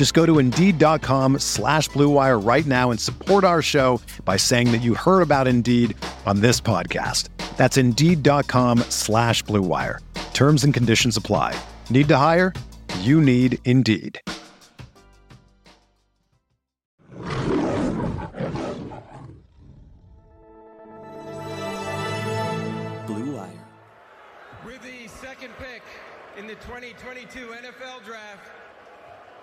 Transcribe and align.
Just 0.00 0.14
go 0.14 0.24
to 0.24 0.38
Indeed.com 0.38 1.40
slash 1.40 1.90
BlueWire 1.90 2.42
right 2.42 2.64
now 2.64 2.90
and 2.90 2.98
support 2.98 3.44
our 3.44 3.60
show 3.60 4.00
by 4.24 4.38
saying 4.38 4.72
that 4.72 4.78
you 4.78 4.94
heard 4.94 5.20
about 5.20 5.46
Indeed 5.46 5.94
on 6.24 6.40
this 6.40 6.58
podcast. 6.58 7.28
That's 7.58 7.76
Indeed.com 7.76 8.78
slash 8.88 9.44
BlueWire. 9.44 9.98
Terms 10.32 10.64
and 10.64 10.72
conditions 10.72 11.18
apply. 11.18 11.54
Need 11.90 12.08
to 12.08 12.16
hire? 12.16 12.54
You 13.00 13.20
need 13.20 13.58
Indeed. 13.66 14.18
Blue 23.04 23.36
Wire. 23.36 23.50
With 24.64 24.80
the 24.80 25.08
second 25.08 25.52
pick 25.58 25.82
in 26.38 26.46
the 26.46 26.54
2022 26.54 27.48
NFL 27.48 28.02
Draft, 28.06 28.59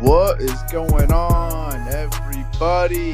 What 0.00 0.40
is 0.40 0.62
going 0.72 1.12
on, 1.12 1.86
everybody? 1.88 3.12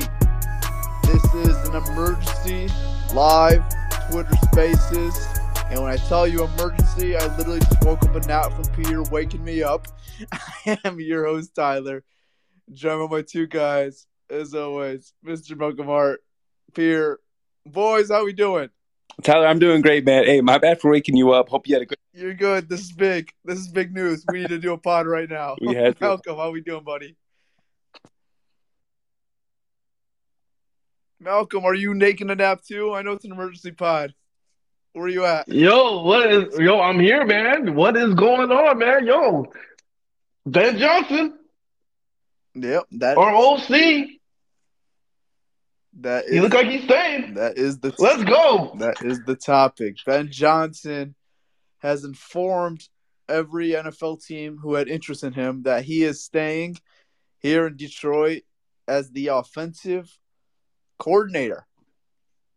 This 1.03 1.35
is 1.35 1.69
an 1.69 1.75
emergency 1.75 2.69
live 3.13 3.65
Twitter 4.09 4.37
Spaces. 4.53 5.27
And 5.69 5.83
when 5.83 5.91
I 5.91 5.97
tell 5.97 6.29
you 6.29 6.45
emergency, 6.45 7.17
I 7.17 7.27
literally 7.37 7.59
just 7.59 7.85
woke 7.85 8.05
up 8.05 8.15
a 8.15 8.21
nap 8.29 8.53
from 8.53 8.73
Peter 8.73 9.03
waking 9.03 9.43
me 9.43 9.65
up. 9.65 9.89
I 10.33 10.79
am 10.85 11.01
your 11.01 11.27
host, 11.27 11.57
Tyler. 11.57 12.05
Joined 12.73 13.11
by 13.11 13.17
my 13.17 13.23
two 13.23 13.49
guys, 13.49 14.07
as 14.31 14.55
always, 14.55 15.13
Mr. 15.27 15.59
Malcolm 15.59 15.87
Hart, 15.87 16.21
Peter. 16.73 17.19
Boys, 17.67 18.11
how 18.13 18.25
we 18.25 18.33
doing? 18.33 18.71
Tyler, 19.23 19.47
I'm 19.47 19.59
doing 19.59 19.81
great, 19.81 20.05
man. 20.05 20.25
Hey, 20.25 20.41
my 20.41 20.59
bad 20.59 20.81
for 20.81 20.91
waking 20.91 21.17
you 21.17 21.33
up. 21.33 21.49
Hope 21.49 21.67
you 21.67 21.75
had 21.75 21.83
a 21.83 21.87
good. 21.87 21.99
You're 22.13 22.35
good. 22.35 22.69
This 22.69 22.81
is 22.81 22.93
big. 22.93 23.31
This 23.45 23.59
is 23.59 23.69
big 23.69 23.95
news. 23.95 24.25
We 24.31 24.41
need 24.41 24.49
to 24.49 24.59
do 24.59 24.73
a 24.73 24.79
pod 24.79 25.07
right 25.07 25.29
now. 25.29 25.57
We 25.61 25.75
had 25.75 25.97
to. 25.99 26.05
Malcolm, 26.05 26.37
how 26.37 26.51
we 26.51 26.61
doing, 26.61 26.85
buddy? 26.85 27.17
Malcolm, 31.19 31.65
are 31.65 31.75
you 31.75 31.99
taking 31.99 32.31
a 32.31 32.35
nap 32.35 32.63
too? 32.63 32.93
I 32.93 33.03
know 33.03 33.13
it's 33.13 33.25
an 33.25 33.33
emergency 33.33 33.73
pod. 33.73 34.15
Where 34.93 35.07
are 35.07 35.09
you 35.09 35.25
at? 35.25 35.49
Yo, 35.49 36.03
what 36.03 36.31
is 36.31 36.59
yo? 36.59 36.81
I'm 36.81 37.01
here, 37.01 37.25
man. 37.27 37.75
What 37.75 37.97
is 37.97 38.15
going 38.15 38.51
on, 38.51 38.79
man? 38.79 39.07
Yo, 39.07 39.47
Ben 40.45 40.79
Johnson, 40.79 41.39
Yep, 42.55 42.85
that 42.93 43.19
our 43.19 43.35
OC. 43.35 44.16
That 46.01 46.27
He 46.29 46.37
is 46.37 46.43
look 46.43 46.55
like 46.55 46.67
he's 46.69 46.85
staying. 46.85 47.35
that 47.35 47.57
is 47.59 47.79
the 47.79 47.95
Let's 47.99 48.25
go. 48.25 48.75
that 48.79 49.03
is 49.03 49.21
the 49.27 49.37
topic. 49.37 49.97
Ben 50.05 50.31
Johnson 50.31 51.15
has 51.79 52.05
informed 52.05 52.89
every 53.29 53.71
NFL 53.71 54.25
team 54.25 54.59
who 54.59 54.75
had 54.75 54.89
interest 54.89 55.25
in 55.25 55.33
him 55.33 55.63
that 55.65 55.85
he 55.85 56.05
is 56.05 56.23
staying 56.23 56.77
here 57.41 57.67
in 57.67 57.77
Detroit 57.77 58.43
as 58.89 59.11
the 59.11 59.29
offensive 59.29 60.17
coordinator. 60.99 61.67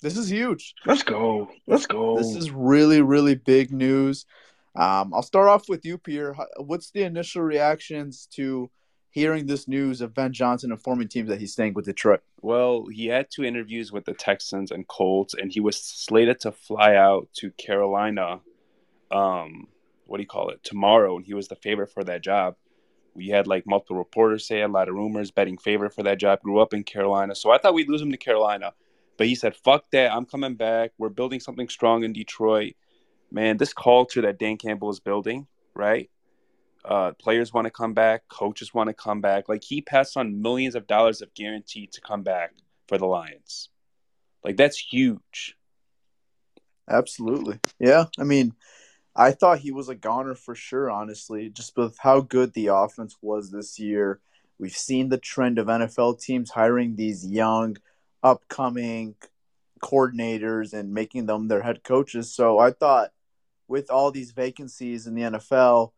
This 0.01 0.15
is 0.15 0.29
huge. 0.29 0.75
Let's 0.85 1.03
go. 1.03 1.49
Let's 1.67 1.85
go. 1.85 2.17
This 2.17 2.35
is 2.35 2.51
really, 2.51 3.01
really 3.01 3.35
big 3.35 3.71
news. 3.71 4.25
Um, 4.75 5.13
I'll 5.13 5.23
start 5.23 5.49
off 5.49 5.67
with 5.67 5.83
you, 5.85 5.97
Pierre. 5.97 6.35
What's 6.57 6.91
the 6.91 7.03
initial 7.03 7.41
reactions 7.41 8.27
to 8.35 8.69
hearing 9.09 9.45
this 9.47 9.67
news 9.67 9.99
of 9.99 10.13
Ben 10.13 10.31
Johnson 10.31 10.71
informing 10.71 11.09
teams 11.09 11.27
that 11.29 11.39
he's 11.39 11.51
staying 11.51 11.73
with 11.73 11.85
Detroit? 11.85 12.21
Well, 12.41 12.85
he 12.87 13.07
had 13.07 13.27
two 13.29 13.43
interviews 13.43 13.91
with 13.91 14.05
the 14.05 14.13
Texans 14.13 14.71
and 14.71 14.87
Colts, 14.87 15.33
and 15.33 15.51
he 15.51 15.59
was 15.59 15.77
slated 15.77 16.39
to 16.41 16.51
fly 16.51 16.95
out 16.95 17.27
to 17.33 17.51
Carolina. 17.51 18.39
Um, 19.11 19.67
what 20.05 20.17
do 20.17 20.23
you 20.23 20.27
call 20.27 20.49
it? 20.49 20.63
Tomorrow, 20.63 21.17
and 21.17 21.25
he 21.25 21.33
was 21.33 21.49
the 21.49 21.55
favorite 21.55 21.91
for 21.91 22.03
that 22.05 22.23
job. 22.23 22.55
We 23.13 23.27
had 23.27 23.47
like 23.47 23.67
multiple 23.67 23.97
reporters 23.97 24.47
say 24.47 24.61
a 24.61 24.67
lot 24.67 24.87
of 24.87 24.95
rumors 24.95 25.31
betting 25.31 25.57
favorite 25.57 25.93
for 25.93 26.03
that 26.03 26.19
job. 26.19 26.41
Grew 26.41 26.59
up 26.59 26.73
in 26.73 26.83
Carolina, 26.83 27.35
so 27.35 27.51
I 27.51 27.57
thought 27.57 27.73
we'd 27.73 27.89
lose 27.89 28.01
him 28.01 28.11
to 28.11 28.17
Carolina, 28.17 28.73
but 29.17 29.27
he 29.27 29.35
said, 29.35 29.55
"Fuck 29.55 29.91
that! 29.91 30.13
I'm 30.13 30.25
coming 30.25 30.55
back. 30.55 30.91
We're 30.97 31.09
building 31.09 31.41
something 31.41 31.67
strong 31.67 32.03
in 32.03 32.13
Detroit." 32.13 32.75
Man, 33.31 33.57
this 33.57 33.73
culture 33.73 34.21
that 34.21 34.39
Dan 34.39 34.57
Campbell 34.57 34.89
is 34.89 34.99
building, 34.99 35.47
right? 35.75 36.09
Uh, 36.85 37.11
players 37.19 37.53
want 37.53 37.65
to 37.65 37.71
come 37.71 37.93
back, 37.93 38.23
coaches 38.29 38.73
want 38.73 38.87
to 38.87 38.93
come 38.93 39.21
back. 39.21 39.49
Like 39.49 39.63
he 39.63 39.81
passed 39.81 40.15
on 40.15 40.41
millions 40.41 40.75
of 40.75 40.87
dollars 40.87 41.21
of 41.21 41.33
guarantee 41.33 41.87
to 41.87 42.01
come 42.01 42.23
back 42.23 42.53
for 42.87 42.97
the 42.97 43.05
Lions. 43.05 43.69
Like 44.43 44.57
that's 44.57 44.77
huge. 44.77 45.57
Absolutely. 46.89 47.59
Yeah. 47.79 48.05
I 48.17 48.23
mean, 48.23 48.53
I 49.15 49.31
thought 49.31 49.59
he 49.59 49.71
was 49.71 49.89
a 49.89 49.95
goner 49.95 50.35
for 50.35 50.55
sure, 50.55 50.89
honestly, 50.89 51.49
just 51.49 51.75
with 51.75 51.97
how 51.99 52.21
good 52.21 52.53
the 52.53 52.67
offense 52.67 53.17
was 53.21 53.51
this 53.51 53.77
year. 53.79 54.21
We've 54.57 54.71
seen 54.71 55.09
the 55.09 55.17
trend 55.17 55.59
of 55.59 55.67
NFL 55.67 56.21
teams 56.21 56.51
hiring 56.51 56.95
these 56.95 57.25
young, 57.25 57.77
upcoming 58.23 59.15
coordinators 59.81 60.73
and 60.73 60.93
making 60.93 61.25
them 61.25 61.47
their 61.47 61.61
head 61.61 61.83
coaches. 61.83 62.33
So 62.33 62.59
I 62.59 62.71
thought 62.71 63.11
with 63.67 63.89
all 63.89 64.11
these 64.11 64.31
vacancies 64.31 65.07
in 65.07 65.15
the 65.15 65.21
NFL, 65.23 65.91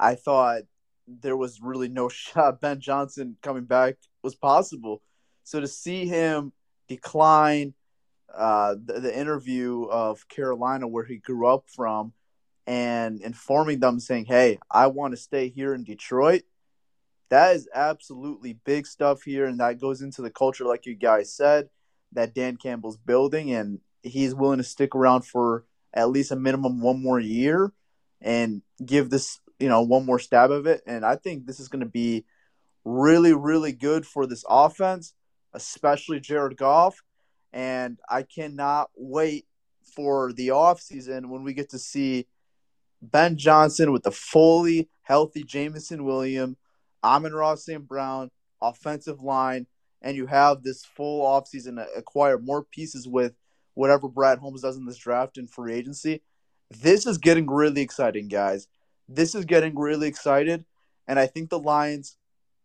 I 0.00 0.14
thought 0.14 0.62
there 1.06 1.36
was 1.36 1.60
really 1.60 1.88
no 1.88 2.08
shot 2.08 2.60
Ben 2.60 2.80
Johnson 2.80 3.36
coming 3.42 3.64
back 3.64 3.96
was 4.22 4.34
possible. 4.34 5.02
So 5.44 5.60
to 5.60 5.68
see 5.68 6.06
him 6.06 6.52
decline 6.88 7.74
uh, 8.34 8.76
the, 8.84 9.00
the 9.00 9.18
interview 9.18 9.84
of 9.84 10.28
Carolina, 10.28 10.86
where 10.86 11.04
he 11.04 11.16
grew 11.16 11.46
up 11.46 11.64
from, 11.66 12.12
and 12.66 13.20
informing 13.20 13.80
them, 13.80 13.98
saying, 13.98 14.26
Hey, 14.26 14.58
I 14.70 14.86
want 14.88 15.12
to 15.12 15.16
stay 15.16 15.48
here 15.48 15.74
in 15.74 15.84
Detroit. 15.84 16.42
That 17.28 17.56
is 17.56 17.68
absolutely 17.74 18.54
big 18.64 18.86
stuff 18.86 19.22
here. 19.22 19.46
And 19.46 19.60
that 19.60 19.80
goes 19.80 20.02
into 20.02 20.22
the 20.22 20.30
culture, 20.30 20.64
like 20.64 20.86
you 20.86 20.94
guys 20.94 21.32
said, 21.32 21.68
that 22.12 22.34
Dan 22.34 22.56
Campbell's 22.56 22.96
building. 22.96 23.52
And 23.52 23.80
he's 24.02 24.34
willing 24.34 24.58
to 24.58 24.64
stick 24.64 24.94
around 24.94 25.22
for 25.22 25.64
at 25.92 26.10
least 26.10 26.32
a 26.32 26.36
minimum 26.36 26.80
one 26.80 27.02
more 27.02 27.20
year 27.20 27.72
and 28.20 28.62
give 28.84 29.10
this, 29.10 29.40
you 29.60 29.68
know, 29.68 29.82
one 29.82 30.06
more 30.06 30.18
stab 30.18 30.50
of 30.50 30.66
it. 30.66 30.82
And 30.86 31.04
I 31.04 31.16
think 31.16 31.46
this 31.46 31.60
is 31.60 31.68
going 31.68 31.84
to 31.84 31.90
be 31.90 32.24
really, 32.84 33.34
really 33.34 33.72
good 33.72 34.06
for 34.06 34.26
this 34.26 34.44
offense, 34.48 35.14
especially 35.52 36.18
Jared 36.18 36.56
Goff. 36.56 37.02
And 37.52 37.98
I 38.08 38.22
cannot 38.22 38.90
wait 38.96 39.46
for 39.94 40.32
the 40.32 40.48
offseason 40.48 41.26
when 41.26 41.42
we 41.44 41.52
get 41.52 41.70
to 41.70 41.78
see 41.78 42.26
Ben 43.02 43.36
Johnson 43.36 43.92
with 43.92 44.02
the 44.02 44.10
fully 44.10 44.88
healthy 45.02 45.42
Jameson 45.42 46.04
William, 46.04 46.56
Amon-Ra 47.02 47.56
St. 47.56 47.86
Brown, 47.86 48.30
offensive 48.62 49.20
line, 49.20 49.66
and 50.02 50.16
you 50.16 50.26
have 50.26 50.62
this 50.62 50.84
full 50.84 51.24
offseason 51.24 51.76
to 51.76 51.86
acquire 51.96 52.38
more 52.38 52.64
pieces 52.64 53.08
with 53.08 53.34
whatever 53.74 54.08
Brad 54.08 54.38
Holmes 54.38 54.62
does 54.62 54.76
in 54.76 54.86
this 54.86 54.96
draft 54.96 55.38
and 55.38 55.50
free 55.50 55.74
agency. 55.74 56.22
this 56.70 57.06
is 57.06 57.18
getting 57.18 57.50
really 57.50 57.82
exciting, 57.82 58.28
guys. 58.28 58.68
This 59.12 59.34
is 59.34 59.44
getting 59.44 59.76
really 59.76 60.06
excited, 60.06 60.64
and 61.08 61.18
I 61.18 61.26
think 61.26 61.50
the 61.50 61.58
Lions, 61.58 62.16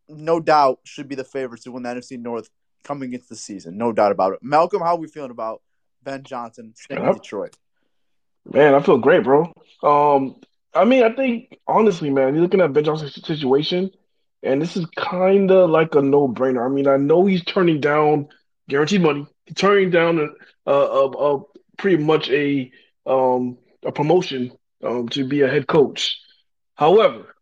no 0.08 0.40
doubt, 0.40 0.80
should 0.84 1.08
be 1.08 1.16
the 1.16 1.24
favorites 1.24 1.64
to 1.64 1.72
win 1.72 1.84
the 1.84 1.90
NFC 1.90 2.20
North 2.20 2.50
coming 2.84 3.14
into 3.14 3.28
the 3.28 3.36
season. 3.36 3.78
No 3.78 3.92
doubt 3.92 4.12
about 4.12 4.34
it. 4.34 4.40
Malcolm, 4.44 4.82
how 4.82 4.94
are 4.96 5.00
we 5.00 5.08
feeling 5.08 5.32
about 5.32 5.64
Ben 6.04 6.24
Johnson 6.24 6.74
staying 6.76 7.04
in 7.04 7.14
Detroit? 7.14 7.58
Man, 8.46 8.76
I 8.76 8.82
feel 8.82 9.00
great, 9.00 9.24
bro. 9.24 9.52
Um, 9.82 10.40
I 10.72 10.86
mean, 10.86 11.04
I 11.04 11.12
think 11.14 11.58
honestly, 11.68 12.12
man, 12.12 12.36
you're 12.36 12.44
looking 12.44 12.62
at 12.62 12.74
Ben 12.74 12.84
Johnson's 12.84 13.16
situation, 13.16 13.90
and 14.44 14.62
this 14.62 14.78
is 14.78 14.86
kind 14.96 15.50
of 15.50 15.72
like 15.72 15.96
a 15.96 16.02
no-brainer. 16.02 16.64
I 16.64 16.70
mean, 16.70 16.88
I 16.88 16.98
know 16.98 17.26
he's 17.26 17.44
turning 17.44 17.82
down 17.82 18.28
guaranteed 18.70 19.02
money. 19.02 19.26
He's 19.48 19.56
turning 19.56 19.90
down 19.90 20.20
a, 20.68 20.72
a, 20.72 21.08
a, 21.08 21.38
a 21.38 21.44
pretty 21.80 22.04
much 22.04 22.30
a 22.30 22.72
um, 23.08 23.58
a 23.84 23.92
promotion 23.92 24.52
um, 24.84 25.10
to 25.10 25.26
be 25.26 25.42
a 25.42 25.48
head 25.48 25.66
coach. 25.66 26.20
However, 26.76 27.36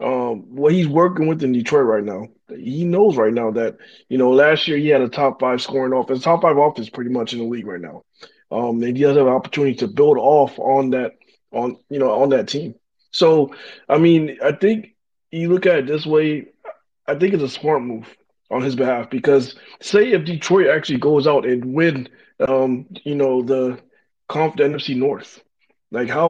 um, 0.00 0.54
what 0.54 0.72
he's 0.72 0.88
working 0.88 1.26
with 1.26 1.42
in 1.42 1.52
Detroit 1.52 1.86
right 1.86 2.04
now, 2.04 2.28
he 2.48 2.84
knows 2.84 3.16
right 3.16 3.32
now 3.32 3.50
that 3.52 3.76
you 4.08 4.18
know 4.18 4.30
last 4.30 4.66
year 4.66 4.76
he 4.76 4.88
had 4.88 5.02
a 5.02 5.08
top 5.08 5.40
five 5.40 5.62
scoring 5.62 5.92
offense, 5.92 6.22
top 6.22 6.42
five 6.42 6.56
offense 6.56 6.90
pretty 6.90 7.10
much 7.10 7.32
in 7.32 7.38
the 7.38 7.44
league 7.44 7.66
right 7.66 7.80
now. 7.80 8.02
Um, 8.50 8.82
and 8.82 8.96
he 8.96 9.02
does 9.02 9.16
have 9.16 9.26
an 9.26 9.32
opportunity 9.32 9.74
to 9.76 9.88
build 9.88 10.18
off 10.18 10.58
on 10.58 10.90
that 10.90 11.12
on 11.52 11.78
you 11.88 11.98
know 11.98 12.10
on 12.10 12.30
that 12.30 12.48
team. 12.48 12.74
So 13.12 13.54
I 13.88 13.98
mean, 13.98 14.38
I 14.42 14.52
think 14.52 14.94
you 15.30 15.48
look 15.48 15.66
at 15.66 15.78
it 15.78 15.86
this 15.86 16.06
way. 16.06 16.46
I 17.06 17.14
think 17.14 17.34
it's 17.34 17.42
a 17.42 17.48
smart 17.48 17.82
move 17.82 18.08
on 18.50 18.62
his 18.62 18.76
behalf 18.76 19.10
because 19.10 19.56
say 19.80 20.12
if 20.12 20.24
Detroit 20.24 20.68
actually 20.68 20.98
goes 20.98 21.26
out 21.26 21.46
and 21.46 21.74
win, 21.74 22.08
um, 22.46 22.86
you 23.04 23.14
know 23.14 23.42
the 23.42 23.78
conf 24.28 24.56
the 24.56 24.64
NFC 24.64 24.96
North, 24.96 25.42
like 25.90 26.08
how 26.08 26.28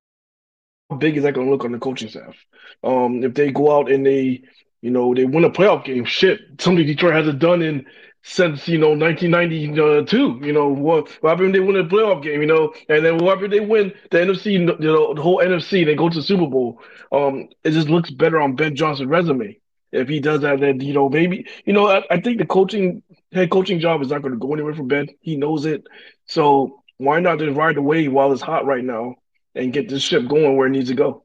big 0.95 1.17
is 1.17 1.23
that 1.25 1.35
going 1.35 1.47
to 1.47 1.53
look 1.53 1.65
on 1.65 1.73
the 1.73 1.79
coaching 1.79 2.09
staff? 2.09 2.35
Um, 2.83 3.23
if 3.23 3.35
they 3.35 3.51
go 3.51 3.79
out 3.79 3.91
and 3.91 4.05
they, 4.05 4.43
you 4.83 4.91
know, 4.91 5.15
they 5.15 5.25
win 5.25 5.45
a 5.45 5.51
playoff 5.51 5.85
game, 5.85 6.05
shit, 6.05 6.41
something 6.59 6.87
Detroit 6.87 7.15
hasn't 7.15 7.39
done 7.39 7.63
in 7.63 7.87
since 8.25 8.67
you 8.67 8.79
know 8.79 8.91
1992. 8.91 10.41
You 10.43 10.53
know 10.53 10.69
what, 10.69 11.09
what 11.23 11.37
they 11.39 11.61
win 11.61 11.77
a 11.77 11.85
playoff 11.85 12.23
game? 12.23 12.41
You 12.41 12.47
know, 12.47 12.75
and 12.89 13.05
then 13.05 13.19
what 13.19 13.37
happened 13.37 13.53
they 13.53 13.61
win 13.61 13.93
the 14.11 14.19
NFC? 14.19 14.53
You 14.53 14.65
know, 14.65 15.15
the 15.15 15.23
whole 15.23 15.39
NFC. 15.39 15.85
They 15.85 15.95
go 15.95 16.09
to 16.09 16.17
the 16.17 16.23
Super 16.23 16.47
Bowl. 16.47 16.81
Um, 17.13 17.49
it 17.63 17.71
just 17.71 17.89
looks 17.89 18.11
better 18.11 18.41
on 18.41 18.57
Ben 18.57 18.75
Johnson's 18.75 19.09
resume 19.09 19.59
if 19.93 20.09
he 20.09 20.21
does 20.21 20.41
that. 20.41 20.61
Then 20.61 20.81
you 20.81 20.95
know 20.95 21.09
maybe 21.09 21.47
you 21.65 21.73
know 21.73 21.87
I, 21.87 22.03
I 22.11 22.21
think 22.21 22.39
the 22.39 22.47
coaching 22.47 23.03
head 23.33 23.51
coaching 23.51 23.79
job 23.79 24.03
is 24.03 24.09
not 24.09 24.23
going 24.23 24.35
to 24.35 24.41
go 24.41 24.53
anywhere 24.53 24.75
for 24.75 24.85
Ben. 24.85 25.09
He 25.21 25.37
knows 25.37 25.67
it. 25.67 25.87
So 26.27 26.83
why 26.97 27.21
not 27.21 27.39
just 27.39 27.57
ride 27.57 27.77
the 27.77 27.83
wave 27.83 28.13
while 28.13 28.33
it's 28.33 28.43
hot 28.43 28.67
right 28.67 28.85
now 28.85 29.17
and 29.55 29.73
get 29.73 29.89
this 29.89 30.03
ship 30.03 30.27
going 30.27 30.57
where 30.57 30.67
it 30.67 30.71
needs 30.71 30.89
to 30.91 30.95
go? 30.95 31.25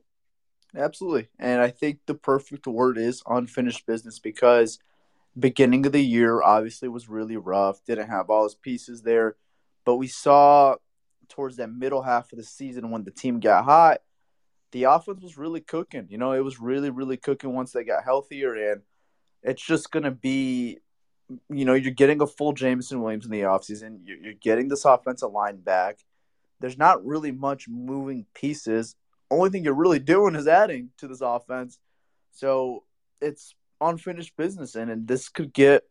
Absolutely. 0.75 1.29
And 1.39 1.61
I 1.61 1.69
think 1.69 1.99
the 2.05 2.13
perfect 2.13 2.67
word 2.67 2.97
is 2.97 3.23
unfinished 3.27 3.85
business 3.85 4.19
because 4.19 4.79
beginning 5.37 5.85
of 5.85 5.91
the 5.91 6.03
year 6.03 6.41
obviously 6.41 6.87
was 6.89 7.09
really 7.09 7.37
rough, 7.37 7.83
didn't 7.85 8.09
have 8.09 8.29
all 8.29 8.43
his 8.43 8.55
pieces 8.55 9.01
there. 9.01 9.35
But 9.85 9.95
we 9.95 10.07
saw 10.07 10.75
towards 11.29 11.57
that 11.57 11.71
middle 11.71 12.01
half 12.01 12.31
of 12.31 12.37
the 12.37 12.43
season 12.43 12.91
when 12.91 13.03
the 13.03 13.11
team 13.11 13.39
got 13.39 13.65
hot, 13.65 13.99
the 14.71 14.83
offense 14.83 15.21
was 15.21 15.37
really 15.37 15.61
cooking. 15.61 16.07
You 16.09 16.17
know, 16.17 16.33
it 16.33 16.43
was 16.43 16.59
really, 16.59 16.89
really 16.89 17.17
cooking 17.17 17.53
once 17.53 17.71
they 17.71 17.83
got 17.83 18.03
healthier. 18.03 18.71
And 18.71 18.81
it's 19.41 19.65
just 19.65 19.91
going 19.91 20.03
to 20.03 20.11
be, 20.11 20.79
you 21.49 21.65
know, 21.65 21.73
you're 21.73 21.91
getting 21.91 22.21
a 22.21 22.27
full 22.27 22.53
Jameson 22.53 23.01
Williams 23.01 23.25
in 23.25 23.31
the 23.31 23.41
offseason. 23.41 23.99
You're, 24.03 24.17
you're 24.17 24.33
getting 24.33 24.67
this 24.67 24.85
offensive 24.85 25.31
line 25.31 25.57
back. 25.57 25.99
There's 26.59 26.77
not 26.77 27.05
really 27.05 27.31
much 27.31 27.67
moving 27.67 28.25
pieces 28.33 28.95
only 29.31 29.49
thing 29.49 29.63
you're 29.63 29.73
really 29.73 29.99
doing 29.99 30.35
is 30.35 30.47
adding 30.47 30.89
to 30.97 31.07
this 31.07 31.21
offense. 31.21 31.79
So 32.31 32.83
it's 33.21 33.53
unfinished 33.81 34.35
business, 34.37 34.75
and, 34.75 34.89
and 34.89 35.07
this 35.07 35.29
could 35.29 35.53
get 35.53 35.83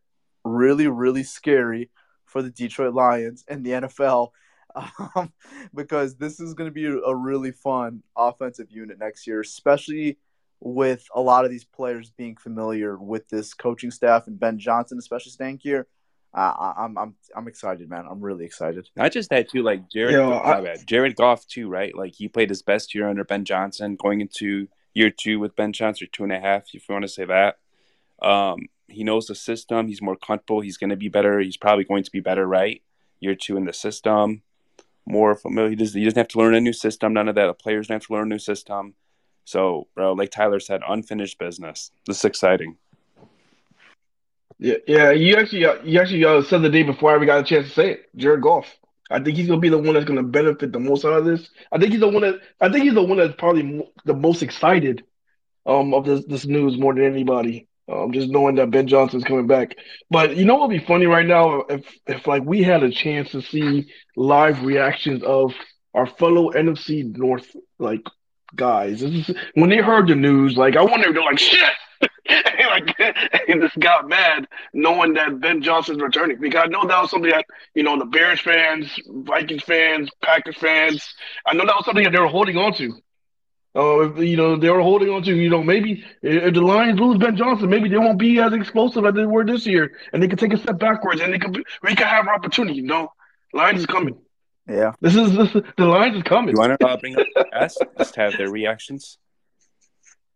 really, 0.44 0.88
really 0.88 1.23
scary 1.23 1.91
for 2.25 2.43
the 2.43 2.50
Detroit 2.50 2.94
Lions 2.94 3.44
and 3.49 3.65
the 3.65 3.70
NFL 3.70 4.31
um, 5.17 5.32
because 5.75 6.17
this 6.17 6.41
is 6.41 6.55
going 6.55 6.69
to 6.69 6.75
be 6.75 6.87
a 6.87 7.14
really 7.14 7.53
fun 7.53 8.03
offensive 8.17 8.71
unit 8.71 8.99
next 8.99 9.26
year, 9.26 9.41
especially 9.41 10.19
with 10.61 11.06
a 11.14 11.21
lot 11.21 11.44
of 11.44 11.50
these 11.50 11.64
players 11.64 12.11
being 12.11 12.37
familiar 12.37 12.97
with 12.97 13.29
this 13.29 13.55
coaching 13.55 13.91
staff 13.91 14.26
and 14.26 14.41
Ben 14.41 14.59
Johnson, 14.59 14.99
especially 14.99 15.31
staying 15.31 15.59
here 15.62 15.87
uh, 16.34 16.75
I'm 16.76 16.98
I'm 16.98 17.14
I'm 17.34 17.48
excited, 17.48 17.88
man. 17.88 18.04
I'm 18.08 18.20
really 18.20 18.44
excited. 18.44 18.88
Not 18.96 19.12
just 19.12 19.30
that 19.30 19.48
too, 19.48 19.62
like 19.62 19.88
Jared, 19.90 20.12
Yo, 20.12 20.32
I, 20.32 20.76
Jared 20.86 21.16
Goff 21.16 21.46
too, 21.46 21.69
right? 21.69 21.96
Like 21.96 22.14
he 22.14 22.28
played 22.28 22.50
his 22.50 22.62
best 22.62 22.94
year 22.94 23.08
under 23.08 23.25
Ben 23.25 23.44
Johnson, 23.44 23.96
going 23.96 24.20
into 24.20 24.69
year 24.94 25.10
two 25.10 25.38
with 25.38 25.56
Ben 25.56 25.72
Johnson, 25.72 26.06
or 26.06 26.10
two 26.12 26.25
and 26.25 26.32
a 26.32 26.40
half, 26.40 26.64
if 26.75 26.75
you 26.75 26.80
want 26.94 27.04
to 27.04 27.08
say 27.08 27.25
that. 27.25 27.58
Um, 28.20 28.69
he 28.88 29.04
knows 29.04 29.26
the 29.26 29.34
system. 29.34 29.88
He's 29.88 30.02
more 30.02 30.16
comfortable. 30.16 30.60
He's 30.60 30.76
going 30.76 30.90
to 30.90 30.96
be 30.96 31.08
better. 31.08 31.40
He's 31.40 31.56
probably 31.56 31.84
going 31.84 32.04
to 32.04 32.10
be 32.10 32.20
better, 32.20 32.46
right? 32.46 32.82
Year 33.20 33.34
two 33.34 33.56
in 33.56 33.64
the 33.64 33.72
system, 33.72 34.42
more 35.06 35.34
familiar. 35.34 35.70
He 35.70 35.76
doesn't, 35.76 35.98
he 35.98 36.04
doesn't 36.04 36.19
have 36.19 36.28
to 36.28 36.38
learn 36.38 36.54
a 36.54 36.60
new 36.60 36.72
system. 36.72 37.12
None 37.12 37.28
of 37.28 37.34
that. 37.34 37.46
The 37.46 37.54
players 37.54 37.88
don't 37.88 37.96
have 37.96 38.06
to 38.06 38.12
learn 38.12 38.28
a 38.28 38.34
new 38.34 38.38
system. 38.38 38.94
So, 39.44 39.88
bro, 39.94 40.12
like 40.12 40.30
Tyler 40.30 40.60
said, 40.60 40.82
unfinished 40.86 41.38
business. 41.38 41.90
This 42.06 42.19
is 42.19 42.25
exciting. 42.25 42.76
Yeah, 44.58 44.76
yeah. 44.87 45.10
You 45.12 45.37
actually, 45.37 45.60
you 45.84 46.00
actually 46.00 46.25
uh, 46.25 46.43
said 46.43 46.62
the 46.62 46.70
day 46.70 46.82
before 46.82 47.10
I 47.12 47.14
ever 47.14 47.26
got 47.26 47.40
a 47.40 47.44
chance 47.44 47.69
to 47.69 47.72
say 47.75 47.90
it. 47.93 48.16
Jared 48.16 48.43
Goff. 48.43 48.66
I 49.10 49.20
think 49.20 49.37
he's 49.37 49.46
gonna 49.49 49.60
be 49.60 49.69
the 49.70 49.78
one 49.78 49.94
that's 49.94 50.05
gonna 50.05 50.22
benefit 50.22 50.72
the 50.72 50.81
most 50.81 51.05
out 51.05 51.12
of 51.14 51.25
this. 51.25 51.49
I 51.72 51.78
think 51.78 51.93
he's 51.93 52.00
the 52.00 52.08
one 52.08 52.22
that 52.22 52.40
I 52.60 52.70
think 52.70 52.84
he's 52.84 52.94
the 52.94 53.02
one 53.02 53.19
that's 53.19 53.34
probably 53.37 53.88
the 54.05 54.14
most 54.14 54.43
excited 54.43 55.05
um 55.64 55.94
of 55.94 56.05
this 56.05 56.25
this 56.26 56.46
news 56.46 56.76
more 56.78 56.94
than 56.94 57.05
anybody. 57.05 57.69
Um, 57.90 58.12
just 58.12 58.28
knowing 58.28 58.56
that 58.56 58.70
Ben 58.70 58.87
Johnson's 58.87 59.25
coming 59.25 59.46
back. 59.46 59.76
But 60.10 60.37
you 60.37 60.44
know 60.44 60.56
what 60.56 60.69
would 60.69 60.78
be 60.78 60.84
funny 60.84 61.06
right 61.06 61.25
now 61.26 61.61
if 61.70 61.87
if 62.06 62.26
like 62.26 62.43
we 62.44 62.62
had 62.62 62.82
a 62.82 62.90
chance 62.90 63.31
to 63.31 63.40
see 63.40 63.90
live 64.16 64.62
reactions 64.62 65.22
of 65.22 65.54
our 65.94 66.06
fellow 66.06 66.52
NFC 66.52 67.16
North 67.16 67.56
like 67.78 68.02
guys. 68.54 69.02
Is, 69.02 69.31
when 69.54 69.70
they 69.70 69.78
heard 69.78 70.08
the 70.08 70.14
news, 70.14 70.56
like 70.58 70.76
I 70.76 70.82
wonder 70.82 71.08
if 71.08 71.14
they're 71.14 71.25
like 71.25 71.38
shit 71.38 71.72
like 72.29 72.97
he 73.47 73.55
just 73.55 73.79
got 73.79 74.09
mad 74.09 74.47
knowing 74.73 75.15
that 75.15 75.41
Ben 75.41 75.62
Johnson's 75.62 76.00
returning 76.00 76.39
because 76.41 76.62
I 76.65 76.69
know 76.69 76.87
that 76.87 77.00
was 77.00 77.11
something 77.11 77.31
that 77.31 77.47
you 77.75 77.83
know 77.83 77.99
the 77.99 78.05
Bears 78.05 78.41
fans, 78.41 78.99
Vikings 79.06 79.62
fans, 79.65 80.11
Packers 80.23 80.56
fans. 80.56 81.15
I 81.47 81.55
know 81.55 81.67
that 81.67 81.75
was 81.75 81.85
something 81.85 82.05
that 82.05 82.12
they 82.12 82.21
were 82.21 82.29
holding 82.29 82.56
on 82.56 82.75
to. 82.75 82.95
Uh, 83.77 84.14
you 84.14 84.37
know, 84.37 84.57
they 84.57 84.71
were 84.71 84.81
holding 84.81 85.09
on 85.11 85.23
to, 85.23 85.37
you 85.37 85.49
know, 85.49 85.62
maybe 85.62 86.02
if 86.23 86.55
the 86.55 86.61
Lions 86.61 86.99
lose 86.99 87.19
Ben 87.19 87.37
Johnson, 87.37 87.69
maybe 87.69 87.88
they 87.88 87.99
won't 87.99 88.19
be 88.19 88.40
as 88.40 88.52
explosive 88.52 89.05
as 89.05 89.14
they 89.14 89.26
were 89.26 89.45
this 89.45 89.67
year, 89.67 89.93
and 90.12 90.23
they 90.23 90.26
could 90.26 90.38
take 90.38 90.52
a 90.52 90.57
step 90.57 90.78
backwards, 90.78 91.21
and 91.21 91.33
they 91.33 91.38
could, 91.38 91.62
we 91.83 91.95
could 91.95 92.07
have 92.07 92.25
an 92.25 92.31
opportunity. 92.31 92.76
You 92.76 92.85
know, 92.85 93.12
Lions 93.52 93.81
is 93.81 93.87
coming. 93.87 94.19
Yeah, 94.69 94.93
this 95.00 95.14
is 95.14 95.37
this, 95.37 95.52
the 95.52 95.85
Lions 95.85 96.17
is 96.17 96.23
coming. 96.25 96.57
You 96.57 96.61
want 96.61 96.81
to 96.81 96.87
uh, 96.87 96.97
bring 96.97 97.19
up 97.19 97.26
the 97.35 97.47
best? 97.52 97.85
Just 97.97 98.17
have 98.17 98.37
their 98.37 98.50
reactions. 98.50 99.19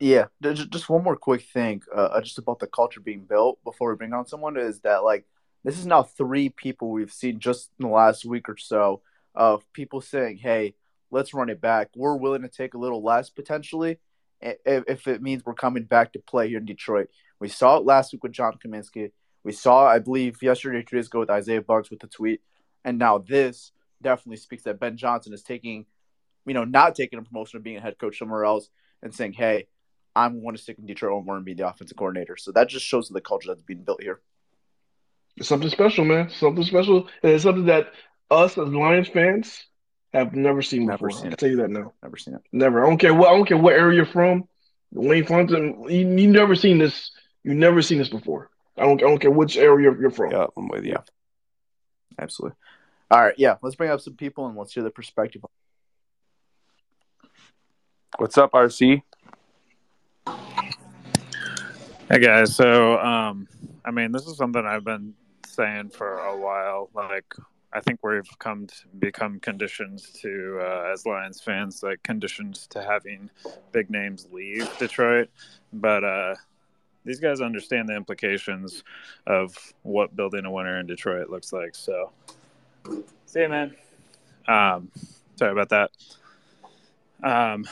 Yeah, 0.02 0.24
just 0.40 0.88
one 0.88 1.04
more 1.04 1.14
quick 1.14 1.42
thing, 1.42 1.80
uh, 1.94 2.06
uh, 2.06 2.20
just 2.22 2.36
about 2.36 2.58
the 2.58 2.66
culture 2.66 2.98
being 2.98 3.20
built 3.20 3.62
before 3.62 3.88
we 3.88 3.96
bring 3.96 4.12
on 4.12 4.26
someone 4.26 4.56
is 4.56 4.80
that 4.80 5.04
like 5.04 5.26
this 5.62 5.78
is 5.78 5.86
now 5.86 6.02
three 6.02 6.48
people 6.48 6.90
we've 6.90 7.12
seen 7.12 7.38
just 7.38 7.70
in 7.78 7.86
the 7.86 7.92
last 7.92 8.24
week 8.24 8.48
or 8.48 8.56
so 8.56 9.02
of 9.32 9.64
people 9.72 10.00
saying, 10.00 10.38
"Hey, 10.38 10.74
let's 11.12 11.32
run 11.32 11.50
it 11.50 11.60
back. 11.60 11.90
We're 11.94 12.16
willing 12.16 12.42
to 12.42 12.48
take 12.48 12.74
a 12.74 12.78
little 12.78 13.00
less 13.00 13.30
potentially 13.30 14.00
if, 14.40 14.82
if 14.88 15.06
it 15.06 15.22
means 15.22 15.44
we're 15.44 15.54
coming 15.54 15.84
back 15.84 16.14
to 16.14 16.18
play 16.18 16.48
here 16.48 16.58
in 16.58 16.64
Detroit." 16.64 17.08
We 17.38 17.46
saw 17.46 17.76
it 17.76 17.84
last 17.84 18.12
week 18.12 18.24
with 18.24 18.32
John 18.32 18.58
Cominsky. 18.58 19.12
We 19.44 19.52
saw, 19.52 19.86
I 19.86 20.00
believe, 20.00 20.42
yesterday 20.42 20.82
two 20.82 20.96
days 20.96 21.06
ago 21.06 21.20
with 21.20 21.30
Isaiah 21.30 21.62
Buggs 21.62 21.90
with 21.90 22.00
the 22.00 22.08
tweet, 22.08 22.40
and 22.84 22.98
now 22.98 23.18
this 23.18 23.70
definitely 24.02 24.38
speaks 24.38 24.64
that 24.64 24.80
Ben 24.80 24.96
Johnson 24.96 25.32
is 25.32 25.44
taking, 25.44 25.86
you 26.44 26.54
know, 26.54 26.64
not 26.64 26.96
taking 26.96 27.20
a 27.20 27.22
promotion 27.22 27.58
of 27.58 27.62
being 27.62 27.76
a 27.76 27.80
head 27.80 27.98
coach 28.00 28.18
somewhere 28.18 28.44
else 28.44 28.68
and 29.00 29.14
saying, 29.14 29.34
"Hey." 29.34 29.68
I'm 30.14 30.42
going 30.42 30.54
to 30.54 30.62
stick 30.62 30.78
in 30.78 30.86
Detroit 30.86 31.16
and 31.16 31.26
want 31.26 31.40
to 31.40 31.44
be 31.44 31.54
the 31.54 31.66
offensive 31.66 31.96
coordinator. 31.96 32.36
So 32.36 32.52
that 32.52 32.68
just 32.68 32.84
shows 32.84 33.08
the 33.08 33.20
culture 33.20 33.48
that's 33.48 33.62
being 33.62 33.82
built 33.82 34.02
here. 34.02 34.20
It's 35.36 35.48
something 35.48 35.70
special, 35.70 36.04
man. 36.04 36.28
Something 36.30 36.64
special. 36.64 37.08
And 37.22 37.32
it's 37.32 37.44
something 37.44 37.66
that 37.66 37.92
us 38.30 38.58
as 38.58 38.68
Lions 38.68 39.08
fans 39.08 39.64
have 40.12 40.34
never 40.34 40.62
seen 40.62 40.86
never 40.86 41.08
before. 41.08 41.22
Seen 41.22 41.30
I'll 41.30 41.36
tell 41.36 41.48
you 41.48 41.56
that 41.56 41.70
now. 41.70 41.92
Never 42.02 42.16
seen 42.16 42.34
it. 42.34 42.42
Never. 42.52 42.84
I 42.84 42.88
don't 42.88 42.98
care 42.98 43.14
what 43.14 43.28
I 43.28 43.36
don't 43.36 43.46
care 43.46 43.56
what 43.56 43.74
area 43.74 43.96
you're 43.96 44.06
from. 44.06 44.48
Wayne 44.92 45.24
Fonten, 45.24 45.90
you, 45.90 46.06
you 46.06 46.28
never 46.28 46.54
seen 46.54 46.78
this. 46.78 47.10
You've 47.44 47.56
never 47.56 47.80
seen 47.80 47.98
this 47.98 48.10
before. 48.10 48.50
I 48.76 48.82
don't 48.82 49.02
I 49.02 49.06
don't 49.06 49.18
care 49.18 49.30
which 49.30 49.56
area 49.56 49.90
you're, 49.90 50.00
you're 50.00 50.10
from. 50.10 50.32
Yeah, 50.32 50.46
I'm 50.56 50.68
with 50.68 50.84
you. 50.84 50.98
Absolutely. 52.18 52.56
All 53.10 53.22
right, 53.22 53.34
yeah. 53.38 53.56
Let's 53.62 53.76
bring 53.76 53.90
up 53.90 54.00
some 54.00 54.16
people 54.16 54.46
and 54.46 54.56
let's 54.56 54.72
hear 54.72 54.82
their 54.82 54.92
perspective. 54.92 55.44
What's 58.18 58.36
up, 58.36 58.52
RC? 58.52 59.02
Hey 62.12 62.18
guys, 62.18 62.54
so 62.54 62.98
um, 62.98 63.48
I 63.86 63.90
mean, 63.90 64.12
this 64.12 64.26
is 64.26 64.36
something 64.36 64.66
I've 64.66 64.84
been 64.84 65.14
saying 65.46 65.88
for 65.88 66.18
a 66.18 66.36
while. 66.36 66.90
Like 66.92 67.24
I 67.72 67.80
think 67.80 68.00
we've 68.02 68.28
come 68.38 68.66
to 68.66 68.74
become 68.98 69.40
conditioned 69.40 70.02
to, 70.20 70.58
uh, 70.60 70.90
as 70.92 71.06
Lions 71.06 71.40
fans, 71.40 71.82
like 71.82 72.02
conditioned 72.02 72.56
to 72.68 72.82
having 72.82 73.30
big 73.72 73.88
names 73.88 74.28
leave 74.30 74.68
Detroit. 74.76 75.30
But 75.72 76.04
uh, 76.04 76.34
these 77.06 77.18
guys 77.18 77.40
understand 77.40 77.88
the 77.88 77.96
implications 77.96 78.84
of 79.26 79.56
what 79.80 80.14
building 80.14 80.44
a 80.44 80.50
winner 80.50 80.80
in 80.80 80.86
Detroit 80.86 81.30
looks 81.30 81.50
like. 81.50 81.74
So, 81.74 82.12
see 83.24 83.40
you, 83.40 83.48
man. 83.48 83.74
Um, 84.46 84.90
sorry 85.36 85.52
about 85.52 85.70
that. 85.70 85.90
Um, 87.22 87.64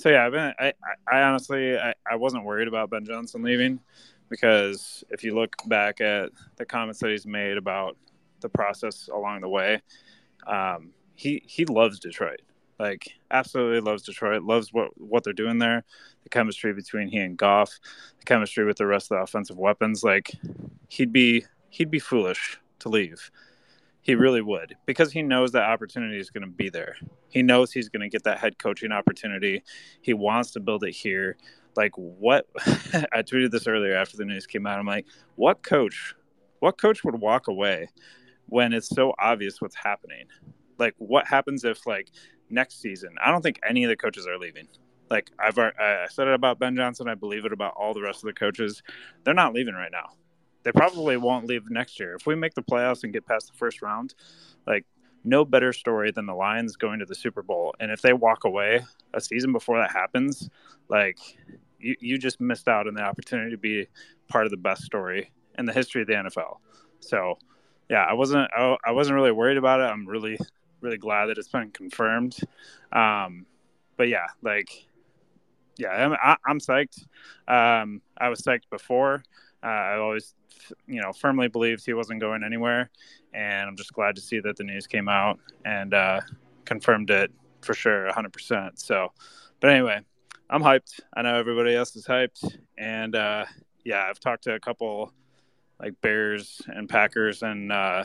so 0.00 0.08
yeah, 0.08 0.24
I've 0.24 0.32
been, 0.32 0.54
I, 0.58 0.72
I 1.12 1.20
honestly, 1.20 1.76
I, 1.76 1.92
I 2.10 2.16
wasn't 2.16 2.44
worried 2.44 2.68
about 2.68 2.88
Ben 2.88 3.04
Johnson 3.04 3.42
leaving 3.42 3.78
because 4.30 5.04
if 5.10 5.22
you 5.22 5.34
look 5.34 5.54
back 5.66 6.00
at 6.00 6.30
the 6.56 6.64
comments 6.64 7.00
that 7.00 7.10
he's 7.10 7.26
made 7.26 7.58
about 7.58 7.98
the 8.40 8.48
process 8.48 9.10
along 9.12 9.42
the 9.42 9.48
way, 9.48 9.82
um, 10.46 10.94
he 11.16 11.42
he 11.46 11.66
loves 11.66 12.00
Detroit. 12.00 12.40
Like 12.78 13.12
absolutely 13.30 13.80
loves 13.80 14.02
Detroit. 14.02 14.42
Loves 14.42 14.72
what 14.72 14.98
what 14.98 15.22
they're 15.22 15.34
doing 15.34 15.58
there. 15.58 15.84
The 16.22 16.30
chemistry 16.30 16.72
between 16.72 17.08
he 17.08 17.18
and 17.18 17.36
Goff, 17.36 17.78
the 18.18 18.24
chemistry 18.24 18.64
with 18.64 18.78
the 18.78 18.86
rest 18.86 19.12
of 19.12 19.18
the 19.18 19.22
offensive 19.22 19.58
weapons. 19.58 20.02
Like 20.02 20.30
he'd 20.88 21.12
be 21.12 21.44
he'd 21.68 21.90
be 21.90 21.98
foolish 21.98 22.58
to 22.78 22.88
leave. 22.88 23.30
He 24.02 24.14
really 24.14 24.40
would 24.40 24.76
because 24.86 25.12
he 25.12 25.22
knows 25.22 25.52
that 25.52 25.64
opportunity 25.64 26.18
is 26.18 26.30
going 26.30 26.44
to 26.44 26.50
be 26.50 26.70
there. 26.70 26.96
He 27.28 27.42
knows 27.42 27.72
he's 27.72 27.88
going 27.88 28.00
to 28.00 28.08
get 28.08 28.24
that 28.24 28.38
head 28.38 28.58
coaching 28.58 28.92
opportunity. 28.92 29.62
He 30.00 30.14
wants 30.14 30.52
to 30.52 30.60
build 30.60 30.84
it 30.84 30.92
here. 30.92 31.36
Like 31.76 31.92
what 31.96 32.46
I 33.12 33.22
tweeted 33.22 33.50
this 33.50 33.66
earlier 33.66 33.94
after 33.94 34.16
the 34.16 34.24
news 34.24 34.46
came 34.46 34.66
out. 34.66 34.78
I'm 34.78 34.86
like, 34.86 35.06
what 35.36 35.62
coach, 35.62 36.14
what 36.60 36.80
coach 36.80 37.04
would 37.04 37.20
walk 37.20 37.48
away 37.48 37.88
when 38.46 38.72
it's 38.72 38.88
so 38.88 39.14
obvious 39.18 39.60
what's 39.60 39.76
happening? 39.76 40.26
Like 40.78 40.94
what 40.96 41.26
happens 41.26 41.64
if 41.64 41.86
like 41.86 42.10
next 42.48 42.80
season? 42.80 43.10
I 43.22 43.30
don't 43.30 43.42
think 43.42 43.60
any 43.68 43.84
of 43.84 43.90
the 43.90 43.96
coaches 43.96 44.26
are 44.26 44.38
leaving. 44.38 44.66
Like 45.10 45.30
I've 45.38 45.58
I 45.58 46.06
said 46.10 46.26
it 46.26 46.34
about 46.34 46.58
Ben 46.58 46.74
Johnson. 46.74 47.08
I 47.08 47.16
believe 47.16 47.44
it 47.44 47.52
about 47.52 47.74
all 47.76 47.92
the 47.92 48.02
rest 48.02 48.22
of 48.22 48.28
the 48.28 48.32
coaches. 48.32 48.82
They're 49.24 49.34
not 49.34 49.52
leaving 49.52 49.74
right 49.74 49.92
now 49.92 50.12
they 50.62 50.72
probably 50.72 51.16
won't 51.16 51.46
leave 51.46 51.70
next 51.70 51.98
year. 51.98 52.14
If 52.14 52.26
we 52.26 52.34
make 52.34 52.54
the 52.54 52.62
playoffs 52.62 53.04
and 53.04 53.12
get 53.12 53.26
past 53.26 53.46
the 53.50 53.58
first 53.58 53.82
round, 53.82 54.14
like 54.66 54.84
no 55.24 55.44
better 55.44 55.72
story 55.72 56.10
than 56.10 56.26
the 56.26 56.34
Lions 56.34 56.76
going 56.76 56.98
to 57.00 57.04
the 57.04 57.14
Super 57.14 57.42
Bowl. 57.42 57.74
And 57.80 57.90
if 57.90 58.02
they 58.02 58.12
walk 58.12 58.44
away 58.44 58.80
a 59.14 59.20
season 59.20 59.52
before 59.52 59.78
that 59.78 59.92
happens, 59.92 60.48
like 60.88 61.18
you, 61.78 61.96
you 62.00 62.18
just 62.18 62.40
missed 62.40 62.68
out 62.68 62.86
on 62.86 62.94
the 62.94 63.02
opportunity 63.02 63.50
to 63.50 63.58
be 63.58 63.86
part 64.28 64.44
of 64.44 64.50
the 64.50 64.56
best 64.56 64.82
story 64.82 65.30
in 65.58 65.66
the 65.66 65.72
history 65.72 66.02
of 66.02 66.08
the 66.08 66.14
NFL. 66.14 66.58
So, 67.00 67.38
yeah, 67.88 68.04
I 68.08 68.14
wasn't 68.14 68.50
I, 68.56 68.76
I 68.84 68.92
wasn't 68.92 69.16
really 69.16 69.32
worried 69.32 69.56
about 69.56 69.80
it. 69.80 69.84
I'm 69.84 70.06
really 70.06 70.38
really 70.80 70.98
glad 70.98 71.26
that 71.26 71.38
it's 71.38 71.48
been 71.48 71.70
confirmed. 71.70 72.36
Um, 72.92 73.46
but 73.96 74.08
yeah, 74.08 74.26
like 74.42 74.86
yeah, 75.76 75.88
I'm, 75.88 76.12
I, 76.12 76.36
am 76.48 76.58
psyched. 76.58 77.06
Um, 77.48 78.02
I 78.18 78.28
was 78.28 78.42
psyched 78.42 78.68
before. 78.70 79.22
Uh, 79.62 79.66
I 79.66 79.96
always 79.98 80.34
you 80.86 81.00
know, 81.00 81.12
firmly 81.12 81.48
believed 81.48 81.84
he 81.84 81.94
wasn't 81.94 82.20
going 82.20 82.42
anywhere, 82.42 82.90
and 83.32 83.68
I'm 83.68 83.76
just 83.76 83.92
glad 83.92 84.16
to 84.16 84.20
see 84.20 84.40
that 84.40 84.56
the 84.56 84.64
news 84.64 84.86
came 84.86 85.08
out 85.08 85.38
and 85.64 85.94
uh, 85.94 86.20
confirmed 86.64 87.10
it 87.10 87.30
for 87.62 87.74
sure, 87.74 88.10
100%. 88.10 88.78
So, 88.78 89.12
but 89.60 89.70
anyway, 89.70 90.00
I'm 90.48 90.62
hyped. 90.62 91.00
I 91.14 91.22
know 91.22 91.36
everybody 91.36 91.74
else 91.74 91.94
is 91.96 92.06
hyped, 92.06 92.58
and 92.78 93.14
uh, 93.14 93.44
yeah, 93.84 94.06
I've 94.08 94.20
talked 94.20 94.44
to 94.44 94.54
a 94.54 94.60
couple 94.60 95.12
like 95.80 96.00
Bears 96.00 96.60
and 96.66 96.88
Packers 96.88 97.42
and 97.42 97.72
uh, 97.72 98.04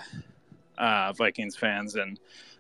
uh, 0.77 1.13
Vikings 1.13 1.55
fans, 1.55 1.95
and 1.95 2.19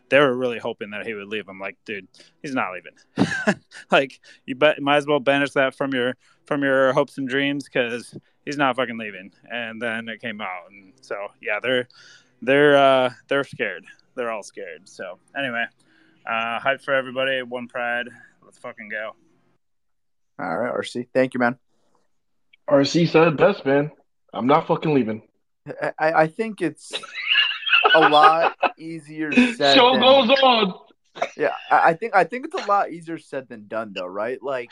they 0.09 0.19
were 0.19 0.35
really 0.35 0.59
hoping 0.59 0.91
that 0.91 1.05
he 1.05 1.13
would 1.13 1.27
leave. 1.27 1.47
I'm 1.47 1.59
like, 1.59 1.77
dude, 1.85 2.07
he's 2.41 2.53
not 2.53 2.69
leaving. 2.73 3.55
like, 3.91 4.19
you 4.45 4.55
bet, 4.55 4.81
might 4.81 4.97
as 4.97 5.07
well 5.07 5.19
banish 5.19 5.51
that 5.51 5.75
from 5.75 5.93
your 5.93 6.15
from 6.45 6.63
your 6.63 6.93
hopes 6.93 7.17
and 7.17 7.27
dreams 7.27 7.65
because 7.65 8.15
he's 8.45 8.57
not 8.57 8.75
fucking 8.75 8.97
leaving. 8.97 9.31
And 9.51 9.81
then 9.81 10.07
it 10.07 10.21
came 10.21 10.41
out, 10.41 10.69
and 10.69 10.93
so 11.01 11.27
yeah, 11.41 11.59
they're 11.61 11.87
they're 12.41 12.77
uh, 12.77 13.09
they're 13.27 13.43
scared. 13.43 13.85
They're 14.15 14.31
all 14.31 14.43
scared. 14.43 14.87
So 14.87 15.19
anyway, 15.37 15.65
uh, 16.25 16.59
hype 16.59 16.81
for 16.81 16.93
everybody. 16.93 17.41
One 17.41 17.67
pride. 17.67 18.07
Let's 18.43 18.57
fucking 18.59 18.89
go. 18.89 19.15
All 20.39 20.57
right, 20.57 20.73
RC. 20.73 21.07
Thank 21.13 21.33
you, 21.33 21.39
man. 21.39 21.57
RC 22.69 23.09
said 23.09 23.37
best, 23.37 23.65
man. 23.65 23.91
I'm 24.33 24.47
not 24.47 24.67
fucking 24.67 24.93
leaving. 24.93 25.21
I, 25.99 26.13
I 26.13 26.27
think 26.27 26.61
it's 26.61 26.91
a 27.93 28.09
lot 28.09 28.55
easier 28.77 29.31
said. 29.55 29.75
Show 29.75 29.93
than, 29.93 30.01
goes 30.01 30.29
on. 30.41 30.73
Yeah, 31.37 31.53
I, 31.71 31.89
I 31.89 31.93
think 31.93 32.15
I 32.15 32.23
think 32.23 32.45
it's 32.45 32.63
a 32.63 32.67
lot 32.67 32.91
easier 32.91 33.17
said 33.17 33.47
than 33.47 33.67
done, 33.67 33.93
though, 33.95 34.05
right? 34.05 34.41
Like 34.41 34.69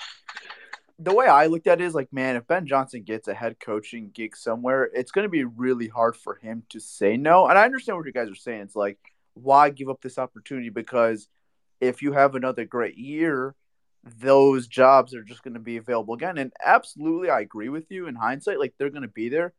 the 1.00 1.14
way 1.14 1.28
I 1.28 1.48
looked 1.48 1.68
at 1.68 1.82
it 1.82 1.86
is 1.86 1.96
like, 1.96 2.14
man, 2.14 2.36
if 2.36 2.48
Ben 2.48 2.68
Johnson 2.68 3.04
gets 3.04 3.28
a 3.28 3.34
head 3.34 3.60
coaching 3.60 4.12
gig 4.14 4.36
somewhere, 4.36 4.90
it's 4.94 5.12
going 5.12 5.26
to 5.26 5.30
be 5.30 5.44
really 5.44 5.88
hard 5.88 6.16
for 6.16 6.36
him 6.36 6.64
to 6.70 6.80
say 6.80 7.18
no. 7.18 7.48
And 7.48 7.58
I 7.58 7.66
understand 7.66 7.98
what 7.98 8.06
you 8.06 8.14
guys 8.14 8.30
are 8.30 8.36
saying. 8.36 8.62
It's 8.62 8.76
like, 8.76 9.00
why 9.34 9.70
give 9.70 9.90
up 9.90 10.02
this 10.02 10.20
opportunity? 10.20 10.70
Because 10.70 11.28
if 11.82 12.02
you 12.02 12.14
have 12.14 12.36
another 12.36 12.66
great 12.66 12.98
year, 12.98 13.56
those 14.04 14.68
jobs 14.68 15.16
are 15.16 15.24
just 15.24 15.44
going 15.44 15.56
to 15.56 15.60
be 15.60 15.78
available 15.78 16.14
again. 16.14 16.38
And 16.38 16.52
absolutely, 16.64 17.30
I 17.30 17.40
agree 17.40 17.70
with 17.70 17.90
you 17.90 18.08
in 18.08 18.16
hindsight. 18.16 18.60
Like, 18.60 18.76
they're 18.78 18.90
going 18.90 19.02
to 19.02 19.08
be 19.08 19.30
there. 19.30 19.54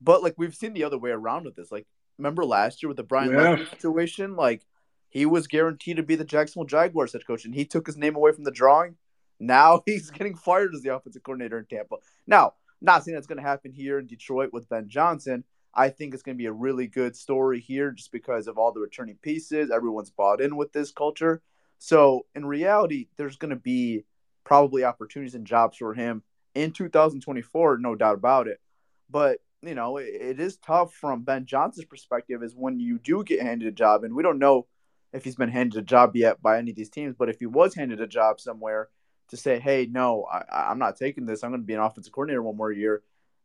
But 0.00 0.22
like, 0.22 0.34
we've 0.38 0.54
seen 0.54 0.72
the 0.72 0.84
other 0.84 0.98
way 0.98 1.10
around 1.10 1.44
with 1.44 1.56
this. 1.56 1.70
Like, 1.70 1.86
remember 2.16 2.44
last 2.44 2.82
year 2.82 2.88
with 2.88 2.96
the 2.96 3.02
Brian 3.02 3.32
yeah. 3.32 3.64
situation? 3.70 4.34
Like, 4.34 4.64
he 5.10 5.26
was 5.26 5.46
guaranteed 5.46 5.96
to 5.96 6.02
be 6.02 6.14
the 6.14 6.24
Jacksonville 6.24 6.66
Jaguars 6.66 7.12
head 7.12 7.26
coach, 7.26 7.44
and 7.44 7.54
he 7.54 7.64
took 7.64 7.86
his 7.86 7.96
name 7.96 8.14
away 8.14 8.32
from 8.32 8.44
the 8.44 8.52
drawing 8.52 8.96
now 9.40 9.82
he's 9.86 10.10
getting 10.10 10.36
fired 10.36 10.74
as 10.74 10.82
the 10.82 10.94
offensive 10.94 11.22
coordinator 11.22 11.58
in 11.58 11.66
Tampa. 11.66 11.96
Now, 12.26 12.54
not 12.80 13.04
saying 13.04 13.14
that's 13.14 13.26
going 13.26 13.38
to 13.38 13.42
happen 13.42 13.72
here 13.72 13.98
in 13.98 14.06
Detroit 14.06 14.50
with 14.52 14.68
Ben 14.68 14.88
Johnson. 14.88 15.44
I 15.74 15.88
think 15.88 16.14
it's 16.14 16.22
going 16.22 16.36
to 16.36 16.42
be 16.42 16.46
a 16.46 16.52
really 16.52 16.86
good 16.86 17.16
story 17.16 17.60
here 17.60 17.92
just 17.92 18.12
because 18.12 18.46
of 18.46 18.58
all 18.58 18.72
the 18.72 18.80
returning 18.80 19.18
pieces. 19.22 19.70
Everyone's 19.70 20.10
bought 20.10 20.40
in 20.40 20.56
with 20.56 20.72
this 20.72 20.90
culture. 20.90 21.42
So, 21.78 22.26
in 22.34 22.44
reality, 22.44 23.08
there's 23.16 23.36
going 23.36 23.50
to 23.50 23.56
be 23.56 24.04
probably 24.44 24.84
opportunities 24.84 25.34
and 25.34 25.46
jobs 25.46 25.78
for 25.78 25.94
him 25.94 26.22
in 26.54 26.72
2024, 26.72 27.78
no 27.78 27.94
doubt 27.94 28.16
about 28.16 28.48
it. 28.48 28.60
But, 29.08 29.38
you 29.62 29.74
know, 29.74 29.96
it, 29.98 30.08
it 30.08 30.40
is 30.40 30.56
tough 30.56 30.92
from 30.92 31.22
Ben 31.22 31.46
Johnson's 31.46 31.86
perspective 31.86 32.42
is 32.42 32.54
when 32.56 32.80
you 32.80 32.98
do 32.98 33.22
get 33.22 33.42
handed 33.42 33.68
a 33.68 33.72
job, 33.72 34.04
and 34.04 34.14
we 34.14 34.22
don't 34.22 34.38
know 34.38 34.66
if 35.12 35.24
he's 35.24 35.36
been 35.36 35.50
handed 35.50 35.78
a 35.78 35.82
job 35.82 36.16
yet 36.16 36.42
by 36.42 36.58
any 36.58 36.70
of 36.70 36.76
these 36.76 36.90
teams, 36.90 37.14
but 37.16 37.28
if 37.28 37.38
he 37.38 37.46
was 37.46 37.74
handed 37.74 38.00
a 38.00 38.06
job 38.06 38.40
somewhere– 38.40 38.88
to 39.30 39.36
say, 39.36 39.58
hey, 39.58 39.88
no, 39.90 40.24
I, 40.24 40.70
am 40.70 40.78
not 40.78 40.96
taking 40.96 41.26
this. 41.26 41.42
I'm 41.42 41.50
going 41.50 41.62
to 41.62 41.66
be 41.66 41.74
an 41.74 41.80
offensive 41.80 42.12
coordinator 42.12 42.42
one 42.42 42.56
more 42.56 42.72
year. 42.72 43.02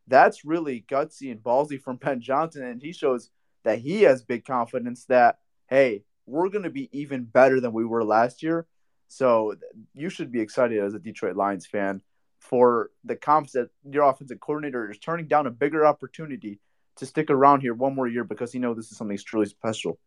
That's 0.08 0.44
really 0.44 0.84
gutsy 0.88 1.30
and 1.30 1.42
ballsy 1.42 1.80
from 1.80 1.96
Ben 2.02 2.20
Johnson. 2.20 2.64
And 2.64 2.82
he 2.82 2.92
shows 2.92 3.30
that 3.64 3.78
he 3.78 4.02
has 4.02 4.22
big 4.22 4.44
confidence 4.44 5.04
that, 5.06 5.38
hey, 5.68 6.04
we're 6.26 6.48
going 6.48 6.64
to 6.64 6.70
be 6.70 6.88
even 6.92 7.24
better 7.24 7.60
than 7.60 7.72
we 7.72 7.84
were 7.84 8.04
last 8.04 8.42
year. 8.42 8.66
So 9.08 9.54
you 9.94 10.08
should 10.08 10.32
be 10.32 10.40
excited 10.40 10.82
as 10.82 10.94
a 10.94 10.98
Detroit 10.98 11.36
Lions 11.36 11.66
fan 11.66 12.02
for 12.40 12.90
the 13.04 13.16
confidence 13.16 13.52
that 13.52 13.92
your 13.92 14.04
offensive 14.04 14.40
coordinator 14.40 14.90
is 14.90 14.98
turning 14.98 15.26
down 15.26 15.46
a 15.46 15.50
bigger 15.50 15.86
opportunity 15.86 16.58
to 16.96 17.06
stick 17.06 17.30
around 17.30 17.60
here 17.60 17.74
one 17.74 17.94
more 17.94 18.08
year 18.08 18.24
because 18.24 18.52
he 18.52 18.58
knows 18.58 18.76
this 18.76 18.90
is 18.90 18.96
something 18.96 19.18
truly 19.18 19.46
special. 19.46 19.98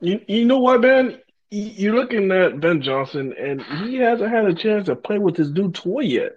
You, 0.00 0.20
you 0.26 0.44
know 0.44 0.58
what, 0.58 0.80
man? 0.80 1.20
You're 1.52 1.94
looking 1.94 2.30
at 2.32 2.60
Ben 2.60 2.80
Johnson, 2.80 3.34
and 3.38 3.62
he 3.62 3.96
hasn't 3.96 4.30
had 4.30 4.46
a 4.46 4.54
chance 4.54 4.86
to 4.86 4.96
play 4.96 5.18
with 5.18 5.36
his 5.36 5.50
new 5.50 5.70
toy 5.70 6.00
yet. 6.00 6.32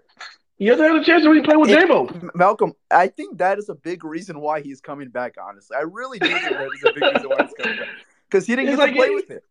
He 0.57 0.65
hasn't 0.67 0.87
had 0.87 1.01
a 1.01 1.03
chance 1.03 1.23
to 1.23 1.29
really 1.29 1.43
play 1.43 1.55
with 1.55 1.69
it, 1.69 1.79
Daboll. 1.79 2.29
Malcolm, 2.35 2.73
I 2.91 3.07
think 3.07 3.37
that 3.39 3.57
is 3.57 3.69
a 3.69 3.75
big 3.75 4.03
reason 4.03 4.39
why 4.39 4.61
he's 4.61 4.81
coming 4.81 5.09
back. 5.09 5.35
Honestly, 5.41 5.75
I 5.75 5.81
really 5.81 6.19
do 6.19 6.27
think 6.27 6.43
that 6.43 6.69
is 6.73 6.83
a 6.83 6.93
big 6.93 7.03
reason 7.03 7.29
why 7.29 7.37
he's 7.43 7.53
coming 7.53 7.77
back 7.77 7.87
because 8.29 8.45
he 8.45 8.55
didn't 8.55 8.69
it's 8.69 8.77
get 8.77 8.83
like 8.83 8.93
to 8.93 8.97
play 8.97 9.09
he, 9.09 9.15
with 9.15 9.31
it. 9.31 9.43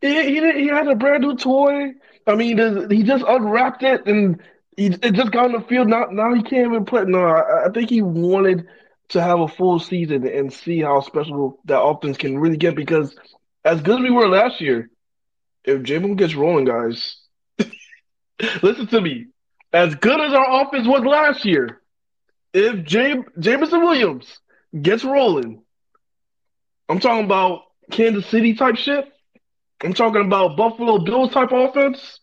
He, 0.00 0.24
he, 0.24 0.62
he 0.62 0.68
had 0.68 0.88
a 0.88 0.94
brand 0.94 1.22
new 1.22 1.36
toy. 1.36 1.92
I 2.26 2.34
mean, 2.34 2.90
he 2.90 3.02
just 3.02 3.24
unwrapped 3.26 3.82
it 3.82 4.06
and 4.06 4.40
he 4.76 4.86
it 4.86 5.12
just 5.12 5.30
got 5.30 5.46
on 5.46 5.52
the 5.52 5.60
field. 5.60 5.88
Now, 5.88 6.06
now 6.10 6.34
he 6.34 6.42
can't 6.42 6.66
even 6.72 6.84
play. 6.84 7.04
No, 7.04 7.24
I, 7.24 7.66
I 7.66 7.68
think 7.70 7.90
he 7.90 8.02
wanted 8.02 8.66
to 9.08 9.22
have 9.22 9.40
a 9.40 9.48
full 9.48 9.78
season 9.78 10.26
and 10.26 10.52
see 10.52 10.80
how 10.80 11.00
special 11.00 11.60
that 11.66 11.80
offense 11.80 12.16
can 12.16 12.38
really 12.38 12.56
get 12.56 12.74
because 12.74 13.14
as 13.64 13.80
good 13.82 13.98
as 13.98 14.02
we 14.02 14.10
were 14.10 14.28
last 14.28 14.60
year, 14.60 14.90
if 15.64 15.82
Jalen 15.82 16.16
gets 16.16 16.34
rolling, 16.34 16.64
guys, 16.64 17.16
listen 18.62 18.86
to 18.88 19.00
me. 19.00 19.26
As 19.72 19.94
good 19.96 20.20
as 20.20 20.32
our 20.32 20.62
offense 20.62 20.86
was 20.86 21.04
last 21.04 21.44
year, 21.44 21.80
if 22.52 22.84
Jam- 22.84 23.24
Jameson 23.38 23.80
Williams 23.82 24.38
gets 24.80 25.04
rolling, 25.04 25.62
I'm 26.88 27.00
talking 27.00 27.24
about 27.24 27.62
Kansas 27.90 28.26
City 28.26 28.54
type 28.54 28.76
shit. 28.76 29.10
I'm 29.82 29.94
talking 29.94 30.24
about 30.24 30.56
Buffalo 30.56 30.98
Bills 30.98 31.32
type 31.32 31.50
offense 31.52 32.20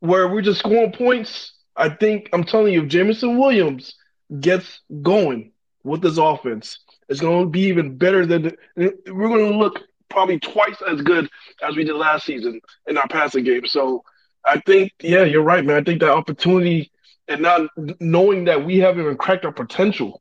where 0.00 0.28
we're 0.28 0.42
just 0.42 0.60
scoring 0.60 0.92
points. 0.92 1.52
I 1.76 1.88
think 1.90 2.28
I'm 2.32 2.44
telling 2.44 2.72
you, 2.72 2.82
if 2.82 2.88
Jameson 2.88 3.38
Williams 3.38 3.94
gets 4.40 4.80
going 5.02 5.52
with 5.84 6.02
this 6.02 6.18
offense, 6.18 6.78
It's 7.08 7.20
going 7.20 7.44
to 7.46 7.50
be 7.50 7.62
even 7.62 7.96
better 7.98 8.24
than 8.26 8.52
we're 8.76 9.28
going 9.28 9.52
to 9.52 9.58
look 9.58 9.80
probably 10.10 10.38
twice 10.38 10.82
as 10.86 11.00
good 11.00 11.28
as 11.62 11.76
we 11.76 11.84
did 11.84 11.94
last 11.94 12.26
season 12.26 12.60
in 12.86 12.98
our 12.98 13.08
passing 13.08 13.44
game. 13.44 13.66
So 13.66 14.04
I 14.44 14.60
think, 14.60 14.92
yeah, 15.00 15.22
you're 15.22 15.42
right, 15.42 15.64
man. 15.64 15.76
I 15.76 15.82
think 15.82 16.00
that 16.00 16.10
opportunity 16.10 16.90
and 17.28 17.42
not 17.42 17.70
knowing 18.00 18.44
that 18.46 18.64
we 18.64 18.78
haven't 18.78 19.02
even 19.02 19.16
cracked 19.16 19.44
our 19.44 19.52
potential 19.52 20.20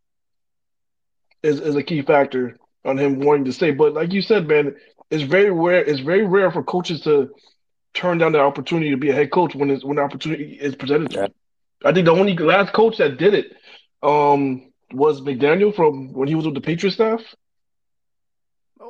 is, 1.41 1.59
is 1.59 1.75
a 1.75 1.83
key 1.83 2.01
factor 2.01 2.57
on 2.85 2.97
him 2.97 3.19
wanting 3.19 3.45
to 3.45 3.53
stay. 3.53 3.71
But 3.71 3.93
like 3.93 4.13
you 4.13 4.21
said, 4.21 4.47
man, 4.47 4.75
it's 5.09 5.23
very 5.23 5.51
rare. 5.51 5.83
It's 5.83 6.01
very 6.01 6.25
rare 6.25 6.51
for 6.51 6.63
coaches 6.63 7.01
to 7.01 7.31
turn 7.93 8.19
down 8.19 8.33
the 8.33 8.39
opportunity 8.39 8.91
to 8.91 8.97
be 8.97 9.09
a 9.09 9.13
head 9.13 9.31
coach 9.31 9.55
when 9.55 9.69
it's 9.71 9.83
when 9.83 9.95
the 9.95 10.03
opportunity 10.03 10.57
is 10.61 10.75
presented 10.75 11.09
to 11.11 11.17
them. 11.17 11.33
I 11.83 11.93
think 11.93 12.05
the 12.05 12.11
only 12.11 12.37
last 12.37 12.73
coach 12.73 12.97
that 12.97 13.17
did 13.17 13.33
it 13.33 13.53
um, 14.03 14.71
was 14.91 15.21
McDaniel 15.21 15.75
from 15.75 16.13
when 16.13 16.27
he 16.27 16.35
was 16.35 16.45
with 16.45 16.55
the 16.55 16.61
Patriot 16.61 16.91
staff. 16.91 17.21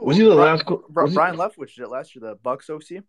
Was 0.02 0.18
he 0.18 0.24
the 0.24 0.36
Brian, 0.36 0.54
last? 0.56 0.66
Co- 0.66 0.84
Brian 0.90 1.34
he- 1.36 1.40
Leftwich 1.40 1.76
did 1.76 1.84
it 1.84 1.90
last 1.90 2.16
year, 2.16 2.22
the 2.22 2.36
Bucks 2.36 2.70
OC. 2.70 3.04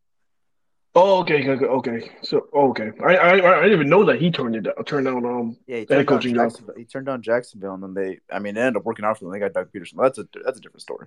Oh, 0.94 1.20
okay, 1.20 1.48
okay, 1.48 1.64
okay. 1.66 2.10
So, 2.22 2.48
oh, 2.52 2.70
okay, 2.70 2.90
I, 3.04 3.14
I, 3.14 3.32
I 3.58 3.62
didn't 3.62 3.72
even 3.74 3.88
know 3.88 4.04
that 4.06 4.20
he 4.20 4.32
turned 4.32 4.56
it 4.56 4.62
down, 4.62 4.84
turned 4.84 5.06
down. 5.06 5.24
Um, 5.24 5.56
Yeah, 5.68 5.76
he 5.78 5.86
turned, 5.86 6.06
down 6.08 6.16
coaching 6.16 6.34
job. 6.34 6.46
Jacksonville. 6.48 6.74
he 6.76 6.84
turned 6.84 7.06
down 7.06 7.22
Jacksonville, 7.22 7.74
and 7.74 7.82
then 7.82 7.94
they, 7.94 8.18
I 8.34 8.40
mean, 8.40 8.56
it 8.56 8.60
ended 8.60 8.78
up 8.78 8.84
working 8.84 9.04
out 9.04 9.16
for 9.18 9.24
them. 9.24 9.32
They 9.32 9.38
got 9.38 9.52
Doug 9.52 9.70
Pederson. 9.72 10.02
That's 10.02 10.18
a 10.18 10.26
that's 10.44 10.58
a 10.58 10.60
different 10.60 10.82
story. 10.82 11.06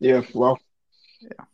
yeah, 0.00 0.22
well, 0.34 0.58
Yeah. 1.20 1.44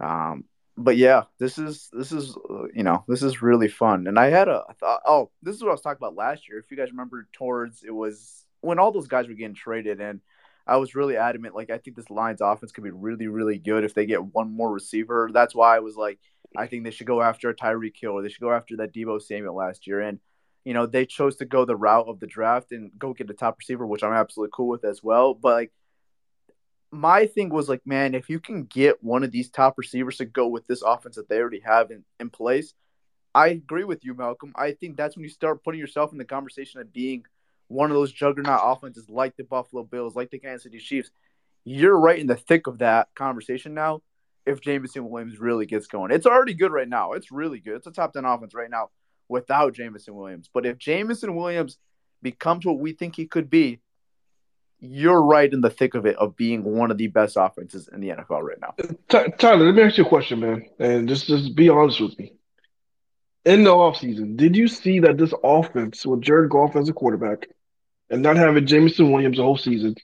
Um, 0.00 0.44
but 0.76 0.96
yeah, 0.96 1.24
this 1.38 1.58
is 1.58 1.88
this 1.92 2.12
is 2.12 2.34
uh, 2.50 2.64
you 2.74 2.82
know 2.82 3.04
this 3.08 3.22
is 3.22 3.42
really 3.42 3.68
fun. 3.68 4.06
And 4.06 4.18
I 4.18 4.30
had 4.30 4.48
a 4.48 4.64
I 4.68 4.72
thought 4.72 5.02
oh 5.06 5.30
this 5.42 5.54
is 5.54 5.62
what 5.62 5.68
I 5.68 5.72
was 5.72 5.82
talking 5.82 5.98
about 6.00 6.16
last 6.16 6.48
year. 6.48 6.58
If 6.58 6.70
you 6.70 6.76
guys 6.78 6.90
remember, 6.90 7.28
towards 7.32 7.84
it 7.84 7.94
was 7.94 8.44
when 8.60 8.78
all 8.78 8.90
those 8.90 9.06
guys 9.06 9.28
were 9.28 9.34
getting 9.34 9.54
traded, 9.54 10.00
and 10.00 10.20
I 10.66 10.76
was 10.76 10.94
really 10.94 11.16
adamant. 11.16 11.54
Like 11.54 11.70
I 11.70 11.78
think 11.78 11.96
this 11.96 12.10
Lions 12.10 12.40
offense 12.40 12.72
could 12.72 12.84
be 12.84 12.90
really 12.90 13.28
really 13.28 13.58
good 13.58 13.84
if 13.84 13.94
they 13.94 14.06
get 14.06 14.24
one 14.24 14.54
more 14.54 14.72
receiver. 14.72 15.30
That's 15.32 15.54
why 15.54 15.76
I 15.76 15.80
was 15.80 15.96
like 15.96 16.18
I 16.56 16.66
think 16.66 16.84
they 16.84 16.90
should 16.90 17.06
go 17.06 17.20
after 17.20 17.48
a 17.50 17.54
Tyreek 17.54 17.96
Hill 17.96 18.12
or 18.12 18.22
they 18.22 18.28
should 18.28 18.40
go 18.40 18.52
after 18.52 18.76
that 18.76 18.94
Debo 18.94 19.20
Samuel 19.20 19.56
last 19.56 19.86
year. 19.86 20.00
And 20.00 20.20
you 20.64 20.72
know 20.72 20.86
they 20.86 21.06
chose 21.06 21.36
to 21.36 21.44
go 21.44 21.64
the 21.64 21.76
route 21.76 22.08
of 22.08 22.20
the 22.20 22.26
draft 22.26 22.72
and 22.72 22.90
go 22.98 23.12
get 23.12 23.30
a 23.30 23.34
top 23.34 23.58
receiver, 23.58 23.86
which 23.86 24.02
I'm 24.02 24.12
absolutely 24.12 24.52
cool 24.54 24.68
with 24.68 24.84
as 24.84 25.02
well. 25.02 25.34
But 25.34 25.54
like 25.54 25.72
my 26.94 27.26
thing 27.26 27.48
was 27.48 27.68
like, 27.68 27.82
man, 27.84 28.14
if 28.14 28.30
you 28.30 28.40
can 28.40 28.64
get 28.64 29.02
one 29.02 29.24
of 29.24 29.32
these 29.32 29.50
top 29.50 29.74
receivers 29.76 30.18
to 30.18 30.24
go 30.24 30.46
with 30.46 30.66
this 30.66 30.82
offense 30.82 31.16
that 31.16 31.28
they 31.28 31.38
already 31.38 31.60
have 31.60 31.90
in, 31.90 32.04
in 32.20 32.30
place, 32.30 32.72
I 33.34 33.48
agree 33.48 33.84
with 33.84 34.04
you, 34.04 34.14
Malcolm. 34.14 34.52
I 34.54 34.72
think 34.72 34.96
that's 34.96 35.16
when 35.16 35.24
you 35.24 35.30
start 35.30 35.64
putting 35.64 35.80
yourself 35.80 36.12
in 36.12 36.18
the 36.18 36.24
conversation 36.24 36.80
of 36.80 36.92
being 36.92 37.24
one 37.74 37.90
of 37.90 37.96
those 37.96 38.12
juggernaut 38.12 38.60
offenses 38.62 39.08
like 39.10 39.36
the 39.36 39.44
Buffalo 39.44 39.82
Bills, 39.82 40.14
like 40.14 40.30
the 40.30 40.38
Kansas 40.38 40.62
City 40.62 40.78
Chiefs. 40.78 41.10
You're 41.64 41.98
right 41.98 42.18
in 42.18 42.26
the 42.26 42.36
thick 42.36 42.66
of 42.66 42.78
that 42.78 43.08
conversation 43.14 43.74
now. 43.74 44.02
If 44.46 44.60
Jameson 44.60 45.08
Williams 45.08 45.38
really 45.38 45.66
gets 45.66 45.86
going, 45.86 46.12
it's 46.12 46.26
already 46.26 46.54
good 46.54 46.70
right 46.70 46.88
now. 46.88 47.12
It's 47.12 47.32
really 47.32 47.60
good. 47.60 47.76
It's 47.76 47.86
a 47.86 47.90
top 47.90 48.12
10 48.12 48.24
offense 48.24 48.54
right 48.54 48.70
now 48.70 48.90
without 49.28 49.74
Jameson 49.74 50.14
Williams. 50.14 50.48
But 50.52 50.66
if 50.66 50.78
Jameson 50.78 51.34
Williams 51.34 51.78
becomes 52.22 52.64
what 52.64 52.78
we 52.78 52.92
think 52.92 53.16
he 53.16 53.26
could 53.26 53.48
be, 53.48 53.80
you're 54.78 55.22
right 55.22 55.50
in 55.50 55.62
the 55.62 55.70
thick 55.70 55.94
of 55.94 56.04
it 56.04 56.16
of 56.16 56.36
being 56.36 56.62
one 56.62 56.90
of 56.90 56.98
the 56.98 57.06
best 57.06 57.36
offenses 57.38 57.88
in 57.92 58.00
the 58.00 58.10
NFL 58.10 58.42
right 58.42 58.60
now. 58.60 58.74
Uh, 59.10 59.28
Tyler, 59.38 59.66
let 59.66 59.74
me 59.74 59.82
ask 59.82 59.96
you 59.96 60.04
a 60.04 60.08
question, 60.08 60.40
man, 60.40 60.66
and 60.78 61.08
just 61.08 61.26
just 61.26 61.54
be 61.56 61.70
honest 61.70 62.00
with 62.00 62.18
me. 62.18 62.34
In 63.46 63.64
the 63.64 63.70
offseason, 63.70 64.36
did 64.36 64.56
you 64.56 64.68
see 64.68 65.00
that 65.00 65.16
this 65.16 65.32
offense 65.42 66.04
with 66.04 66.20
Jared 66.20 66.50
Goff 66.50 66.76
as 66.76 66.88
a 66.88 66.92
quarterback 66.92 67.48
and 68.14 68.22
not 68.22 68.36
having 68.36 68.64
Jameson 68.64 69.10
Williams 69.10 69.38
the 69.38 69.42
whole 69.42 69.56
season, 69.56 69.96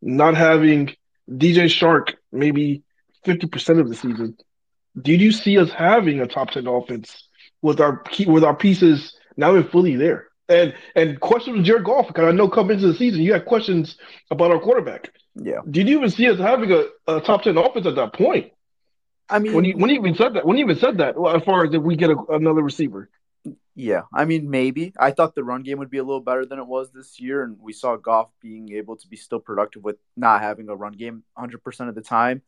not 0.00 0.34
having 0.34 0.96
DJ 1.30 1.66
Chark 1.66 2.14
maybe 2.32 2.82
50% 3.26 3.80
of 3.80 3.88
the 3.90 3.94
season, 3.94 4.38
did 5.00 5.20
you 5.20 5.30
see 5.30 5.58
us 5.58 5.70
having 5.70 6.20
a 6.20 6.26
top 6.26 6.52
10 6.52 6.66
offense 6.66 7.28
with 7.60 7.80
our 7.80 7.98
key, 7.98 8.24
with 8.24 8.44
our 8.44 8.56
pieces 8.56 9.14
now 9.36 9.50
even 9.54 9.68
fully 9.68 9.94
there? 9.96 10.28
And 10.48 10.74
and 10.96 11.20
questions 11.20 11.58
with 11.58 11.66
Jared 11.66 11.84
Goff, 11.84 12.06
because 12.06 12.24
I 12.24 12.32
know 12.32 12.48
coming 12.48 12.76
into 12.76 12.88
the 12.88 12.94
season, 12.94 13.20
you 13.20 13.34
had 13.34 13.44
questions 13.44 13.98
about 14.30 14.50
our 14.50 14.60
quarterback. 14.60 15.10
Yeah. 15.34 15.60
Did 15.70 15.86
you 15.88 15.98
even 15.98 16.10
see 16.10 16.28
us 16.30 16.38
having 16.38 16.72
a, 16.72 16.84
a 17.06 17.20
top 17.20 17.42
10 17.42 17.58
offense 17.58 17.86
at 17.86 17.96
that 17.96 18.14
point? 18.14 18.52
I 19.28 19.38
mean, 19.38 19.52
When 19.52 19.64
you 19.66 19.76
when 19.76 19.90
you 19.90 19.96
even 19.96 20.14
said 20.14 20.34
that, 20.34 20.46
when 20.46 20.56
you 20.56 20.64
even 20.64 20.78
said 20.78 20.98
that, 20.98 21.18
well, 21.18 21.36
as 21.36 21.42
far 21.42 21.64
as 21.64 21.74
if 21.74 21.82
we 21.82 21.96
get 21.96 22.10
a, 22.10 22.16
another 22.30 22.62
receiver, 22.62 23.10
yeah. 23.74 24.02
I 24.12 24.24
mean, 24.24 24.50
maybe. 24.50 24.92
I 24.98 25.10
thought 25.10 25.34
the 25.34 25.44
run 25.44 25.62
game 25.62 25.78
would 25.78 25.90
be 25.90 25.98
a 25.98 26.04
little 26.04 26.20
better 26.20 26.46
than 26.46 26.58
it 26.58 26.66
was 26.66 26.90
this 26.92 27.18
year, 27.18 27.42
and 27.42 27.58
we 27.60 27.72
saw 27.72 27.96
Goff 27.96 28.28
being 28.40 28.72
able 28.72 28.96
to 28.96 29.08
be 29.08 29.16
still 29.16 29.40
productive 29.40 29.82
with 29.82 29.96
not 30.16 30.42
having 30.42 30.68
a 30.68 30.76
run 30.76 30.92
game 30.92 31.24
100% 31.38 31.88
of 31.88 31.94
the 31.94 32.00
time. 32.00 32.42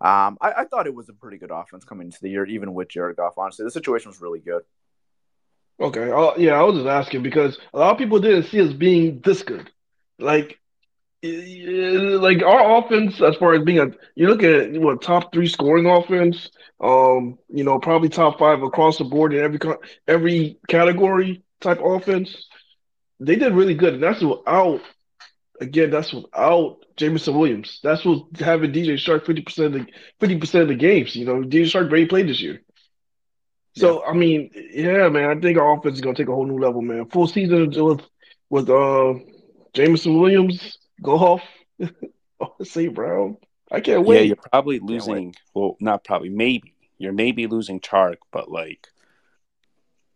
Um, 0.00 0.36
I, 0.40 0.52
I 0.58 0.64
thought 0.64 0.86
it 0.86 0.94
was 0.94 1.08
a 1.08 1.12
pretty 1.12 1.38
good 1.38 1.52
offense 1.52 1.84
coming 1.84 2.08
into 2.08 2.18
the 2.20 2.28
year, 2.28 2.44
even 2.46 2.74
with 2.74 2.88
Jared 2.88 3.16
Goff. 3.16 3.38
Honestly, 3.38 3.64
the 3.64 3.70
situation 3.70 4.10
was 4.10 4.20
really 4.20 4.40
good. 4.40 4.62
okay, 5.80 6.10
uh, 6.10 6.32
yeah, 6.36 6.58
I 6.58 6.62
was 6.62 6.76
just 6.76 6.88
asking 6.88 7.22
because 7.22 7.58
a 7.72 7.78
lot 7.78 7.92
of 7.92 7.98
people 7.98 8.18
didn't 8.18 8.44
see 8.44 8.60
us 8.60 8.72
being 8.72 9.20
this 9.24 9.42
good. 9.42 9.70
Like, 10.18 10.58
like 11.24 12.42
our 12.42 12.78
offense, 12.78 13.20
as 13.20 13.36
far 13.36 13.54
as 13.54 13.62
being 13.64 13.78
a, 13.78 13.86
you 14.14 14.28
look 14.28 14.42
at 14.42 14.72
what 14.72 15.02
top 15.02 15.32
three 15.32 15.48
scoring 15.48 15.86
offense, 15.86 16.50
um, 16.80 17.38
you 17.48 17.64
know, 17.64 17.78
probably 17.78 18.08
top 18.08 18.38
five 18.38 18.62
across 18.62 18.98
the 18.98 19.04
board 19.04 19.32
in 19.32 19.42
every 19.42 19.58
every 20.06 20.58
category 20.68 21.42
type 21.60 21.80
offense. 21.82 22.46
They 23.20 23.36
did 23.36 23.54
really 23.54 23.74
good, 23.74 23.94
and 23.94 24.02
that's 24.02 24.22
without. 24.22 24.80
Again, 25.60 25.90
that's 25.90 26.12
without 26.12 26.78
Jameson 26.96 27.38
Williams. 27.38 27.78
That's 27.82 28.04
what 28.04 28.24
having 28.38 28.72
DJ 28.72 28.94
Chark 28.94 29.24
fifty 29.24 29.42
percent 29.42 29.74
of 29.76 29.86
the 29.86 29.92
fifty 30.18 30.36
percent 30.36 30.62
of 30.62 30.68
the 30.68 30.74
games. 30.74 31.14
You 31.14 31.26
know, 31.26 31.36
DJ 31.42 31.64
Chark 31.64 31.88
barely 31.88 32.06
played 32.06 32.28
this 32.28 32.40
year. 32.40 32.60
So 33.76 34.04
I 34.04 34.12
mean, 34.14 34.50
yeah, 34.54 35.08
man, 35.08 35.30
I 35.30 35.40
think 35.40 35.58
our 35.58 35.76
offense 35.78 35.94
is 35.96 36.00
gonna 36.00 36.16
take 36.16 36.28
a 36.28 36.34
whole 36.34 36.46
new 36.46 36.58
level, 36.58 36.82
man. 36.82 37.06
Full 37.06 37.26
season 37.28 37.70
with 37.70 38.02
with 38.50 38.68
uh 38.68 39.14
Jameson 39.74 40.20
Williams, 40.20 40.78
Goff, 41.02 41.42
St. 42.62 42.94
Brown. 42.94 43.36
I 43.70 43.80
can't 43.80 44.04
wait. 44.04 44.14
Yeah, 44.14 44.20
wait. 44.20 44.26
you're 44.26 44.36
probably 44.36 44.78
losing. 44.78 45.34
Well, 45.54 45.76
not 45.80 46.04
probably. 46.04 46.28
Maybe 46.28 46.74
you're 46.98 47.12
maybe 47.12 47.46
losing 47.46 47.80
Chark, 47.80 48.16
but 48.32 48.50
like, 48.50 48.88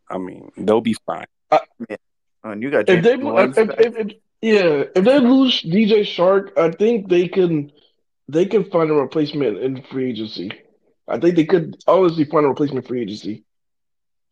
I 0.08 0.18
mean, 0.18 0.50
they'll 0.56 0.80
be 0.80 0.96
fine. 1.06 1.26
And 2.44 2.62
you 2.62 2.70
got 2.70 2.88
if 2.88 3.02
they 3.02 3.14
if, 3.14 3.58
if, 3.58 3.96
if, 3.96 4.12
yeah, 4.40 4.84
if 4.94 5.04
they 5.04 5.18
lose 5.18 5.62
DJ 5.62 6.02
Chark, 6.02 6.56
I 6.56 6.70
think 6.70 7.08
they 7.08 7.28
can 7.28 7.72
they 8.28 8.46
can 8.46 8.70
find 8.70 8.90
a 8.90 8.94
replacement 8.94 9.58
in 9.58 9.82
free 9.82 10.10
agency. 10.10 10.52
I 11.08 11.18
think 11.18 11.36
they 11.36 11.46
could 11.46 11.76
honestly 11.86 12.24
find 12.24 12.46
a 12.46 12.48
replacement 12.48 12.86
free 12.86 13.02
agency. 13.02 13.44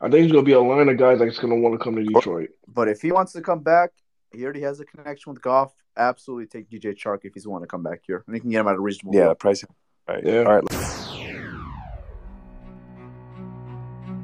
I 0.01 0.05
think 0.05 0.13
there's 0.13 0.33
gonna 0.33 0.45
be 0.45 0.53
a 0.53 0.61
line 0.61 0.89
of 0.89 0.99
guys 0.99 1.19
that's 1.19 1.39
gonna 1.39 1.57
want 1.57 1.79
to 1.79 1.83
come 1.83 1.97
to 1.97 2.05
Detroit. 2.05 2.51
But 2.69 2.89
if 2.89 3.01
he 3.01 3.13
wants 3.13 3.33
to 3.33 3.41
come 3.41 3.61
back, 3.61 3.91
he 4.37 4.45
already 4.45 4.61
has 4.61 4.79
a 4.81 4.85
connection 4.85 5.33
with 5.33 5.43
Goff. 5.43 5.73
Absolutely 5.97 6.47
take 6.47 6.69
DJ 6.71 6.95
Chark 6.95 7.21
if 7.25 7.35
he's 7.35 7.47
want 7.47 7.63
to 7.63 7.67
come 7.67 7.83
back 7.83 8.01
here. 8.07 8.23
And 8.27 8.35
he 8.37 8.41
can 8.41 8.51
get 8.51 8.61
him 8.61 8.69
at 8.69 8.77
a 8.77 8.81
reasonable 8.81 9.15
Yeah, 9.15 9.23
deal. 9.23 9.29
the 9.31 9.35
price. 9.37 9.65
Right. 10.09 10.23
Yeah. 10.25 10.43
All 10.45 10.61
right. 10.61 11.67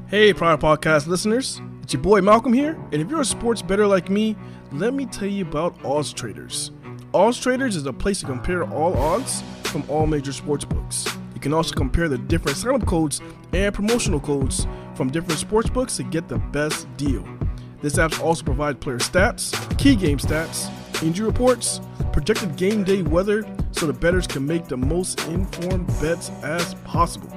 Hey, 0.09 0.35
Pride 0.35 0.61
Podcast 0.61 1.07
listeners, 1.07 1.61
it's 1.83 1.95
your 1.95 2.03
boy 2.03 2.21
Malcolm 2.21 2.53
here, 2.53 2.73
and 2.93 3.01
if 3.01 3.09
you're 3.09 3.23
a 3.23 3.25
sports 3.25 3.63
better 3.63 3.87
like 3.87 4.11
me, 4.11 4.37
let 4.71 4.93
me 4.93 5.07
tell 5.07 5.27
you 5.29 5.43
about 5.47 5.83
Odds 5.85 6.13
Traders. 6.13 6.71
Odds 7.15 7.41
Traders 7.41 7.77
is 7.77 7.87
a 7.87 7.93
place 7.95 8.21
to 8.21 8.27
compare 8.27 8.65
all 8.65 8.95
odds 8.99 9.43
from 9.65 9.83
all 9.89 10.07
major 10.07 10.33
sports 10.33 10.67
books. 10.67 11.07
You 11.35 11.41
can 11.41 11.55
also 11.55 11.75
compare 11.75 12.11
the 12.11 12.19
different 12.19 12.59
sign-up 12.59 12.85
codes 12.87 13.23
and 13.55 13.75
promotional 13.75 14.21
codes 14.21 14.67
from 14.95 15.11
different 15.11 15.41
sports 15.41 15.71
books 15.71 15.97
to 15.97 16.03
get 16.03 16.29
the 16.29 16.37
best 16.39 16.95
deal. 16.99 17.25
This 17.83 17.99
app 17.99 18.21
also 18.21 18.45
provides 18.45 18.79
player 18.79 18.99
stats, 18.99 19.53
key 19.77 19.97
game 19.97 20.19
stats, 20.19 20.71
injury 21.03 21.27
reports, 21.27 21.81
projected 22.13 22.57
game 22.57 22.85
day 22.85 23.03
weather, 23.03 23.45
so 23.73 23.87
the 23.87 23.93
bettors 23.93 24.27
can 24.27 24.47
make 24.47 24.69
the 24.69 24.77
most 24.77 25.21
informed 25.27 25.89
bets 26.01 26.31
as 26.45 26.75
possible. 26.85 27.29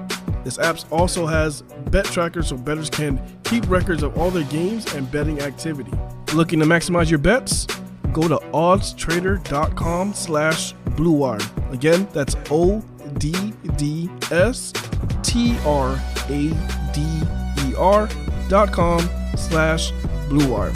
This 0.43 0.59
app 0.59 0.77
also 0.91 1.25
has 1.25 1.63
bet 1.89 2.05
trackers 2.05 2.49
so 2.49 2.57
bettors 2.57 2.91
can 2.91 3.19
keep 3.43 3.67
records 3.67 4.03
of 4.03 4.17
all 4.19 4.29
their 4.29 4.43
games 4.43 4.93
and 4.93 5.09
betting 5.11 5.41
activity. 5.41 5.91
Looking 6.35 6.59
to 6.59 6.65
maximize 6.65 7.09
your 7.09 7.19
bets? 7.19 7.65
Go 8.13 8.27
to 8.27 8.37
oddstrader.com 8.53 10.13
slash 10.13 10.73
blue 10.95 11.11
wire. 11.11 11.39
Again, 11.71 12.07
that's 12.13 12.35
O 12.51 12.81
D 13.17 13.53
D 13.77 14.09
S 14.31 14.71
T 15.23 15.57
R 15.65 15.99
A 16.29 16.49
D 16.93 17.21
E 17.65 17.75
R 17.77 18.07
dot 18.47 18.71
com 18.71 19.09
slash 19.35 19.91
blue 20.29 20.51
wire. 20.51 20.73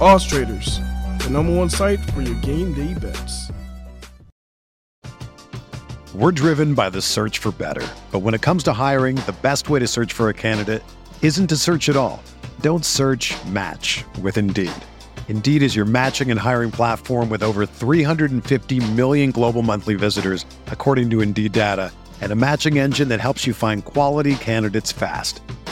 Odds 0.00 0.26
Traders, 0.26 0.78
the 1.18 1.30
number 1.30 1.54
one 1.54 1.70
site 1.70 2.00
for 2.10 2.22
your 2.22 2.40
game 2.42 2.72
day 2.72 2.94
bets. 2.94 3.50
We're 6.14 6.32
driven 6.32 6.74
by 6.74 6.88
the 6.88 7.02
search 7.02 7.40
for 7.40 7.52
better. 7.52 7.86
But 8.10 8.20
when 8.20 8.32
it 8.32 8.40
comes 8.40 8.62
to 8.64 8.72
hiring, 8.72 9.16
the 9.16 9.36
best 9.42 9.68
way 9.68 9.80
to 9.80 9.86
search 9.86 10.14
for 10.14 10.30
a 10.30 10.34
candidate 10.34 10.82
isn't 11.20 11.48
to 11.48 11.56
search 11.58 11.90
at 11.90 11.96
all. 11.96 12.22
Don't 12.62 12.86
search 12.86 13.34
match 13.46 14.02
with 14.22 14.38
Indeed. 14.38 14.72
Indeed 15.28 15.62
is 15.62 15.76
your 15.76 15.84
matching 15.84 16.30
and 16.30 16.40
hiring 16.40 16.70
platform 16.70 17.28
with 17.28 17.42
over 17.42 17.66
350 17.66 18.92
million 18.92 19.30
global 19.30 19.62
monthly 19.62 19.94
visitors, 19.94 20.46
according 20.68 21.10
to 21.10 21.20
Indeed 21.20 21.52
data, 21.52 21.92
and 22.22 22.32
a 22.32 22.36
matching 22.36 22.78
engine 22.78 23.08
that 23.08 23.20
helps 23.20 23.46
you 23.46 23.52
find 23.52 23.84
quality 23.84 24.36
candidates 24.36 24.92
fast. 24.92 25.42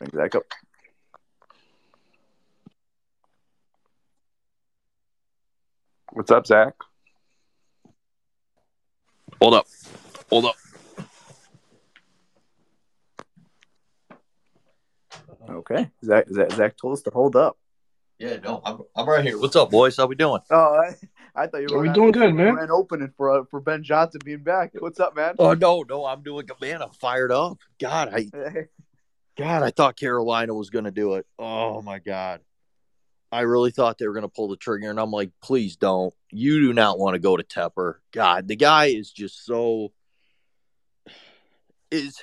Bring 0.00 0.10
Zach 0.14 0.34
up. 0.34 0.44
What's 6.12 6.30
up, 6.30 6.46
Zach? 6.46 6.72
Hold 9.40 9.54
up. 9.54 9.66
Hold 10.30 10.46
up. 10.46 10.54
Okay. 15.48 15.90
Zach, 16.02 16.26
Zach, 16.30 16.50
Zach 16.52 16.76
told 16.78 16.94
us 16.94 17.02
to 17.02 17.10
hold 17.10 17.36
up. 17.36 17.58
Yeah, 18.18 18.36
no, 18.42 18.60
I'm, 18.64 18.80
I'm 18.96 19.06
right 19.08 19.24
here. 19.24 19.38
What's 19.38 19.56
up, 19.56 19.70
boys? 19.70 19.96
How 19.98 20.06
we 20.06 20.14
doing? 20.14 20.40
Oh, 20.50 20.56
I, 20.82 20.94
I 21.34 21.46
thought 21.46 21.60
you 21.60 21.68
were 21.70 21.78
Are 21.78 21.82
we 21.82 21.88
on- 21.88 21.94
doing 21.94 22.12
good, 22.12 22.34
man? 22.34 22.54
Grand 22.54 22.70
opening 22.70 23.12
for 23.16 23.30
uh, 23.40 23.44
for 23.50 23.60
Ben 23.60 23.82
Johnson 23.82 24.20
being 24.24 24.42
back. 24.42 24.72
What's 24.78 24.98
up, 25.00 25.14
man? 25.14 25.34
Oh 25.38 25.52
no, 25.54 25.84
no, 25.88 26.04
I'm 26.06 26.22
doing 26.22 26.46
good, 26.46 26.60
man. 26.60 26.82
I'm 26.82 26.90
fired 26.90 27.32
up. 27.32 27.58
God, 27.80 28.08
I 28.14 28.26
God, 29.40 29.62
I 29.62 29.70
thought 29.70 29.96
Carolina 29.96 30.52
was 30.52 30.68
gonna 30.68 30.90
do 30.90 31.14
it. 31.14 31.26
Oh 31.38 31.80
my 31.80 31.98
god. 31.98 32.42
I 33.32 33.40
really 33.40 33.70
thought 33.70 33.96
they 33.96 34.06
were 34.06 34.12
gonna 34.12 34.28
pull 34.28 34.48
the 34.48 34.56
trigger, 34.58 34.90
and 34.90 35.00
I'm 35.00 35.10
like, 35.10 35.30
please 35.42 35.76
don't. 35.76 36.12
You 36.30 36.60
do 36.60 36.74
not 36.74 36.98
want 36.98 37.14
to 37.14 37.20
go 37.20 37.38
to 37.38 37.42
Tepper. 37.42 37.94
God, 38.12 38.48
the 38.48 38.56
guy 38.56 38.86
is 38.86 39.10
just 39.10 39.46
so 39.46 39.92
is 41.90 42.18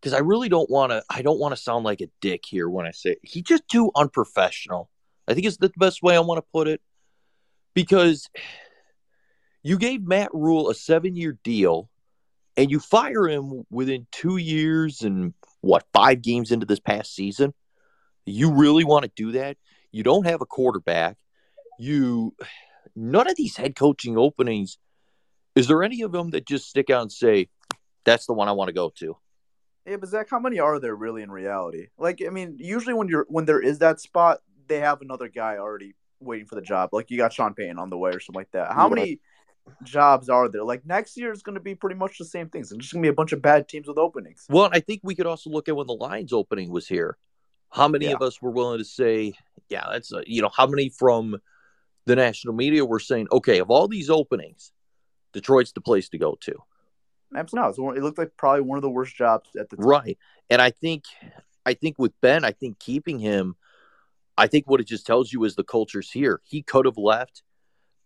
because 0.00 0.14
I 0.14 0.18
really 0.18 0.48
don't 0.48 0.68
want 0.68 0.90
to. 0.90 1.04
I 1.08 1.22
don't 1.22 1.38
want 1.38 1.54
to 1.54 1.62
sound 1.62 1.84
like 1.84 2.00
a 2.00 2.08
dick 2.20 2.42
here 2.44 2.68
when 2.68 2.84
I 2.84 2.90
say 2.90 3.14
he's 3.22 3.44
just 3.44 3.68
too 3.68 3.92
unprofessional. 3.94 4.90
I 5.28 5.34
think 5.34 5.46
it's 5.46 5.58
the 5.58 5.70
best 5.76 6.02
way 6.02 6.16
I 6.16 6.20
want 6.20 6.38
to 6.38 6.46
put 6.52 6.66
it 6.66 6.80
because 7.72 8.28
you 9.62 9.78
gave 9.78 10.02
Matt 10.02 10.30
Rhule 10.34 10.70
a 10.70 10.74
seven-year 10.74 11.38
deal, 11.44 11.88
and 12.56 12.68
you 12.68 12.80
fire 12.80 13.28
him 13.28 13.64
within 13.70 14.08
two 14.10 14.38
years 14.38 15.02
and 15.02 15.34
what 15.60 15.84
five 15.92 16.22
games 16.22 16.50
into 16.50 16.66
this 16.66 16.80
past 16.80 17.14
season. 17.14 17.54
You 18.26 18.52
really 18.52 18.84
want 18.84 19.04
to 19.04 19.10
do 19.16 19.32
that? 19.32 19.56
You 19.92 20.02
don't 20.02 20.26
have 20.26 20.40
a 20.40 20.46
quarterback. 20.46 21.16
You 21.78 22.34
none 22.94 23.28
of 23.28 23.36
these 23.36 23.56
head 23.56 23.76
coaching 23.76 24.16
openings. 24.18 24.78
Is 25.54 25.66
there 25.66 25.82
any 25.82 26.02
of 26.02 26.12
them 26.12 26.30
that 26.30 26.46
just 26.46 26.68
stick 26.68 26.90
out 26.90 27.02
and 27.02 27.12
say, 27.12 27.48
"That's 28.04 28.26
the 28.26 28.32
one 28.34 28.48
I 28.48 28.52
want 28.52 28.68
to 28.68 28.74
go 28.74 28.92
to"? 28.98 29.16
Yeah, 29.86 29.96
but 29.96 30.08
Zach, 30.10 30.28
how 30.30 30.38
many 30.38 30.58
are 30.58 30.78
there 30.78 30.94
really 30.94 31.22
in 31.22 31.30
reality? 31.30 31.88
Like, 31.96 32.22
I 32.24 32.28
mean, 32.30 32.56
usually 32.58 32.94
when 32.94 33.08
you're 33.08 33.26
when 33.28 33.46
there 33.46 33.60
is 33.60 33.78
that 33.78 34.00
spot, 34.00 34.40
they 34.66 34.80
have 34.80 35.00
another 35.00 35.28
guy 35.28 35.56
already 35.56 35.94
waiting 36.20 36.46
for 36.46 36.56
the 36.56 36.60
job. 36.62 36.90
Like 36.92 37.10
you 37.10 37.16
got 37.16 37.32
Sean 37.32 37.54
Payton 37.54 37.78
on 37.78 37.90
the 37.90 37.96
way 37.96 38.10
or 38.10 38.20
something 38.20 38.38
like 38.40 38.50
that. 38.52 38.72
How 38.72 38.88
Right. 38.88 38.96
many 38.96 39.20
jobs 39.84 40.28
are 40.28 40.48
there? 40.48 40.64
Like 40.64 40.84
next 40.86 41.16
year 41.16 41.32
is 41.32 41.42
going 41.42 41.54
to 41.54 41.60
be 41.60 41.74
pretty 41.74 41.96
much 41.96 42.18
the 42.18 42.24
same 42.24 42.48
things. 42.48 42.72
It's 42.72 42.80
just 42.82 42.92
going 42.92 43.02
to 43.02 43.06
be 43.06 43.10
a 43.10 43.14
bunch 43.14 43.32
of 43.32 43.42
bad 43.42 43.68
teams 43.68 43.86
with 43.88 43.98
openings. 43.98 44.46
Well, 44.48 44.68
I 44.72 44.80
think 44.80 45.00
we 45.02 45.14
could 45.14 45.26
also 45.26 45.50
look 45.50 45.68
at 45.68 45.76
when 45.76 45.86
the 45.86 45.94
Lions 45.94 46.32
opening 46.32 46.70
was 46.70 46.86
here. 46.88 47.16
How 47.70 47.88
many 47.88 48.06
Yeah. 48.06 48.14
of 48.14 48.22
us 48.22 48.40
were 48.40 48.50
willing 48.50 48.78
to 48.78 48.84
say, 48.84 49.34
yeah, 49.68 49.86
that's 49.90 50.12
a, 50.12 50.22
you 50.26 50.42
know, 50.42 50.50
how 50.54 50.66
many 50.66 50.88
from 50.88 51.38
the 52.06 52.16
national 52.16 52.54
media 52.54 52.84
were 52.84 53.00
saying, 53.00 53.28
okay, 53.30 53.58
of 53.58 53.70
all 53.70 53.88
these 53.88 54.08
openings, 54.08 54.72
Detroit's 55.32 55.72
the 55.72 55.80
place 55.80 56.08
to 56.10 56.18
go 56.18 56.36
to. 56.40 56.54
Absolutely 57.36 57.84
not. 57.84 57.96
It 57.96 58.02
looked 58.02 58.18
like 58.18 58.32
probably 58.38 58.62
one 58.62 58.78
of 58.78 58.82
the 58.82 58.88
worst 58.90 59.14
jobs 59.14 59.50
at 59.58 59.68
the 59.68 59.76
time. 59.76 59.86
Right. 59.86 60.18
And 60.48 60.62
I 60.62 60.70
think 60.70 61.04
I 61.66 61.74
think 61.74 61.98
with 61.98 62.18
Ben, 62.22 62.44
I 62.44 62.52
think 62.52 62.78
keeping 62.78 63.18
him, 63.18 63.56
I 64.38 64.46
think 64.46 64.70
what 64.70 64.80
it 64.80 64.86
just 64.86 65.06
tells 65.06 65.30
you 65.30 65.44
is 65.44 65.54
the 65.54 65.64
culture's 65.64 66.10
here. 66.10 66.40
He 66.44 66.62
could 66.62 66.86
have 66.86 66.96
left, 66.96 67.42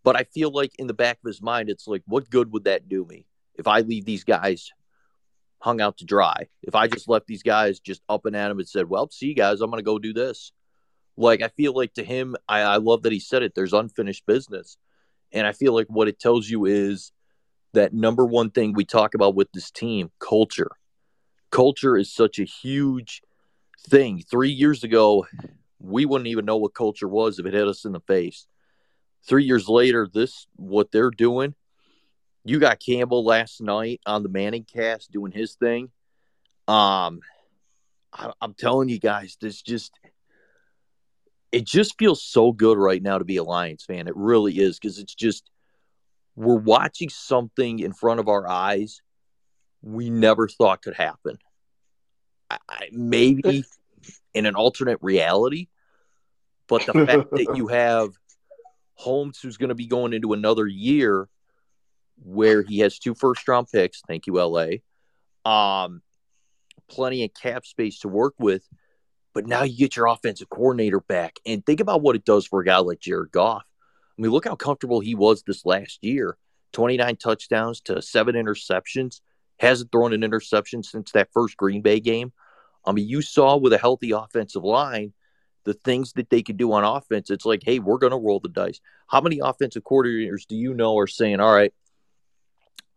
but 0.03 0.15
I 0.15 0.23
feel 0.23 0.51
like 0.51 0.73
in 0.77 0.87
the 0.87 0.93
back 0.93 1.17
of 1.23 1.27
his 1.27 1.41
mind, 1.41 1.69
it's 1.69 1.87
like, 1.87 2.03
what 2.05 2.29
good 2.29 2.51
would 2.53 2.65
that 2.65 2.89
do 2.89 3.05
me 3.05 3.25
if 3.55 3.67
I 3.67 3.81
leave 3.81 4.05
these 4.05 4.23
guys 4.23 4.71
hung 5.59 5.81
out 5.81 5.97
to 5.97 6.05
dry? 6.05 6.47
If 6.61 6.75
I 6.75 6.87
just 6.87 7.07
left 7.07 7.27
these 7.27 7.43
guys 7.43 7.79
just 7.79 8.01
up 8.09 8.25
and 8.25 8.35
at 8.35 8.51
him 8.51 8.59
and 8.59 8.67
said, 8.67 8.89
Well, 8.89 9.09
see 9.09 9.27
you 9.27 9.35
guys, 9.35 9.61
I'm 9.61 9.69
gonna 9.69 9.81
go 9.81 9.99
do 9.99 10.13
this. 10.13 10.51
Like 11.15 11.41
I 11.41 11.49
feel 11.49 11.73
like 11.73 11.93
to 11.95 12.03
him, 12.03 12.35
I, 12.47 12.61
I 12.61 12.77
love 12.77 13.03
that 13.03 13.13
he 13.13 13.19
said 13.19 13.43
it, 13.43 13.53
there's 13.55 13.73
unfinished 13.73 14.25
business. 14.25 14.77
And 15.31 15.47
I 15.47 15.51
feel 15.51 15.73
like 15.73 15.87
what 15.87 16.07
it 16.07 16.19
tells 16.19 16.47
you 16.49 16.65
is 16.65 17.11
that 17.73 17.93
number 17.93 18.23
one 18.23 18.51
thing 18.51 18.73
we 18.73 18.85
talk 18.85 19.15
about 19.15 19.35
with 19.35 19.51
this 19.51 19.71
team, 19.71 20.11
culture 20.19 20.69
culture 21.53 21.95
is 21.95 22.11
such 22.11 22.39
a 22.39 22.43
huge 22.43 23.21
thing. 23.87 24.23
Three 24.29 24.49
years 24.49 24.83
ago, 24.83 25.27
we 25.79 26.03
wouldn't 26.03 26.27
even 26.27 26.45
know 26.45 26.57
what 26.57 26.73
culture 26.73 27.07
was 27.07 27.37
if 27.37 27.45
it 27.45 27.53
hit 27.53 27.67
us 27.67 27.85
in 27.85 27.91
the 27.91 27.99
face. 28.01 28.47
Three 29.27 29.45
years 29.45 29.67
later, 29.67 30.07
this 30.11 30.47
what 30.55 30.91
they're 30.91 31.11
doing. 31.11 31.55
You 32.45 32.59
got 32.59 32.79
Campbell 32.79 33.23
last 33.23 33.61
night 33.61 34.01
on 34.05 34.23
the 34.23 34.29
Manning 34.29 34.65
cast 34.65 35.11
doing 35.11 35.31
his 35.31 35.55
thing. 35.55 35.91
Um, 36.67 37.21
I, 38.11 38.31
I'm 38.41 38.53
telling 38.53 38.89
you 38.89 38.99
guys, 38.99 39.37
this 39.39 39.61
just 39.61 39.97
it 41.53 41.65
just 41.65 41.97
feels 41.97 42.23
so 42.23 42.51
good 42.51 42.77
right 42.77 43.01
now 43.01 43.17
to 43.19 43.23
be 43.23 43.37
a 43.37 43.43
Lions 43.43 43.85
fan. 43.85 44.07
It 44.07 44.15
really 44.15 44.57
is 44.59 44.79
because 44.79 44.99
it's 44.99 45.15
just 45.15 45.49
we're 46.35 46.55
watching 46.55 47.09
something 47.09 47.79
in 47.79 47.93
front 47.93 48.19
of 48.19 48.27
our 48.27 48.47
eyes 48.47 49.01
we 49.83 50.09
never 50.09 50.47
thought 50.47 50.81
could 50.81 50.95
happen. 50.95 51.37
I, 52.49 52.57
I, 52.67 52.89
maybe 52.91 53.63
in 54.33 54.45
an 54.45 54.55
alternate 54.55 54.97
reality, 55.01 55.67
but 56.67 56.85
the 56.85 56.93
fact 56.93 57.31
that 57.31 57.55
you 57.55 57.67
have 57.67 58.11
Holmes, 58.95 59.39
who's 59.41 59.57
going 59.57 59.69
to 59.69 59.75
be 59.75 59.87
going 59.87 60.13
into 60.13 60.33
another 60.33 60.67
year 60.67 61.27
where 62.23 62.61
he 62.61 62.79
has 62.79 62.99
two 62.99 63.15
first 63.15 63.47
round 63.47 63.67
picks, 63.71 64.01
thank 64.07 64.27
you, 64.27 64.33
LA, 64.35 64.77
um, 65.45 66.01
plenty 66.89 67.23
of 67.23 67.33
cap 67.33 67.65
space 67.65 67.99
to 67.99 68.07
work 68.07 68.35
with, 68.39 68.67
but 69.33 69.47
now 69.47 69.63
you 69.63 69.77
get 69.77 69.95
your 69.95 70.07
offensive 70.07 70.49
coordinator 70.49 70.99
back. 70.99 71.39
And 71.45 71.65
think 71.65 71.79
about 71.79 72.01
what 72.01 72.15
it 72.15 72.25
does 72.25 72.45
for 72.45 72.61
a 72.61 72.65
guy 72.65 72.77
like 72.77 72.99
Jared 72.99 73.31
Goff. 73.31 73.63
I 74.17 74.21
mean, 74.21 74.31
look 74.31 74.45
how 74.45 74.55
comfortable 74.55 74.99
he 74.99 75.15
was 75.15 75.43
this 75.43 75.65
last 75.65 75.99
year 76.03 76.37
29 76.73 77.15
touchdowns 77.17 77.81
to 77.81 78.01
seven 78.01 78.35
interceptions 78.35 79.21
hasn't 79.59 79.91
thrown 79.91 80.13
an 80.13 80.23
interception 80.23 80.83
since 80.83 81.11
that 81.11 81.29
first 81.33 81.57
Green 81.57 81.81
Bay 81.81 81.99
game. 81.99 82.31
I 82.85 82.91
mean, 82.91 83.07
you 83.07 83.21
saw 83.21 83.57
with 83.57 83.73
a 83.73 83.77
healthy 83.77 84.11
offensive 84.11 84.63
line 84.63 85.13
the 85.65 85.73
things 85.73 86.13
that 86.13 86.29
they 86.29 86.41
could 86.41 86.57
do 86.57 86.71
on 86.73 86.83
offense. 86.83 87.29
It's 87.29 87.45
like, 87.45 87.63
hey, 87.63 87.79
we're 87.79 87.97
going 87.97 88.11
to 88.11 88.17
roll 88.17 88.39
the 88.39 88.49
dice. 88.49 88.79
How 89.07 89.21
many 89.21 89.39
offensive 89.39 89.83
coordinators 89.83 90.45
do 90.47 90.55
you 90.55 90.73
know 90.73 90.97
are 90.97 91.07
saying, 91.07 91.39
all 91.39 91.53
right, 91.53 91.73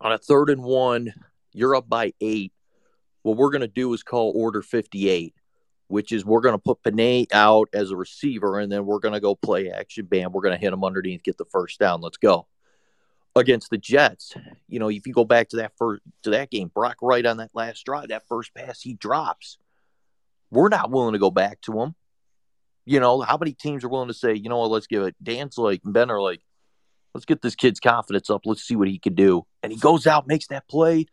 on 0.00 0.12
a 0.12 0.18
third 0.18 0.50
and 0.50 0.62
one, 0.62 1.12
you're 1.52 1.74
up 1.74 1.88
by 1.88 2.12
eight. 2.20 2.52
What 3.22 3.37
we're 3.37 3.50
going 3.50 3.62
to 3.62 3.68
do 3.68 3.92
is 3.94 4.02
call 4.02 4.33
order 4.37 4.62
58, 4.62 5.35
which 5.88 6.12
is 6.12 6.24
we're 6.24 6.40
going 6.40 6.55
to 6.55 6.59
put 6.59 6.83
Penei 6.83 7.26
out 7.33 7.68
as 7.72 7.90
a 7.90 7.96
receiver, 7.96 8.59
and 8.59 8.70
then 8.70 8.87
we're 8.87 8.98
going 8.98 9.14
to 9.14 9.20
go 9.20 9.35
play 9.35 9.70
action. 9.70 10.07
Bam, 10.07 10.33
we're 10.33 10.42
going 10.42 10.55
to 10.55 10.61
hit 10.61 10.72
him 10.72 10.85
underneath, 10.85 11.22
get 11.22 11.38
the 11.38 11.44
first 11.46 11.81
down. 11.81 12.00
Let's 12.00 12.18
go 12.18 12.46
against 13.35 13.70
the 13.70 13.79
Jets. 13.79 14.35
You 14.68 14.79
know, 14.79 14.88
if 14.88 15.07
you 15.07 15.12
go 15.12 15.24
back 15.24 15.50
to 15.50 15.57
that 15.57 15.72
first 15.76 16.02
to 16.22 16.31
that 16.31 16.50
game, 16.50 16.70
Brock 16.72 16.96
Wright 17.02 17.24
on 17.26 17.38
that 17.38 17.50
last 17.55 17.85
drive, 17.85 18.09
that 18.09 18.29
first 18.29 18.55
pass 18.55 18.81
he 18.81 18.94
drops. 18.94 19.59
We're 20.50 20.68
not 20.68 20.90
willing 20.90 21.12
to 21.12 21.18
go 21.18 21.31
back 21.31 21.61
to 21.62 21.81
him. 21.81 21.94
You 22.87 23.01
know, 23.01 23.20
how 23.20 23.37
many 23.37 23.53
teams 23.53 23.85
are 23.85 23.88
willing 23.88 24.09
to 24.09 24.14
say, 24.14 24.35
you 24.35 24.49
know 24.49 24.59
what, 24.59 24.70
let's 24.70 24.87
give 24.87 25.03
it? 25.03 25.16
Dan's 25.22 25.59
like, 25.59 25.81
Ben 25.85 26.11
are 26.11 26.22
like, 26.22 26.40
let's 27.12 27.25
get 27.25 27.42
this 27.42 27.55
kid's 27.55 27.81
confidence 27.81 28.31
up. 28.31 28.42
Let's 28.44 28.62
see 28.62 28.77
what 28.77 28.88
he 28.88 28.99
can 28.99 29.14
do. 29.14 29.44
And 29.62 29.72
he 29.72 29.79
goes 29.79 30.07
out, 30.07 30.29
makes 30.29 30.46
that 30.49 30.68
play. 30.68 31.07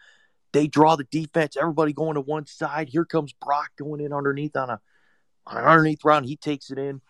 They 0.52 0.68
draw 0.68 0.96
the 0.96 1.06
defense. 1.06 1.58
Everybody 1.58 1.94
going 1.94 2.14
to 2.14 2.22
one 2.22 2.46
side. 2.46 2.90
Here 2.90 3.06
comes 3.06 3.34
Brock 3.34 3.72
going 3.78 4.02
in 4.02 4.14
underneath 4.14 4.56
on 4.56 4.70
a 4.70 4.80
on 5.48 5.58
an 5.58 5.64
underneath 5.64 6.06
round. 6.06 6.26
He 6.26 6.38
takes 6.38 6.70
it 6.70 6.78
in, 6.78 7.02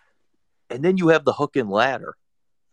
and 0.69 0.83
then 0.83 0.97
you 0.97 1.09
have 1.09 1.25
the 1.25 1.33
hook 1.33 1.55
and 1.55 1.69
ladder. 1.69 2.15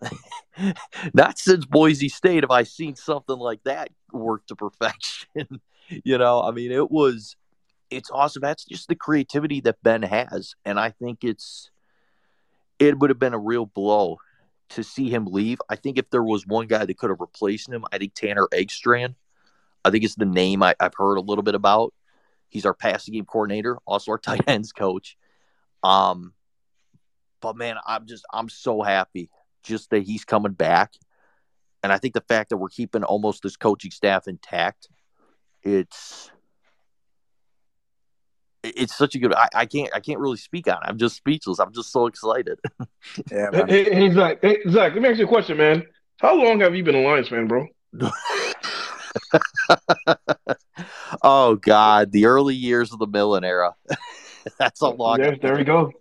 Not 1.14 1.38
since 1.38 1.66
Boise 1.66 2.08
State 2.08 2.44
have 2.44 2.50
I 2.50 2.62
seen 2.62 2.96
something 2.96 3.36
like 3.36 3.62
that 3.64 3.90
work 4.12 4.46
to 4.46 4.56
perfection. 4.56 5.60
you 5.88 6.18
know, 6.18 6.42
I 6.42 6.52
mean, 6.52 6.72
it 6.72 6.90
was, 6.90 7.36
it's 7.90 8.10
awesome. 8.10 8.42
That's 8.42 8.64
just 8.64 8.88
the 8.88 8.94
creativity 8.94 9.60
that 9.62 9.82
Ben 9.82 10.02
has. 10.02 10.54
And 10.64 10.78
I 10.78 10.90
think 10.90 11.24
it's, 11.24 11.70
it 12.80 12.98
would 12.98 13.10
have 13.10 13.18
been 13.18 13.34
a 13.34 13.38
real 13.38 13.66
blow 13.66 14.18
to 14.70 14.82
see 14.82 15.10
him 15.10 15.26
leave. 15.26 15.58
I 15.68 15.76
think 15.76 15.98
if 15.98 16.10
there 16.10 16.22
was 16.22 16.46
one 16.46 16.66
guy 16.66 16.84
that 16.84 16.98
could 16.98 17.10
have 17.10 17.20
replaced 17.20 17.68
him, 17.68 17.84
I 17.92 17.98
think 17.98 18.14
Tanner 18.14 18.48
Engstrand. 18.52 19.14
I 19.84 19.90
think 19.90 20.04
it's 20.04 20.14
the 20.14 20.24
name 20.24 20.62
I, 20.62 20.74
have 20.80 20.94
heard 20.96 21.16
a 21.16 21.22
little 21.22 21.42
bit 21.42 21.54
about. 21.54 21.94
He's 22.48 22.66
our 22.66 22.74
passing 22.74 23.14
game 23.14 23.26
coordinator, 23.26 23.78
also 23.86 24.12
our 24.12 24.18
tight 24.18 24.42
ends 24.48 24.72
coach. 24.72 25.16
Um, 25.82 26.32
but 27.40 27.56
man, 27.56 27.76
I'm 27.86 28.06
just 28.06 28.24
I'm 28.32 28.48
so 28.48 28.82
happy 28.82 29.30
just 29.62 29.90
that 29.90 30.02
he's 30.02 30.24
coming 30.24 30.52
back. 30.52 30.92
And 31.82 31.92
I 31.92 31.98
think 31.98 32.14
the 32.14 32.20
fact 32.22 32.50
that 32.50 32.58
we're 32.58 32.68
keeping 32.68 33.04
almost 33.04 33.42
this 33.42 33.56
coaching 33.56 33.90
staff 33.90 34.28
intact, 34.28 34.88
it's 35.62 36.30
it's 38.62 38.96
such 38.96 39.14
a 39.14 39.18
good. 39.18 39.34
I, 39.34 39.48
I 39.54 39.66
can't 39.66 39.90
I 39.94 40.00
can't 40.00 40.18
really 40.18 40.36
speak 40.36 40.68
on 40.68 40.74
it. 40.74 40.82
I'm 40.84 40.98
just 40.98 41.16
speechless. 41.16 41.58
I'm 41.58 41.72
just 41.72 41.92
so 41.92 42.06
excited. 42.06 42.58
yeah, 43.30 43.50
man. 43.50 43.68
Hey, 43.68 43.84
hey, 43.84 44.10
Zach, 44.12 44.38
hey, 44.42 44.58
Zach, 44.68 44.92
let 44.94 45.02
me 45.02 45.08
ask 45.08 45.18
you 45.18 45.24
a 45.24 45.28
question, 45.28 45.56
man. 45.56 45.84
How 46.18 46.34
long 46.34 46.60
have 46.60 46.74
you 46.74 46.84
been 46.84 46.94
a 46.94 47.02
Lions 47.02 47.28
fan, 47.28 47.46
bro? 47.46 47.66
oh 51.22 51.56
God, 51.56 52.12
the 52.12 52.26
early 52.26 52.54
years 52.54 52.92
of 52.92 52.98
the 52.98 53.06
Millen 53.06 53.44
era. 53.44 53.74
That's 54.58 54.80
a 54.80 54.88
long. 54.88 55.18
There, 55.18 55.36
there 55.36 55.56
we 55.56 55.64
go. 55.64 55.92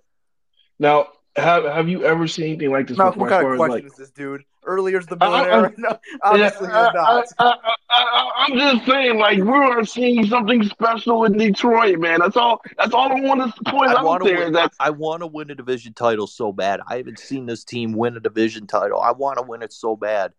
Now, 0.78 1.08
have 1.40 1.64
Have 1.66 1.90
you 1.90 2.04
ever 2.04 2.28
seen 2.28 2.46
anything 2.46 2.72
like 2.72 2.88
this? 2.88 2.98
Malcolm, 2.98 3.22
what 3.22 3.30
kind 3.30 3.48
of 3.48 3.58
question 3.58 3.70
like, 3.70 3.86
is 3.86 3.96
this, 3.96 4.12
dude? 4.12 4.44
Earlier's 4.64 5.08
the 5.08 5.16
billionaire. 5.16 5.74
no, 5.78 5.98
obviously 6.22 6.68
yeah, 6.68 6.92
not. 6.94 7.26
I, 7.40 8.48
am 8.50 8.58
just 8.58 8.86
saying, 8.86 9.18
like 9.18 9.40
we 9.40 9.50
are 9.50 9.86
seeing 9.86 10.26
something 10.28 10.64
special 10.64 11.26
in 11.26 11.38
Detroit, 11.38 12.00
man. 12.00 12.20
That's 12.20 12.38
all. 12.38 12.62
That's 12.78 12.94
all 12.94 13.12
I 13.12 13.22
want 13.22 13.56
to 13.56 13.72
point 13.72 13.92
I 13.92 14.02
out 14.02 14.24
there. 14.24 14.40
Win, 14.40 14.54
that 14.54 14.74
I 14.80 14.92
want 14.92 15.22
to 15.22 15.28
win 15.28 15.50
a 15.50 15.56
division 15.56 15.94
title 15.94 16.28
so 16.28 16.52
bad. 16.52 16.82
I 16.88 16.98
haven't 16.98 17.20
seen 17.20 17.46
this 17.46 17.64
team 17.64 17.94
win 17.94 18.18
a 18.18 18.20
division 18.20 18.68
title. 18.68 19.00
I 19.00 19.12
want 19.12 19.38
to 19.38 19.44
win 19.44 19.62
it 19.62 19.74
so 19.74 19.96
bad 19.96 20.34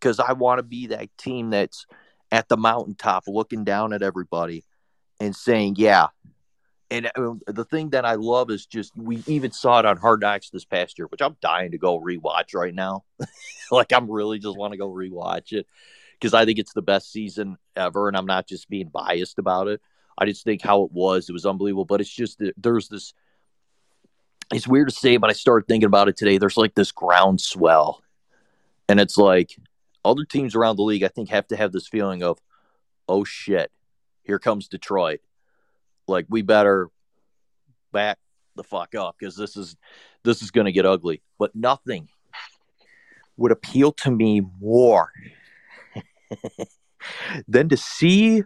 because 0.00 0.18
I 0.18 0.32
want 0.32 0.58
to 0.58 0.62
be 0.62 0.88
that 0.88 1.08
team 1.18 1.50
that's 1.50 1.86
at 2.32 2.48
the 2.48 2.56
mountaintop, 2.56 3.24
looking 3.28 3.64
down 3.64 3.92
at 3.92 4.02
everybody 4.02 4.64
and 5.20 5.34
saying, 5.36 5.76
"Yeah, 5.78 6.08
and 6.90 7.06
uh, 7.16 7.34
the 7.46 7.64
thing 7.64 7.90
that 7.90 8.04
I 8.04 8.14
love 8.14 8.50
is 8.50 8.66
just 8.66 8.96
we 8.96 9.22
even 9.26 9.50
saw 9.50 9.80
it 9.80 9.86
on 9.86 9.96
Hard 9.96 10.20
Knocks 10.20 10.50
this 10.50 10.64
past 10.64 10.98
year, 10.98 11.06
which 11.08 11.22
I'm 11.22 11.36
dying 11.40 11.72
to 11.72 11.78
go 11.78 12.00
rewatch 12.00 12.54
right 12.54 12.74
now. 12.74 13.04
like 13.70 13.92
I'm 13.92 14.10
really 14.10 14.38
just 14.38 14.56
want 14.56 14.72
to 14.72 14.78
go 14.78 14.88
rewatch 14.88 15.52
it 15.52 15.66
because 16.18 16.32
I 16.32 16.44
think 16.44 16.58
it's 16.58 16.72
the 16.72 16.82
best 16.82 17.10
season 17.10 17.58
ever, 17.74 18.08
and 18.08 18.16
I'm 18.16 18.26
not 18.26 18.46
just 18.46 18.68
being 18.68 18.88
biased 18.88 19.38
about 19.38 19.68
it. 19.68 19.80
I 20.16 20.26
just 20.26 20.44
think 20.44 20.62
how 20.62 20.84
it 20.84 20.92
was, 20.92 21.28
it 21.28 21.32
was 21.32 21.44
unbelievable. 21.44 21.84
But 21.84 22.00
it's 22.00 22.10
just 22.10 22.40
there's 22.56 22.88
this. 22.88 23.14
It's 24.52 24.68
weird 24.68 24.88
to 24.88 24.94
say, 24.94 25.16
but 25.16 25.28
I 25.28 25.32
started 25.32 25.66
thinking 25.66 25.88
about 25.88 26.08
it 26.08 26.16
today. 26.16 26.38
There's 26.38 26.56
like 26.56 26.76
this 26.76 26.92
groundswell, 26.92 28.02
and 28.88 29.00
it's 29.00 29.16
like 29.16 29.56
other 30.04 30.24
teams 30.24 30.54
around 30.54 30.76
the 30.76 30.82
league. 30.82 31.02
I 31.02 31.08
think 31.08 31.30
have 31.30 31.48
to 31.48 31.56
have 31.56 31.72
this 31.72 31.88
feeling 31.88 32.22
of, 32.22 32.38
oh 33.08 33.24
shit, 33.24 33.72
here 34.22 34.38
comes 34.38 34.68
Detroit 34.68 35.20
like 36.08 36.26
we 36.28 36.42
better 36.42 36.88
back 37.92 38.18
the 38.56 38.64
fuck 38.64 38.94
up 38.94 39.16
because 39.18 39.36
this 39.36 39.56
is 39.56 39.76
this 40.24 40.42
is 40.42 40.50
going 40.50 40.64
to 40.64 40.72
get 40.72 40.86
ugly. 40.86 41.22
But 41.38 41.54
nothing 41.54 42.08
would 43.36 43.52
appeal 43.52 43.92
to 43.92 44.10
me 44.10 44.42
more 44.60 45.12
than 47.48 47.68
to 47.68 47.76
see. 47.76 48.38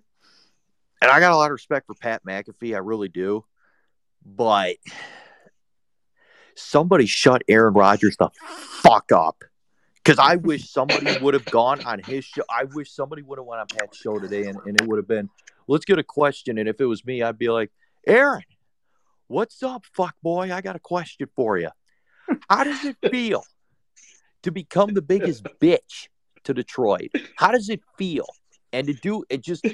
And 1.02 1.10
I 1.10 1.20
got 1.20 1.32
a 1.32 1.36
lot 1.36 1.46
of 1.46 1.52
respect 1.52 1.86
for 1.86 1.94
Pat 1.94 2.22
McAfee, 2.24 2.74
I 2.74 2.78
really 2.78 3.08
do. 3.08 3.44
But 4.24 4.76
somebody 6.54 7.06
shut 7.06 7.42
Aaron 7.48 7.74
Rodgers 7.74 8.16
the 8.18 8.28
fuck 8.82 9.12
up. 9.12 9.44
Because 10.02 10.18
I 10.18 10.36
wish 10.36 10.70
somebody 10.70 11.18
would 11.18 11.34
have 11.34 11.44
gone 11.44 11.84
on 11.84 12.00
his 12.02 12.24
show. 12.24 12.42
I 12.50 12.64
wish 12.64 12.90
somebody 12.90 13.22
would 13.22 13.38
have 13.38 13.46
went 13.46 13.60
on 13.60 13.66
Pat's 13.66 13.98
show 13.98 14.18
today 14.18 14.46
and, 14.46 14.58
and 14.64 14.80
it 14.80 14.86
would 14.86 14.96
have 14.96 15.08
been, 15.08 15.28
let's 15.68 15.84
get 15.84 15.98
a 15.98 16.02
question. 16.02 16.58
And 16.58 16.68
if 16.68 16.80
it 16.80 16.86
was 16.86 17.04
me, 17.04 17.22
I'd 17.22 17.38
be 17.38 17.50
like, 17.50 17.70
Aaron, 18.06 18.42
what's 19.26 19.62
up, 19.62 19.84
fuck 19.92 20.14
boy? 20.22 20.52
I 20.52 20.62
got 20.62 20.74
a 20.74 20.80
question 20.80 21.28
for 21.36 21.58
you. 21.58 21.70
How 22.48 22.64
does 22.64 22.84
it 22.84 22.96
feel 23.10 23.44
to 24.42 24.50
become 24.50 24.94
the 24.94 25.02
biggest 25.02 25.44
bitch 25.60 26.08
to 26.44 26.54
Detroit? 26.54 27.10
How 27.36 27.52
does 27.52 27.68
it 27.68 27.80
feel? 27.98 28.26
And 28.72 28.86
to 28.86 28.94
do 28.94 29.24
it 29.28 29.42
just 29.42 29.66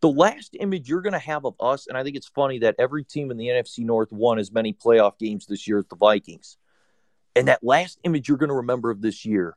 the 0.00 0.08
last 0.08 0.56
image 0.60 0.88
you're 0.88 1.02
going 1.02 1.14
to 1.14 1.18
have 1.18 1.44
of 1.44 1.54
us, 1.60 1.86
and 1.86 1.96
I 1.96 2.04
think 2.04 2.16
it's 2.16 2.28
funny 2.28 2.58
that 2.60 2.76
every 2.78 3.04
team 3.04 3.30
in 3.30 3.36
the 3.36 3.46
NFC 3.48 3.80
North 3.80 4.12
won 4.12 4.38
as 4.38 4.52
many 4.52 4.72
playoff 4.72 5.18
games 5.18 5.46
this 5.46 5.66
year 5.66 5.78
as 5.78 5.86
the 5.86 5.96
Vikings. 5.96 6.56
And 7.36 7.48
that 7.48 7.64
last 7.64 7.98
image 8.04 8.28
you're 8.28 8.38
going 8.38 8.50
to 8.50 8.54
remember 8.54 8.90
of 8.90 9.00
this 9.00 9.24
year 9.24 9.56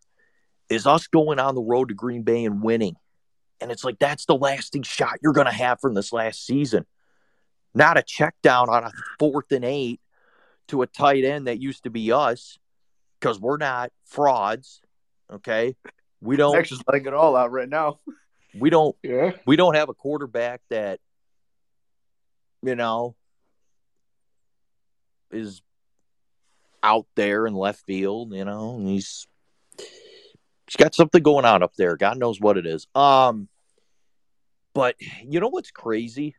is 0.69 0.85
us 0.85 1.07
going 1.07 1.39
on 1.39 1.55
the 1.55 1.61
road 1.61 1.89
to 1.89 1.93
Green 1.93 2.23
Bay 2.23 2.45
and 2.45 2.61
winning 2.61 2.95
and 3.59 3.71
it's 3.71 3.83
like 3.83 3.99
that's 3.99 4.25
the 4.25 4.35
lasting 4.35 4.83
shot 4.83 5.19
you're 5.21 5.33
going 5.33 5.47
to 5.47 5.53
have 5.53 5.79
from 5.79 5.93
this 5.93 6.13
last 6.13 6.45
season. 6.45 6.85
Not 7.73 7.97
a 7.97 8.03
check 8.03 8.35
down 8.41 8.69
on 8.69 8.83
a 8.83 8.91
fourth 9.19 9.51
and 9.51 9.65
eight 9.65 9.99
to 10.69 10.81
a 10.81 10.87
tight 10.87 11.23
end 11.23 11.47
that 11.47 11.59
used 11.59 11.83
to 11.83 11.89
be 11.89 12.11
us 12.11 12.57
because 13.19 13.39
we're 13.39 13.57
not 13.57 13.91
frauds. 14.05 14.81
Okay. 15.31 15.75
We 16.21 16.35
don't 16.35 16.57
actually 16.57 16.81
letting 16.87 17.05
it 17.05 17.13
all 17.13 17.35
out 17.35 17.51
right 17.51 17.69
now. 17.69 17.99
We 18.57 18.69
don't 18.69 18.95
yeah. 19.03 19.31
we 19.45 19.55
don't 19.55 19.75
have 19.75 19.89
a 19.89 19.93
quarterback 19.93 20.61
that 20.69 20.99
you 22.63 22.75
know 22.75 23.15
is 25.31 25.61
out 26.81 27.05
there 27.15 27.45
in 27.45 27.53
left 27.53 27.85
field, 27.85 28.33
you 28.33 28.45
know, 28.45 28.77
and 28.77 28.87
he's 28.87 29.27
He's 30.67 30.75
got 30.75 30.93
something 30.93 31.23
going 31.23 31.45
on 31.45 31.63
up 31.63 31.75
there. 31.75 31.95
God 31.95 32.17
knows 32.17 32.41
what 32.41 32.57
it 32.57 32.65
is. 32.65 32.87
Um, 32.93 33.47
but 34.73 34.95
you 35.23 35.39
know 35.39 35.47
what's 35.47 35.71
crazy? 35.71 36.35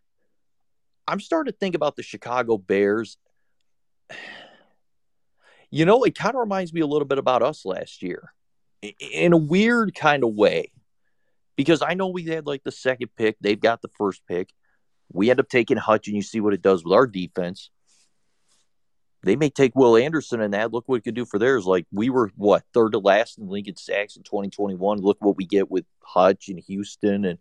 I'm 1.07 1.21
starting 1.21 1.53
to 1.53 1.59
think 1.59 1.75
about 1.75 1.97
the 1.97 2.03
Chicago 2.03 2.59
Bears. 2.59 3.17
You 5.71 5.85
know, 5.85 6.03
it 6.05 6.17
kind 6.17 6.35
of 6.35 6.41
reminds 6.41 6.73
me 6.73 6.81
a 6.81 6.87
little 6.87 7.07
bit 7.07 7.19
about 7.19 7.43
us 7.43 7.67
last 7.67 8.03
year 8.03 8.33
in 8.81 9.35
a 9.35 9.37
weird 9.37 9.95
kind 9.95 10.25
of 10.25 10.33
way. 10.33 10.73
Because 11.57 11.83
I 11.83 11.93
know 11.93 12.09
we 12.09 12.23
had 12.23 12.47
like 12.47 12.65
the 12.65 12.73
second 12.73 13.11
pick, 13.19 13.37
they've 13.43 13.61
got 13.61 13.83
the 13.83 13.91
first 13.99 14.23
pick. 14.27 14.49
We 15.13 15.29
end 15.29 15.41
up 15.41 15.51
taking 15.51 15.77
Hutch, 15.77 16.07
and 16.07 16.17
you 16.17 16.23
see 16.23 16.41
what 16.41 16.55
it 16.55 16.63
does 16.63 16.85
with 16.85 16.95
our 16.95 17.07
defense 17.07 17.69
they 19.29 19.37
may 19.37 19.51
take 19.51 19.77
Will 19.77 19.97
Anderson 19.97 20.41
and 20.41 20.55
that. 20.55 20.73
Look 20.73 20.89
what 20.89 20.97
it 20.97 21.05
could 21.05 21.15
do 21.15 21.27
for 21.27 21.39
theirs. 21.39 21.67
Like 21.67 21.87
we 21.93 22.09
were 22.09 22.31
what 22.37 22.65
third 22.73 22.93
to 22.93 22.99
last 22.99 23.39
in 23.39 23.47
Lincoln 23.47 23.77
sacks 23.77 24.17
in 24.17 24.23
2021. 24.23 25.01
Look 25.01 25.19
what 25.21 25.37
we 25.37 25.45
get 25.45 25.71
with 25.71 25.85
Hutch 26.03 26.49
and 26.49 26.59
Houston 26.61 27.27
and 27.27 27.39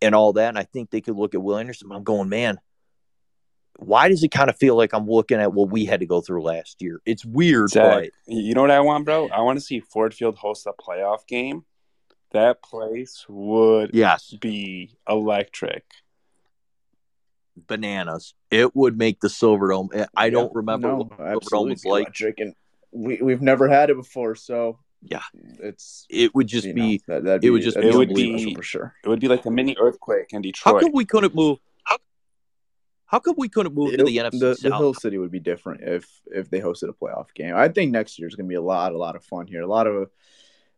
and 0.00 0.14
all 0.14 0.32
that. 0.32 0.48
And 0.48 0.58
I 0.58 0.62
think 0.62 0.90
they 0.90 1.02
could 1.02 1.16
look 1.16 1.34
at 1.34 1.42
Will 1.42 1.58
Anderson. 1.58 1.92
I'm 1.92 2.04
going, 2.04 2.30
man. 2.30 2.58
Why 3.76 4.08
does 4.08 4.24
it 4.24 4.30
kind 4.30 4.48
of 4.48 4.56
feel 4.56 4.76
like 4.76 4.92
I'm 4.94 5.06
looking 5.06 5.38
at 5.38 5.52
what 5.52 5.70
we 5.70 5.84
had 5.84 6.00
to 6.00 6.06
go 6.06 6.20
through 6.20 6.42
last 6.42 6.80
year? 6.80 7.00
It's 7.04 7.24
weird, 7.24 7.70
Zach, 7.70 7.84
but 8.02 8.10
you 8.26 8.54
know 8.54 8.62
what 8.62 8.72
I 8.72 8.80
want, 8.80 9.04
bro? 9.04 9.28
I 9.28 9.42
want 9.42 9.58
to 9.58 9.64
see 9.64 9.78
Ford 9.78 10.14
Field 10.14 10.36
host 10.36 10.66
a 10.66 10.72
playoff 10.72 11.26
game. 11.28 11.64
That 12.32 12.62
place 12.62 13.24
would 13.28 13.90
yes 13.92 14.34
be 14.40 14.96
electric 15.08 15.84
bananas. 17.66 18.34
It 18.50 18.74
would 18.74 18.96
make 18.96 19.20
the 19.20 19.28
Silverdome. 19.28 19.94
Eh, 19.94 20.06
I 20.16 20.30
don't 20.30 20.54
remember 20.54 20.88
no, 20.88 20.96
what 20.96 21.42
Silverdome 21.42 21.70
was 21.70 21.84
like. 21.84 22.20
And 22.38 22.54
we 22.90 23.20
we've 23.20 23.42
never 23.42 23.68
had 23.68 23.90
it 23.90 23.96
before, 23.96 24.34
so 24.34 24.78
yeah, 25.02 25.22
it's 25.62 26.06
it 26.10 26.34
would 26.34 26.48
just 26.48 26.74
be, 26.74 27.00
know, 27.06 27.20
that, 27.20 27.40
be, 27.40 27.46
it 27.46 27.50
would 27.50 27.62
just 27.62 27.76
it 27.76 27.94
would 27.94 28.14
be 28.14 28.54
for 28.54 28.62
sure. 28.62 28.94
It 29.04 29.08
would 29.08 29.20
be 29.20 29.28
like 29.28 29.44
a 29.46 29.50
mini 29.50 29.76
earthquake 29.78 30.32
in 30.32 30.42
Detroit. 30.42 30.74
How 30.74 30.80
come 30.80 30.92
we 30.92 31.04
couldn't 31.04 31.34
move? 31.34 31.58
How, 31.84 31.98
how 33.06 33.18
come 33.20 33.34
we 33.38 33.48
couldn't 33.48 33.74
move 33.74 33.94
it, 33.94 33.98
to 33.98 34.04
the 34.04 34.16
NFC 34.16 34.40
the, 34.40 34.54
South? 34.54 34.70
The 34.70 34.76
Hill 34.76 34.94
City 34.94 35.18
would 35.18 35.30
be 35.30 35.40
different 35.40 35.82
if 35.82 36.08
if 36.26 36.50
they 36.50 36.60
hosted 36.60 36.88
a 36.88 36.92
playoff 36.92 37.32
game. 37.34 37.54
I 37.54 37.68
think 37.68 37.92
next 37.92 38.18
year 38.18 38.26
is 38.26 38.34
going 38.34 38.46
to 38.46 38.48
be 38.48 38.56
a 38.56 38.62
lot 38.62 38.92
a 38.92 38.98
lot 38.98 39.14
of 39.14 39.24
fun 39.24 39.46
here. 39.46 39.62
A 39.62 39.66
lot 39.66 39.86
of 39.86 40.10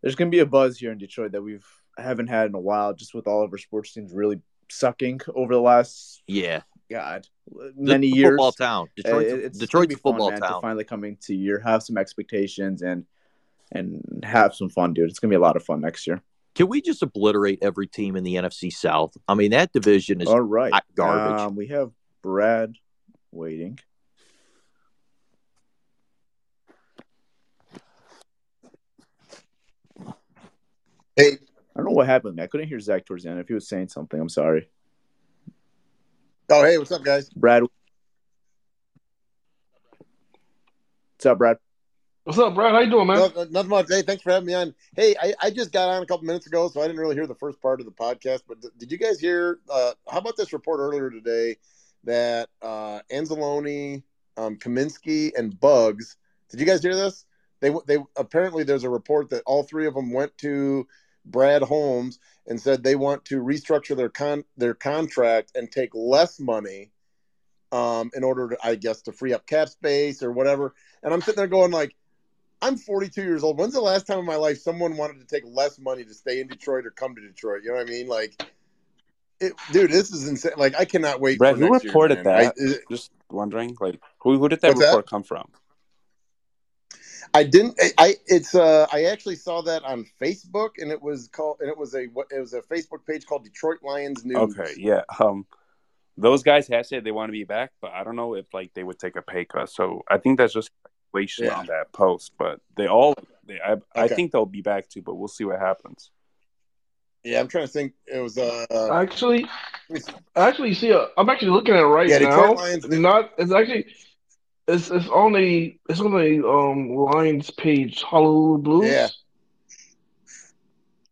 there's 0.02 0.16
going 0.16 0.30
to 0.30 0.34
be 0.34 0.40
a 0.40 0.46
buzz 0.46 0.78
here 0.78 0.92
in 0.92 0.98
Detroit 0.98 1.32
that 1.32 1.42
we've 1.42 1.66
haven't 1.96 2.28
had 2.28 2.46
in 2.46 2.54
a 2.54 2.60
while. 2.60 2.92
Just 2.92 3.14
with 3.14 3.26
all 3.26 3.42
of 3.42 3.52
our 3.52 3.58
sports 3.58 3.92
teams 3.92 4.12
really 4.12 4.40
sucking 4.70 5.20
over 5.34 5.54
the 5.54 5.60
last 5.60 6.22
yeah 6.26 6.62
God, 6.90 7.26
many 7.76 8.10
the 8.10 8.16
years. 8.16 8.30
Football 8.30 8.52
town, 8.52 8.88
Detroit. 8.96 9.26
It's 9.26 9.58
Detroit's 9.58 9.94
a 9.94 9.98
football 9.98 10.30
fun, 10.30 10.40
town. 10.40 10.54
To 10.56 10.60
finally 10.60 10.84
coming 10.84 11.16
to 11.22 11.34
year, 11.34 11.60
have 11.60 11.82
some 11.82 11.96
expectations, 11.96 12.82
and 12.82 13.06
and 13.72 14.24
have 14.24 14.54
some 14.54 14.68
fun, 14.68 14.92
dude. 14.92 15.08
It's 15.08 15.20
gonna 15.20 15.30
be 15.30 15.36
a 15.36 15.40
lot 15.40 15.56
of 15.56 15.64
fun 15.64 15.80
next 15.80 16.06
year. 16.06 16.20
Can 16.56 16.68
we 16.68 16.82
just 16.82 17.02
obliterate 17.02 17.60
every 17.62 17.86
team 17.86 18.16
in 18.16 18.24
the 18.24 18.34
NFC 18.34 18.72
South? 18.72 19.16
I 19.28 19.34
mean, 19.34 19.52
that 19.52 19.72
division 19.72 20.20
is 20.20 20.28
All 20.28 20.40
right, 20.40 20.72
hot 20.72 20.84
garbage. 20.94 21.40
Um, 21.40 21.54
we 21.54 21.68
have 21.68 21.92
Brad 22.22 22.74
waiting. 23.30 23.78
Hey, 31.16 31.32
I 31.32 31.49
don't 31.80 31.90
know 31.90 31.96
what 31.96 32.06
happened. 32.06 32.40
I 32.40 32.46
couldn't 32.46 32.68
hear 32.68 32.78
Zach 32.78 33.06
towards 33.06 33.24
the 33.24 33.30
end. 33.30 33.40
If 33.40 33.48
he 33.48 33.54
was 33.54 33.68
saying 33.68 33.88
something, 33.88 34.20
I'm 34.20 34.28
sorry. 34.28 34.68
oh 36.50 36.64
hey, 36.64 36.78
what's 36.78 36.92
up, 36.92 37.02
guys? 37.02 37.30
Brad, 37.30 37.62
what's 37.62 37.72
up, 41.26 41.38
Brad? 41.38 41.56
What's 42.24 42.38
up, 42.38 42.54
Brad? 42.54 42.74
How 42.74 42.80
you 42.80 42.90
doing, 42.90 43.06
man? 43.06 43.30
No, 43.34 43.44
nothing 43.50 43.70
much. 43.70 43.86
Hey, 43.88 44.02
thanks 44.02 44.22
for 44.22 44.30
having 44.30 44.46
me 44.46 44.54
on. 44.54 44.74
Hey, 44.94 45.16
I, 45.20 45.32
I 45.40 45.50
just 45.50 45.72
got 45.72 45.88
on 45.88 46.02
a 46.02 46.06
couple 46.06 46.26
minutes 46.26 46.46
ago, 46.46 46.68
so 46.68 46.82
I 46.82 46.86
didn't 46.86 47.00
really 47.00 47.14
hear 47.14 47.26
the 47.26 47.34
first 47.34 47.62
part 47.62 47.80
of 47.80 47.86
the 47.86 47.92
podcast. 47.92 48.42
But 48.46 48.60
th- 48.60 48.74
did 48.76 48.92
you 48.92 48.98
guys 48.98 49.18
hear? 49.18 49.60
Uh, 49.68 49.94
how 50.08 50.18
about 50.18 50.36
this 50.36 50.52
report 50.52 50.80
earlier 50.80 51.10
today 51.10 51.56
that 52.04 52.50
uh, 52.60 53.00
Anzalone, 53.10 54.02
um, 54.36 54.56
Cominsky, 54.56 55.32
and 55.36 55.58
Buggs? 55.58 56.16
Did 56.50 56.60
you 56.60 56.66
guys 56.66 56.82
hear 56.82 56.94
this? 56.94 57.24
They 57.60 57.72
they 57.86 57.98
apparently 58.16 58.64
there's 58.64 58.84
a 58.84 58.90
report 58.90 59.30
that 59.30 59.42
all 59.46 59.62
three 59.62 59.86
of 59.86 59.94
them 59.94 60.12
went 60.12 60.36
to 60.38 60.86
Brad 61.24 61.62
Holmes 61.62 62.18
and 62.46 62.60
said 62.60 62.82
they 62.82 62.96
want 62.96 63.24
to 63.26 63.42
restructure 63.42 63.96
their 63.96 64.08
con 64.08 64.44
their 64.56 64.74
contract 64.74 65.52
and 65.54 65.70
take 65.70 65.90
less 65.94 66.40
money 66.40 66.90
um, 67.72 68.10
in 68.14 68.24
order 68.24 68.48
to, 68.50 68.58
I 68.62 68.74
guess, 68.74 69.02
to 69.02 69.12
free 69.12 69.32
up 69.32 69.46
cap 69.46 69.68
space 69.68 70.22
or 70.22 70.32
whatever. 70.32 70.74
And 71.02 71.12
I'm 71.12 71.20
sitting 71.20 71.36
there 71.36 71.46
going 71.46 71.70
like, 71.70 71.94
I'm 72.62 72.76
42 72.76 73.22
years 73.22 73.42
old. 73.42 73.58
When's 73.58 73.74
the 73.74 73.80
last 73.80 74.06
time 74.06 74.18
in 74.18 74.26
my 74.26 74.36
life 74.36 74.58
someone 74.58 74.96
wanted 74.96 75.20
to 75.20 75.26
take 75.26 75.44
less 75.46 75.78
money 75.78 76.04
to 76.04 76.12
stay 76.14 76.40
in 76.40 76.46
Detroit 76.46 76.86
or 76.86 76.90
come 76.90 77.14
to 77.14 77.20
Detroit? 77.20 77.62
You 77.62 77.70
know 77.70 77.76
what 77.76 77.86
I 77.86 77.90
mean? 77.90 78.06
Like, 78.06 78.42
it, 79.40 79.54
dude, 79.72 79.90
this 79.90 80.10
is 80.12 80.28
insane. 80.28 80.52
Like, 80.56 80.74
I 80.78 80.84
cannot 80.84 81.20
wait. 81.20 81.38
Brad, 81.38 81.56
who 81.56 81.64
year, 81.64 81.70
reported 81.72 82.16
man. 82.16 82.24
that? 82.24 82.46
I, 82.46 82.52
it- 82.56 82.82
Just 82.90 83.10
wondering, 83.30 83.76
like, 83.80 84.00
who 84.18 84.38
who 84.38 84.48
did 84.48 84.60
that 84.60 84.68
What's 84.68 84.80
that? 84.80 84.88
report 84.88 85.08
come 85.08 85.22
from? 85.22 85.48
I 87.32 87.44
didn't. 87.44 87.80
I, 87.80 87.90
I 87.98 88.14
it's 88.26 88.54
uh 88.54 88.86
I 88.92 89.04
actually 89.04 89.36
saw 89.36 89.62
that 89.62 89.84
on 89.84 90.04
Facebook 90.20 90.70
and 90.78 90.90
it 90.90 91.00
was 91.00 91.28
called 91.28 91.58
and 91.60 91.68
it 91.68 91.78
was 91.78 91.94
a 91.94 92.02
it 92.04 92.40
was 92.40 92.54
a 92.54 92.62
Facebook 92.62 93.06
page 93.06 93.24
called 93.26 93.44
Detroit 93.44 93.78
Lions 93.82 94.24
News. 94.24 94.56
Okay, 94.58 94.72
yeah. 94.76 95.02
Um, 95.20 95.46
those 96.16 96.42
guys 96.42 96.66
have 96.68 96.86
said 96.86 97.04
they 97.04 97.12
want 97.12 97.28
to 97.28 97.32
be 97.32 97.44
back, 97.44 97.70
but 97.80 97.92
I 97.92 98.04
don't 98.04 98.16
know 98.16 98.34
if 98.34 98.52
like 98.52 98.74
they 98.74 98.82
would 98.82 98.98
take 98.98 99.16
a 99.16 99.22
pay 99.22 99.44
cut. 99.44 99.70
So 99.70 100.02
I 100.08 100.18
think 100.18 100.38
that's 100.38 100.52
just 100.52 100.70
speculation 101.10 101.46
Yeah. 101.46 101.58
on 101.58 101.66
that 101.66 101.92
post. 101.92 102.32
But 102.38 102.60
they 102.76 102.88
all, 102.88 103.14
they, 103.46 103.58
I, 103.60 103.76
I 103.94 104.08
think 104.08 104.32
they'll 104.32 104.44
be 104.46 104.62
back 104.62 104.88
too. 104.88 105.02
But 105.02 105.14
we'll 105.14 105.28
see 105.28 105.44
what 105.44 105.58
happens. 105.60 106.10
Yeah, 107.22 107.40
I'm 107.40 107.48
trying 107.48 107.66
to 107.66 107.72
think. 107.72 107.92
It 108.06 108.18
was 108.18 108.38
uh 108.38 108.66
Actually, 108.92 109.46
actually, 110.34 110.74
see, 110.74 110.92
uh, 110.92 111.06
I'm 111.16 111.28
actually 111.28 111.50
looking 111.50 111.74
at 111.74 111.80
it 111.80 111.84
right 111.86 112.08
Yeah, 112.08 112.18
Detroit 112.18 112.56
now. 112.56 112.62
Lions- 112.62 112.88
Not, 112.88 113.30
it's 113.38 113.52
actually, 113.52 113.86
it's 114.74 114.90
it's 114.90 115.08
on 115.08 115.36
a 115.36 115.76
it's 115.88 116.00
on 116.00 116.14
a 116.14 116.48
um 116.48 116.88
Lions 116.94 117.50
page, 117.50 118.02
Hollywood 118.02 118.62
Blues. 118.62 118.90
Yeah. 118.90 119.08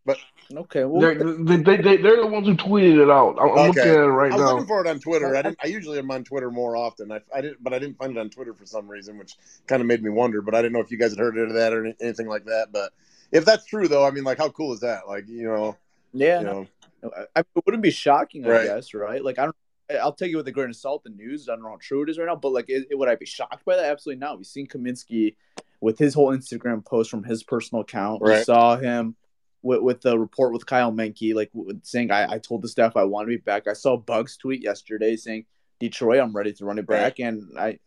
But 0.05 0.19
okay, 0.53 0.85
well, 0.85 1.01
They're, 1.01 1.15
they, 1.35 1.57
they, 1.57 1.77
they, 1.77 1.97
they're 1.99 2.17
the 2.23 2.27
ones 2.27 2.47
who 2.47 2.55
tweeted 2.55 3.03
it 3.03 3.11
out. 3.11 3.37
I'm, 3.39 3.51
I'm 3.51 3.71
Okay. 3.71 3.81
looking 3.81 3.83
at 3.83 3.97
it 3.99 4.07
right 4.07 4.33
I 4.33 4.37
was 4.37 4.45
now. 4.45 4.53
looking 4.53 4.67
for 4.67 4.85
it 4.85 4.89
on 4.89 4.99
Twitter. 5.01 5.37
I 5.37 5.43
didn't. 5.43 5.59
I 5.63 5.67
usually 5.67 5.99
am 5.99 6.11
on 6.11 6.25
Twitter 6.25 6.51
more 6.51 6.77
often. 6.77 7.13
I, 7.13 7.21
I 7.35 7.41
didn't, 7.43 7.63
but 7.63 7.73
I 7.75 7.79
didn't 7.79 7.99
find 7.99 8.17
it 8.17 8.19
on 8.21 8.31
Twitter 8.31 8.55
for 8.55 8.65
some 8.65 8.89
reason, 8.89 9.19
which 9.19 9.35
kind 9.67 9.81
of 9.83 9.87
made 9.87 10.03
me 10.03 10.11
wonder. 10.11 10.41
But 10.41 10.55
I 10.55 10.63
didn't 10.63 10.73
know 10.73 10.81
if 10.81 10.91
you 10.91 10.97
guys 10.99 11.11
had 11.11 11.19
heard 11.19 11.37
of 11.39 11.53
that 11.55 11.73
or 11.73 11.85
any- 11.85 11.97
anything 12.01 12.27
like 12.29 12.47
that. 12.47 12.69
But 12.73 12.93
if 13.33 13.45
that's 13.45 13.67
true, 13.67 13.89
though, 13.89 14.07
I 14.07 14.11
mean, 14.11 14.25
like, 14.25 14.39
how 14.39 14.49
cool 14.49 14.73
is 14.73 14.81
that? 14.81 15.07
Like, 15.07 15.29
you 15.29 15.45
know, 15.45 15.77
yeah, 16.15 16.41
you 16.41 16.47
know, 16.47 16.67
I, 17.05 17.25
I- 17.37 17.41
it 17.41 17.63
wouldn't 17.67 17.83
be 17.83 17.91
shocking, 17.91 18.47
I 18.47 18.49
Right. 18.49 18.65
guess, 18.67 18.95
right? 18.95 19.23
Like 19.23 19.39
I 19.39 19.45
don't. 19.45 19.57
I'll 19.97 20.13
take 20.13 20.33
it 20.33 20.37
with 20.37 20.49
a 20.49 20.53
grain 20.53 20.69
of 20.71 20.77
salt. 20.77 21.05
The 21.05 21.11
news. 21.11 21.49
I 21.49 21.53
don't 21.55 21.63
know 21.63 21.71
how 21.71 21.79
true 21.81 22.03
it 22.03 22.11
is 22.11 22.19
right 22.19 22.27
now, 22.27 22.37
but 22.37 22.53
like, 22.53 22.67
it, 22.69 22.87
it- 22.91 22.99
would 22.99 23.09
I 23.09 23.15
be 23.17 23.27
shocked 23.27 23.65
by 23.65 23.77
that? 23.77 23.85
Absolutely 23.87 24.21
not. 24.21 24.37
We've 24.37 24.47
seen 24.47 24.67
Cominsky 24.67 25.35
with 25.81 25.99
his 25.99 26.15
whole 26.15 26.37
Instagram 26.37 26.85
post 26.85 27.11
from 27.11 27.25
his 27.25 27.43
personal 27.43 27.83
account. 27.83 28.21
We 28.23 28.45
saw 28.45 28.77
him 28.77 29.17
with, 29.63 29.81
with 29.81 30.01
the 30.03 30.19
report 30.19 30.53
with 30.53 30.67
Kyle 30.67 30.93
Meinke, 30.93 31.35
like 31.35 31.51
saying, 31.83 32.11
I, 32.11 32.35
"I 32.35 32.39
told 32.39 32.63
the 32.63 32.69
staff 32.69 32.97
I 32.97 33.05
want 33.05 33.27
to 33.27 33.31
be 33.31 33.37
back." 33.39 33.67
I 33.67 33.73
saw 33.73 33.97
Buggs 33.97 34.37
tweet 34.37 34.63
yesterday 34.63 35.17
saying, 35.17 35.47
"Detroit, 35.81 36.21
I'm 36.21 36.33
ready 36.37 36.53
to 36.53 36.65
run 36.65 36.79
it 36.79 36.87
back," 36.87 37.19
and 37.21 37.43
I 37.59 37.79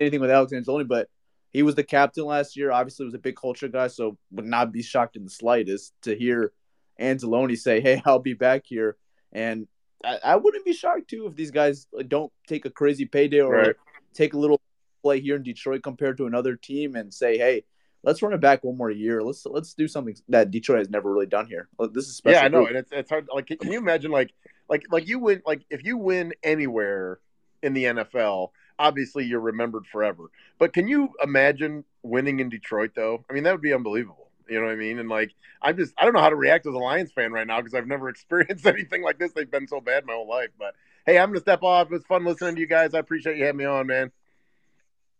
anything 0.00 0.20
with 0.20 0.30
Alex 0.30 0.52
Anzalone, 0.52 0.86
but 0.86 1.08
he 1.50 1.62
was 1.62 1.74
the 1.74 1.82
captain 1.82 2.24
last 2.24 2.56
year. 2.56 2.70
Obviously, 2.70 3.04
was 3.04 3.14
a 3.14 3.18
big 3.18 3.36
culture 3.36 3.68
guy, 3.68 3.88
so 3.88 4.16
would 4.30 4.44
not 4.46 4.70
be 4.70 4.82
shocked 4.82 5.16
in 5.16 5.24
the 5.24 5.30
slightest 5.30 5.92
to 6.02 6.14
hear 6.14 6.52
Anzalone 7.00 7.56
say, 7.58 7.80
"Hey, 7.80 8.00
I'll 8.04 8.18
be 8.18 8.34
back 8.34 8.64
here." 8.66 8.96
And 9.32 9.66
I, 10.04 10.18
I 10.24 10.36
wouldn't 10.36 10.64
be 10.64 10.72
shocked 10.72 11.08
too 11.08 11.26
if 11.26 11.34
these 11.34 11.50
guys 11.50 11.86
don't 12.06 12.32
take 12.46 12.64
a 12.64 12.70
crazy 12.70 13.04
payday 13.04 13.40
or 13.40 13.52
Right. 13.52 13.76
take 14.14 14.34
a 14.34 14.38
little 14.38 14.60
play 15.02 15.20
here 15.20 15.36
in 15.36 15.42
Detroit 15.42 15.82
compared 15.82 16.16
to 16.18 16.26
another 16.26 16.56
team 16.56 16.94
and 16.96 17.12
say, 17.12 17.36
"Hey, 17.38 17.64
let's 18.02 18.22
run 18.22 18.32
it 18.32 18.40
back 18.40 18.62
one 18.64 18.76
more 18.76 18.90
year. 18.90 19.22
Let's 19.22 19.44
let's 19.46 19.74
do 19.74 19.88
something 19.88 20.16
that 20.28 20.50
Detroit 20.50 20.78
has 20.78 20.90
never 20.90 21.12
really 21.12 21.26
done 21.26 21.46
here. 21.46 21.68
Oh, 21.78 21.86
this 21.86 22.06
is 22.08 22.16
special." 22.16 22.38
yeah, 22.40 22.44
I 22.44 22.48
know, 22.48 22.58
group. 22.58 22.68
and 22.70 22.78
it's 22.78 22.92
it's 22.92 23.10
hard. 23.10 23.28
Like, 23.32 23.46
can 23.46 23.72
you 23.72 23.78
imagine, 23.78 24.10
like, 24.10 24.32
like, 24.68 24.84
like 24.90 25.08
you 25.08 25.18
win, 25.18 25.42
like, 25.46 25.64
if 25.70 25.84
you 25.84 25.96
win 25.96 26.32
anywhere 26.42 27.20
in 27.62 27.74
the 27.74 27.84
NFL, 27.84 28.50
obviously 28.78 29.24
you're 29.24 29.40
remembered 29.40 29.86
forever. 29.86 30.30
But 30.58 30.72
can 30.72 30.86
you 30.86 31.10
imagine 31.22 31.84
winning 32.02 32.38
in 32.40 32.48
Detroit, 32.48 32.92
though? 32.94 33.24
I 33.28 33.32
mean, 33.32 33.42
that 33.44 33.52
would 33.52 33.60
be 33.62 33.72
unbelievable. 33.72 34.27
You 34.48 34.60
know 34.60 34.66
what 34.66 34.72
I 34.72 34.76
mean? 34.76 34.98
And 34.98 35.08
like, 35.08 35.32
I'm 35.60 35.76
just, 35.76 35.92
I 35.98 36.04
don't 36.04 36.14
know 36.14 36.20
how 36.20 36.30
to 36.30 36.36
react 36.36 36.66
as 36.66 36.74
a 36.74 36.78
Lions 36.78 37.12
fan 37.12 37.32
right 37.32 37.46
now 37.46 37.58
because 37.60 37.74
I've 37.74 37.86
never 37.86 38.08
experienced 38.10 38.66
anything 38.66 39.02
like 39.02 39.18
this. 39.18 39.32
They've 39.32 39.50
been 39.50 39.68
so 39.68 39.80
bad 39.80 40.06
my 40.06 40.14
whole 40.14 40.28
life. 40.28 40.50
But 40.58 40.74
hey, 41.06 41.18
I'm 41.18 41.28
gonna 41.30 41.40
step 41.40 41.62
off. 41.62 41.86
It 41.86 41.92
was 41.92 42.04
fun 42.04 42.24
listening 42.24 42.54
to 42.54 42.60
you 42.60 42.66
guys. 42.66 42.94
I 42.94 42.98
appreciate 42.98 43.36
you 43.36 43.44
having 43.44 43.58
me 43.58 43.64
on, 43.64 43.86
man. 43.86 44.10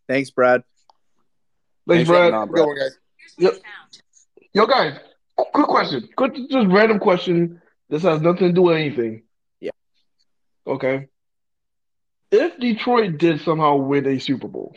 Thanks, 0.08 0.30
Brad. 0.30 0.62
Thanks, 1.86 2.06
Thanks 2.06 2.08
for 2.08 2.12
Brad. 2.14 2.32
having 2.32 2.34
on, 2.34 2.40
Have 2.40 2.48
a 2.48 2.52
good 2.52 2.64
Brad. 2.64 2.66
one, 2.68 2.76
guys. 2.78 2.98
Yep. 3.38 3.54
Yo, 4.54 4.66
guys, 4.66 4.98
quick 5.36 5.66
question. 5.66 6.08
Quick, 6.16 6.34
just 6.50 6.68
random 6.68 6.98
question. 6.98 7.60
This 7.90 8.02
has 8.02 8.20
nothing 8.20 8.48
to 8.48 8.52
do 8.52 8.62
with 8.62 8.76
anything. 8.76 9.22
Yeah. 9.60 9.70
Okay. 10.66 11.08
If 12.30 12.58
Detroit 12.58 13.18
did 13.18 13.40
somehow 13.40 13.76
win 13.76 14.06
a 14.06 14.18
Super 14.18 14.48
Bowl 14.48 14.74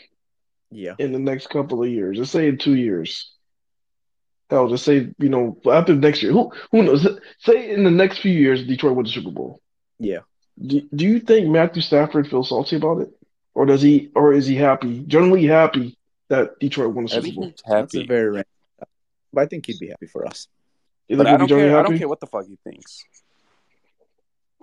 Yeah. 0.69 0.95
in 0.99 1.11
the 1.11 1.19
next 1.19 1.49
couple 1.49 1.83
of 1.83 1.89
years, 1.89 2.17
let's 2.17 2.31
say 2.31 2.47
in 2.47 2.57
two 2.57 2.75
years, 2.75 3.31
hell, 4.51 4.67
just 4.69 4.85
say 4.85 5.11
you 5.17 5.29
know 5.29 5.57
after 5.71 5.95
next 5.95 6.21
year, 6.21 6.31
who 6.31 6.51
who 6.71 6.83
knows? 6.83 7.07
Say 7.39 7.71
in 7.71 7.83
the 7.83 7.89
next 7.91 8.19
few 8.19 8.31
years, 8.31 8.63
Detroit 8.67 8.95
wins 8.95 9.09
the 9.09 9.13
Super 9.21 9.31
Bowl. 9.31 9.59
Yeah. 9.97 10.19
Do, 10.63 10.81
do 10.93 11.05
you 11.05 11.19
think 11.19 11.47
Matthew 11.47 11.81
Stafford 11.81 12.27
feels 12.29 12.49
salty 12.49 12.75
about 12.75 13.01
it, 13.01 13.09
or 13.55 13.65
does 13.65 13.81
he, 13.81 14.11
or 14.13 14.33
is 14.33 14.45
he 14.45 14.55
happy, 14.55 14.99
generally 15.07 15.45
happy 15.45 15.97
that 16.27 16.59
Detroit 16.59 16.93
won 16.93 17.05
the 17.05 17.11
I 17.11 17.15
Super 17.15 17.23
think 17.23 17.35
Bowl? 17.35 17.43
he's 17.45 17.53
That's 17.67 17.95
a 17.95 17.97
happy, 17.99 18.07
very 18.07 18.25
random. 18.29 18.45
But 19.33 19.41
I 19.41 19.45
think 19.47 19.65
he'd 19.65 19.79
be 19.79 19.87
happy 19.87 20.05
for 20.07 20.27
us. 20.27 20.47
You 21.07 21.17
but 21.17 21.25
I 21.25 21.37
don't 21.37 21.47
generally 21.47 21.69
care. 21.71 21.79
I 21.79 21.83
don't 21.83 21.97
care 21.97 22.07
what 22.09 22.19
the 22.19 22.27
fuck 22.27 22.45
he 22.45 22.57
thinks. 22.63 23.03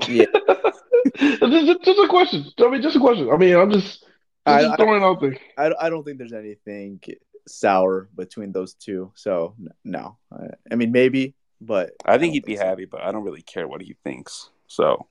Yeah. 0.06 0.26
just, 1.18 1.40
just- 1.66 1.84
just 1.84 1.98
a 1.98 2.06
question. 2.08 2.44
I 2.60 2.70
mean, 2.70 2.82
just 2.82 2.96
a 2.96 3.00
question. 3.00 3.30
I 3.30 3.36
mean, 3.36 3.54
I'm 3.56 3.70
just, 3.72 4.04
I- 4.46 4.60
just 4.62 4.72
I- 4.72 4.76
throwing 4.76 5.02
it 5.02 5.04
out 5.04 5.20
there. 5.20 5.36
I, 5.56 5.72
I 5.86 5.90
don't 5.90 6.04
think 6.04 6.18
there's 6.18 6.32
anything 6.32 7.00
sour 7.48 8.08
between 8.14 8.52
those 8.52 8.74
two. 8.74 9.12
So 9.14 9.54
no, 9.84 10.18
I, 10.32 10.46
I 10.70 10.74
mean 10.76 10.92
maybe, 10.92 11.34
but 11.60 11.90
I 12.04 12.18
think 12.18 12.30
don't 12.30 12.34
he'd 12.34 12.44
be 12.44 12.56
so. 12.56 12.64
happy, 12.64 12.84
but 12.84 13.02
I 13.02 13.12
don't 13.12 13.24
really 13.24 13.42
care 13.42 13.66
what 13.68 13.82
he 13.82 13.96
thinks. 14.04 14.50
So 14.66 15.06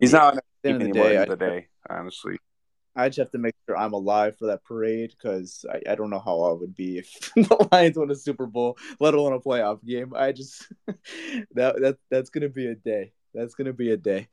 he's 0.00 0.12
not 0.12 0.32
on 0.34 0.38
At 0.38 0.44
the 0.62 0.68
end 0.70 0.76
of 0.76 0.82
the 0.82 0.90
anymore. 0.90 1.08
day, 1.08 1.16
of 1.16 1.38
the 1.38 1.44
I- 1.44 1.48
day, 1.48 1.66
honestly. 1.88 2.38
I 2.98 3.10
just 3.10 3.18
have 3.18 3.30
to 3.32 3.38
make 3.38 3.54
sure 3.68 3.76
I'm 3.76 3.92
alive 3.92 4.38
for 4.38 4.46
that 4.46 4.64
parade 4.64 5.10
because 5.10 5.66
I, 5.70 5.92
I 5.92 5.94
don't 5.96 6.08
know 6.08 6.18
how 6.18 6.40
I 6.44 6.52
would 6.52 6.74
be 6.74 6.96
if 6.96 7.30
the 7.36 7.68
Lions 7.70 7.98
win 7.98 8.10
a 8.10 8.14
Super 8.14 8.46
Bowl, 8.46 8.78
let 9.00 9.12
alone 9.12 9.34
a 9.34 9.38
playoff 9.38 9.84
game. 9.84 10.14
I 10.16 10.32
just 10.32 10.66
that 10.86 11.78
that 11.78 11.98
that's 12.10 12.30
gonna 12.30 12.48
be 12.48 12.68
a 12.68 12.74
day. 12.74 13.12
That's 13.34 13.54
gonna 13.54 13.74
be 13.74 13.90
a 13.90 13.98
day. 13.98 14.28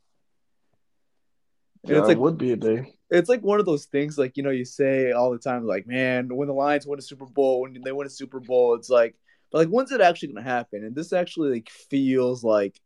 Yeah, 1.82 1.98
it's 1.98 2.08
it 2.08 2.18
would 2.18 2.38
be 2.38 2.52
a 2.52 2.56
day. 2.56 2.94
It's 3.14 3.28
like 3.28 3.42
one 3.42 3.60
of 3.60 3.66
those 3.66 3.86
things 3.86 4.18
like 4.18 4.36
you 4.36 4.42
know 4.42 4.50
you 4.50 4.64
say 4.64 5.12
all 5.12 5.30
the 5.30 5.38
time 5.38 5.66
like 5.66 5.86
man 5.86 6.34
when 6.34 6.48
the 6.48 6.54
lions 6.54 6.86
win 6.86 6.98
a 6.98 7.02
super 7.02 7.26
bowl 7.26 7.62
when 7.62 7.80
they 7.84 7.92
win 7.92 8.06
a 8.06 8.10
super 8.10 8.40
bowl 8.40 8.74
it's 8.74 8.90
like 8.90 9.14
but 9.50 9.58
like 9.58 9.68
when's 9.68 9.92
it 9.92 10.00
actually 10.00 10.32
gonna 10.32 10.42
happen 10.42 10.84
and 10.84 10.94
this 10.94 11.12
actually 11.12 11.50
like 11.52 11.70
feels 11.70 12.42
like 12.42 12.80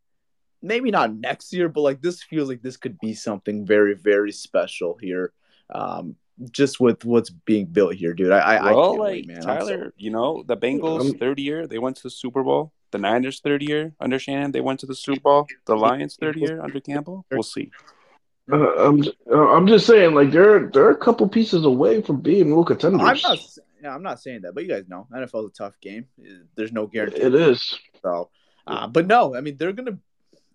maybe 0.61 0.91
not 0.91 1.15
next 1.15 1.53
year 1.53 1.69
but 1.69 1.81
like 1.81 2.03
this 2.03 2.23
feels 2.23 2.49
like 2.49 2.63
this 2.63 2.77
could 2.77 2.99
be 2.99 3.15
something 3.15 3.65
very 3.65 3.95
very 3.95 4.33
special 4.33 4.99
here 5.01 5.33
um 5.75 6.15
just 6.51 6.79
with 6.79 7.05
what's 7.05 7.31
being 7.31 7.67
built 7.67 7.95
here 7.95 8.13
dude 8.15 8.31
i 8.31 8.39
i, 8.39 8.73
well, 8.73 8.85
I 8.85 8.97
like 8.97 8.99
wait, 9.01 9.27
man. 9.29 9.37
I'm 9.39 9.43
so- 9.43 9.69
Tyler, 9.69 9.95
you 9.97 10.11
know, 10.11 10.45
the 10.47 10.57
Bengals 10.57 11.01
Um, 11.01 11.19
third 11.19 11.39
year 11.39 11.67
they 11.67 11.79
went 11.79 11.97
to 11.97 12.03
the 12.05 12.11
Super 12.11 12.43
Bowl. 12.43 12.73
The 12.91 12.99
Niners 12.99 13.41
third 13.41 13.63
year 13.63 13.93
under 14.01 14.19
Shanahan 14.19 14.53
they 14.53 14.61
went 14.61 14.81
to 14.81 14.87
the 14.87 14.95
Super 14.95 15.21
Bowl. 15.21 15.47
The 15.67 15.77
Lions 15.77 16.17
third 16.17 16.37
year 16.37 16.63
under 16.63 16.81
Campbell. 16.81 17.27
We'll 17.31 17.43
see. 17.43 17.71
Uh, 18.51 18.89
I'm, 18.89 19.03
uh, 19.31 19.49
I'm 19.51 19.67
just 19.67 19.87
saying, 19.87 20.15
like 20.15 20.31
they're 20.31 20.71
they're 20.71 20.91
a 20.91 20.97
couple 20.97 21.29
pieces 21.29 21.65
away 21.65 22.01
from 22.01 22.21
being 22.21 22.49
real 22.49 22.65
contenders. 22.65 23.01
I'm 23.03 23.19
not. 23.23 23.39
yeah, 23.83 23.95
I'm 23.95 24.03
not 24.03 24.21
saying 24.21 24.43
that, 24.43 24.55
but 24.55 24.65
you 24.65 24.71
guys 24.71 24.89
know 24.89 25.07
NFL 25.13 25.45
is 25.45 25.51
a 25.51 25.53
tough 25.53 25.79
game. 25.81 26.07
There's 26.55 26.73
no 26.73 26.87
guarantee. 26.87 27.21
It 27.21 27.35
is. 27.35 27.79
So, 28.03 28.31
uh, 28.67 28.87
but 28.87 29.07
no, 29.07 29.35
I 29.35 29.43
mean 29.43 29.59
they're 29.59 29.73
gonna 29.73 29.99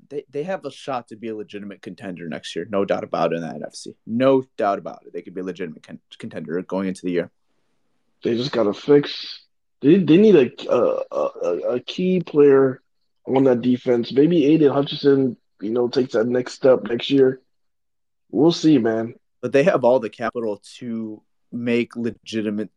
they, 0.09 0.25
they 0.29 0.43
have 0.43 0.65
a 0.65 0.71
shot 0.71 1.09
to 1.09 1.15
be 1.15 1.29
a 1.29 1.35
legitimate 1.35 1.81
contender 1.81 2.27
next 2.27 2.55
year, 2.55 2.67
no 2.69 2.83
doubt 2.83 3.03
about 3.03 3.31
it 3.31 3.37
in 3.37 3.41
the 3.41 3.47
NFC. 3.47 3.95
No 4.07 4.43
doubt 4.57 4.79
about 4.79 5.03
it. 5.05 5.13
They 5.13 5.21
could 5.21 5.35
be 5.35 5.41
a 5.41 5.45
legitimate 5.45 5.83
con- 5.83 5.99
contender 6.17 6.61
going 6.63 6.87
into 6.87 7.05
the 7.05 7.11
year. 7.11 7.31
They 8.23 8.35
just 8.35 8.51
gotta 8.51 8.73
fix. 8.73 9.43
They 9.81 9.97
they 9.97 10.17
need 10.17 10.35
a 10.35 10.71
a, 10.71 11.03
a, 11.11 11.59
a 11.75 11.79
key 11.79 12.21
player 12.21 12.81
on 13.27 13.43
that 13.43 13.61
defense. 13.61 14.11
Maybe 14.11 14.45
Aidan 14.45 14.71
Hutchinson, 14.71 15.37
you 15.61 15.71
know, 15.71 15.87
takes 15.87 16.13
that 16.13 16.25
next 16.25 16.53
step 16.53 16.83
next 16.83 17.11
year. 17.11 17.39
We'll 18.33 18.51
see, 18.51 18.79
man. 18.79 19.13
But 19.41 19.51
they 19.51 19.61
have 19.63 19.83
all 19.83 19.99
the 19.99 20.09
capital 20.09 20.59
to 20.77 21.21
make 21.51 21.95
legitimate 21.95 22.71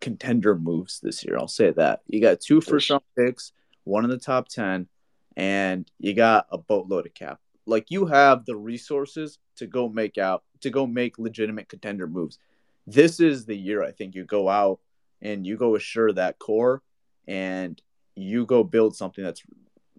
contender 0.00 0.54
moves 0.54 1.00
this 1.00 1.24
year. 1.24 1.38
I'll 1.38 1.48
say 1.48 1.70
that. 1.70 2.02
You 2.08 2.20
got 2.20 2.42
two 2.42 2.60
first 2.60 2.90
round 2.90 3.02
picks, 3.16 3.52
one 3.84 4.04
in 4.04 4.10
the 4.10 4.18
top 4.18 4.48
10, 4.48 4.86
and 5.34 5.90
you 5.98 6.12
got 6.12 6.46
a 6.52 6.58
boatload 6.58 7.06
of 7.06 7.14
cap. 7.14 7.40
Like 7.64 7.90
you 7.90 8.04
have 8.04 8.44
the 8.44 8.54
resources 8.54 9.38
to 9.56 9.66
go 9.66 9.88
make 9.88 10.18
out, 10.18 10.44
to 10.60 10.68
go 10.68 10.86
make 10.86 11.18
legitimate 11.18 11.70
contender 11.70 12.06
moves. 12.06 12.38
This 12.86 13.18
is 13.18 13.46
the 13.46 13.56
year 13.56 13.82
I 13.82 13.92
think 13.92 14.14
you 14.14 14.24
go 14.24 14.50
out 14.50 14.78
and 15.22 15.46
you 15.46 15.56
go 15.56 15.74
assure 15.74 16.12
that 16.12 16.38
core 16.38 16.82
and 17.26 17.80
you 18.14 18.44
go 18.44 18.62
build 18.62 18.94
something 18.94 19.24
that's, 19.24 19.42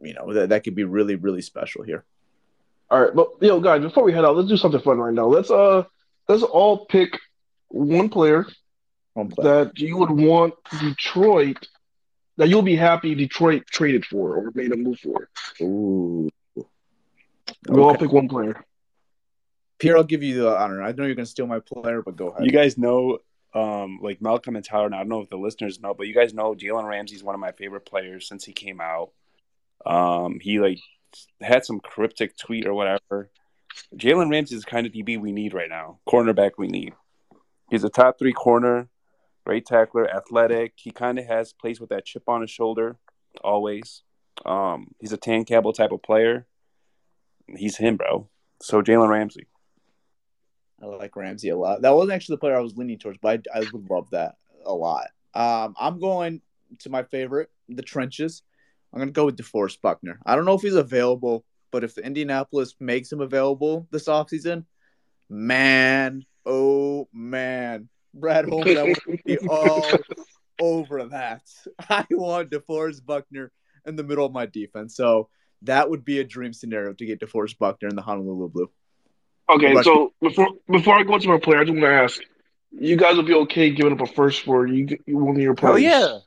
you 0.04 0.14
know, 0.14 0.32
that, 0.34 0.50
that 0.50 0.64
could 0.64 0.76
be 0.76 0.84
really, 0.84 1.16
really 1.16 1.42
special 1.42 1.82
here. 1.82 2.06
All 2.92 3.02
right, 3.02 3.14
but 3.14 3.30
yo, 3.42 3.60
guys, 3.60 3.82
before 3.82 4.04
we 4.04 4.14
head 4.14 4.26
out, 4.26 4.36
let's 4.36 4.50
do 4.50 4.58
something 4.58 4.82
fun 4.82 4.98
right 4.98 5.14
now. 5.14 5.28
Let's 5.28 5.52
uh, 5.52 5.84
let's 6.28 6.44
all 6.44 6.86
pick 6.86 7.20
one 7.68 8.10
player, 8.10 8.48
one 9.14 9.30
player. 9.30 9.66
that 9.66 9.80
you 9.80 9.98
would 9.98 10.12
want 10.12 10.56
Detroit 10.80 11.68
that 12.40 12.48
you'll 12.48 12.62
be 12.62 12.76
happy 12.76 13.14
Detroit 13.16 13.66
traded 13.70 14.06
for 14.06 14.38
or 14.38 14.52
made 14.56 14.72
a 14.72 14.78
move 14.78 14.98
for. 15.00 15.30
Ooh. 15.62 16.30
We'll 17.68 17.84
all 17.84 17.98
pick 17.98 18.14
one 18.14 18.30
player. 18.30 18.64
Pierre, 19.78 19.98
I'll 19.98 20.06
give 20.06 20.24
you 20.24 20.42
the 20.42 20.58
honor. 20.58 20.82
I 20.82 20.94
know 20.94 21.04
you're 21.04 21.16
going 21.16 21.26
to 21.26 21.32
steal 21.32 21.48
my 21.48 21.60
player, 21.60 22.02
but 22.02 22.16
go 22.16 22.30
ahead. 22.30 22.46
You 22.46 22.52
guys 22.52 22.78
know, 22.78 23.20
um, 23.54 24.00
like 24.02 24.22
Malcolm 24.22 24.56
and 24.56 24.64
Tyler. 24.64 24.86
And 24.86 24.96
I 24.96 25.00
don't 25.00 25.10
know 25.10 25.20
if 25.20 25.30
the 25.30 25.38
listeners 25.38 25.82
know, 25.82 25.94
but 25.94 26.08
you 26.08 26.14
guys 26.14 26.34
know 26.34 26.56
Jalen 26.56 26.88
Ramsey's 26.88 27.24
one 27.24 27.36
of 27.36 27.42
my 27.42 27.52
favorite 27.52 27.86
players 27.86 28.26
since 28.26 28.46
he 28.46 28.54
came 28.54 28.80
out. 28.80 29.12
Um, 29.86 30.40
he 30.40 30.62
like 30.62 30.80
had 31.42 31.66
some 31.66 31.80
cryptic 31.80 32.38
tweet 32.38 32.68
or 32.68 32.74
whatever. 32.74 33.30
Jalen 33.96 34.32
Ramsey 34.32 34.56
is 34.56 34.64
the 34.64 34.70
kind 34.70 34.86
of 34.86 34.94
DB 34.94 35.20
we 35.20 35.32
need 35.32 35.54
right 35.54 35.70
now, 35.70 36.00
cornerback 36.08 36.52
we 36.58 36.68
need. 36.68 36.94
He's 37.70 37.84
a 37.84 37.90
top 37.90 38.18
three 38.18 38.34
corner, 38.34 38.90
great 39.46 39.66
tackler, 39.66 40.10
athletic. 40.10 40.74
He 40.76 40.92
kind 40.92 41.20
of 41.20 41.26
has 41.28 41.54
plays 41.54 41.80
with 41.80 41.90
that 41.90 42.06
chip 42.06 42.24
on 42.28 42.42
his 42.42 42.50
shoulder, 42.50 42.98
always. 43.44 44.04
Um, 44.46 44.92
he's 45.00 45.14
a 45.14 45.18
Dan 45.18 45.46
Campbell 45.46 45.74
type 45.74 45.92
of 45.92 46.02
player. 46.02 46.48
He's 47.48 47.78
him, 47.78 47.98
bro. 47.98 48.30
So 48.62 48.82
Jalen 48.82 49.10
Ramsey. 49.10 49.48
I 50.82 50.86
like 50.86 51.16
Ramsey 51.16 51.50
a 51.50 51.58
lot. 51.58 51.82
That 51.82 51.96
wasn't 51.96 52.14
actually 52.14 52.36
the 52.36 52.40
player 52.40 52.56
I 52.56 52.62
was 52.62 52.78
leaning 52.78 53.00
towards, 53.00 53.20
but 53.22 53.46
I, 53.54 53.60
I 53.60 53.60
would 53.72 53.90
love 53.90 54.10
that 54.12 54.36
a 54.66 54.74
lot. 54.74 55.08
Um, 55.34 55.76
I'm 55.80 56.00
going 56.00 56.42
to 56.80 56.90
my 56.90 57.04
favorite, 57.04 57.50
the 57.68 57.82
trenches. 57.82 58.44
I'm 58.94 59.00
going 59.00 59.10
to 59.10 59.14
go 59.14 59.26
with 59.26 59.38
DeForest 59.38 59.82
Buckner. 59.82 60.20
I 60.26 60.36
don't 60.36 60.46
know 60.46 60.56
if 60.56 60.62
he's 60.62 60.76
available, 60.76 61.46
but 61.72 61.84
if 61.84 61.96
the 61.96 62.04
Indianapolis 62.04 62.76
makes 62.80 63.12
him 63.12 63.22
available 63.22 63.88
this 63.92 64.08
offseason, 64.08 64.66
man, 65.30 66.26
oh 66.46 67.08
man, 67.14 67.90
Brad 68.14 68.50
Holmes, 68.50 68.78
I 68.78 68.84
would 68.84 69.24
be 69.24 69.38
all 69.48 69.86
over 70.60 71.06
that. 71.06 71.44
I 71.90 72.06
want 72.12 72.52
DeForest 72.52 73.06
Buckner 73.06 73.52
in 73.86 73.96
the 73.96 74.04
middle 74.04 74.26
of 74.26 74.32
my 74.32 74.46
defense. 74.46 74.96
So 74.96 75.30
that 75.64 75.90
would 75.90 76.06
be 76.06 76.20
a 76.20 76.24
dream 76.24 76.54
scenario 76.54 76.94
to 76.94 77.06
get 77.06 77.20
DeForest 77.20 77.58
Buckner 77.58 77.90
in 77.90 77.96
the 77.96 78.02
Honolulu 78.02 78.50
Blue. 78.50 78.72
Okay, 79.50 79.82
so 79.82 80.14
before 80.22 80.50
before 80.70 80.96
I 80.96 81.04
go 81.04 81.18
to 81.18 81.28
my 81.28 81.40
player, 81.40 81.60
I 81.60 81.64
just 81.64 81.74
want 81.74 81.84
to 81.84 81.92
ask: 81.92 82.22
you 82.72 82.96
guys 82.96 83.16
will 83.16 83.24
be 83.24 83.34
okay 83.34 83.72
giving 83.72 83.94
up 83.94 84.02
a 84.02 84.06
first 84.06 84.44
for 84.44 84.68
you 84.68 84.98
one 85.08 85.36
of 85.36 85.42
your 85.42 85.56
players? 85.56 85.76
Oh 85.76 85.78
yeah, 85.78 86.00
yeah, 86.00 86.20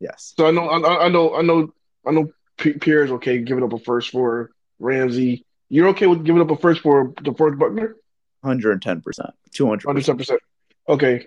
yes. 0.00 0.34
So 0.36 0.46
I 0.46 0.50
know, 0.50 0.68
I, 0.68 1.06
I 1.06 1.08
know, 1.08 1.34
I 1.34 1.42
know, 1.42 1.72
I 2.06 2.10
know. 2.12 2.30
Pierre 2.58 3.04
is 3.04 3.10
okay 3.12 3.38
giving 3.38 3.62
up 3.62 3.74
a 3.74 3.78
first 3.78 4.10
for 4.10 4.50
Ramsey. 4.78 5.44
You're 5.68 5.88
okay 5.88 6.06
with 6.06 6.24
giving 6.24 6.40
up 6.40 6.50
a 6.50 6.56
first 6.56 6.80
for 6.80 7.12
DeForest 7.12 7.58
Buckner? 7.58 7.96
Hundred 8.42 8.72
and 8.72 8.82
ten 8.82 9.02
percent, 9.02 9.30
two 9.52 9.66
hundred. 9.66 9.86
Hundred 9.86 10.04
ten 10.04 10.16
percent. 10.16 10.40
Okay, 10.88 11.26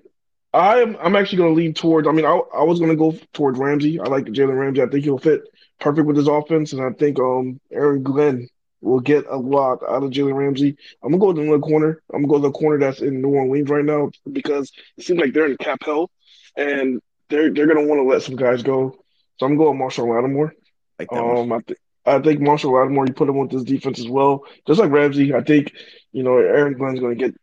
I'm 0.54 0.96
I'm 0.98 1.16
actually 1.16 1.38
going 1.38 1.54
to 1.54 1.62
lean 1.62 1.74
towards. 1.74 2.08
I 2.08 2.12
mean, 2.12 2.26
I 2.26 2.32
I 2.56 2.64
was 2.64 2.80
going 2.80 2.90
to 2.90 2.96
go 2.96 3.16
towards 3.34 3.60
Ramsey. 3.60 4.00
I 4.00 4.06
like 4.06 4.26
Jalen 4.26 4.58
Ramsey. 4.58 4.82
I 4.82 4.88
think 4.88 5.04
he'll 5.04 5.20
fit 5.20 5.42
perfect 5.80 6.08
with 6.08 6.18
his 6.18 6.28
offense, 6.28 6.74
and 6.74 6.82
I 6.82 6.92
think 6.92 7.20
um 7.20 7.60
Aaron 7.72 8.02
Glenn 8.02 8.48
will 8.82 9.02
get 9.02 9.26
a 9.28 9.36
lot 9.36 9.84
out 9.88 10.04
of 10.04 10.12
Jalen 10.12 10.36
Ramsey. 10.36 10.78
I'm 11.04 11.12
gonna 11.12 11.20
go 11.20 11.34
to 11.34 11.52
the 11.52 11.60
corner. 11.60 12.02
I'm 12.14 12.24
gonna 12.24 12.40
go 12.40 12.42
to 12.42 12.48
the 12.48 12.58
corner 12.58 12.80
that's 12.80 13.02
in 13.02 13.22
New 13.22 13.30
Orleans 13.30 13.70
right 13.70 13.86
now 13.86 14.10
because 14.32 14.72
it 14.98 15.04
seems 15.04 15.20
like 15.20 15.34
they're 15.34 15.46
in 15.46 15.58
cap 15.58 15.84
hell, 15.84 16.10
and 16.56 17.02
they're 17.30 17.54
they're 17.54 17.68
gonna 17.68 17.88
want 17.88 18.00
to 18.00 18.04
let 18.04 18.22
some 18.22 18.36
guys 18.36 18.64
go. 18.64 18.96
So 19.38 19.46
I'm 19.46 19.58
going 19.58 19.78
Marshon 19.78 20.14
Lattimore. 20.14 20.54
Like 20.98 21.12
um, 21.14 21.52
I 21.54 21.60
think 21.60 21.80
I 22.06 22.20
think 22.20 22.42
Marshon 22.42 22.74
Lattimore. 22.74 23.08
You 23.08 23.14
put 23.14 23.30
him 23.30 23.38
with 23.38 23.52
this 23.52 23.64
defense 23.64 24.00
as 24.00 24.08
well, 24.08 24.44
just 24.68 24.80
like 24.80 24.92
Ramsey. 24.92 25.34
I 25.34 25.42
think 25.42 25.74
you 26.12 26.24
know 26.24 26.38
Aaron 26.38 26.78
Glenn's 26.78 27.00
gonna 27.00 27.16
get 27.16 27.36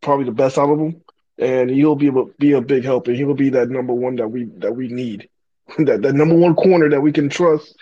probably 0.00 0.24
the 0.24 0.32
best 0.32 0.58
out 0.58 0.70
of 0.70 0.78
him, 0.78 1.02
and 1.38 1.70
he'll 1.70 1.96
be 1.96 2.06
able 2.06 2.30
be 2.38 2.52
a 2.52 2.60
big 2.60 2.84
help, 2.84 3.06
and 3.06 3.16
he'll 3.16 3.34
be 3.34 3.50
that 3.50 3.70
number 3.70 3.92
one 3.92 4.16
that 4.16 4.28
we 4.28 4.44
that 4.58 4.74
we 4.74 4.88
need, 4.88 5.28
that 5.78 6.02
that 6.02 6.14
number 6.14 6.34
one 6.34 6.54
corner 6.54 6.90
that 6.90 7.00
we 7.00 7.12
can 7.12 7.28
trust 7.28 7.76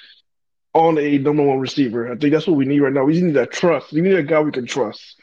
on 0.74 0.98
a 0.98 1.18
number 1.18 1.42
one 1.42 1.58
receiver. 1.58 2.10
I 2.10 2.16
think 2.16 2.32
that's 2.32 2.46
what 2.46 2.56
we 2.56 2.64
need 2.64 2.80
right 2.80 2.92
now. 2.92 3.04
We 3.04 3.20
need 3.20 3.34
that 3.34 3.52
trust. 3.52 3.92
We 3.92 4.00
need 4.00 4.14
a 4.14 4.22
guy 4.22 4.40
we 4.40 4.52
can 4.52 4.66
trust 4.66 5.16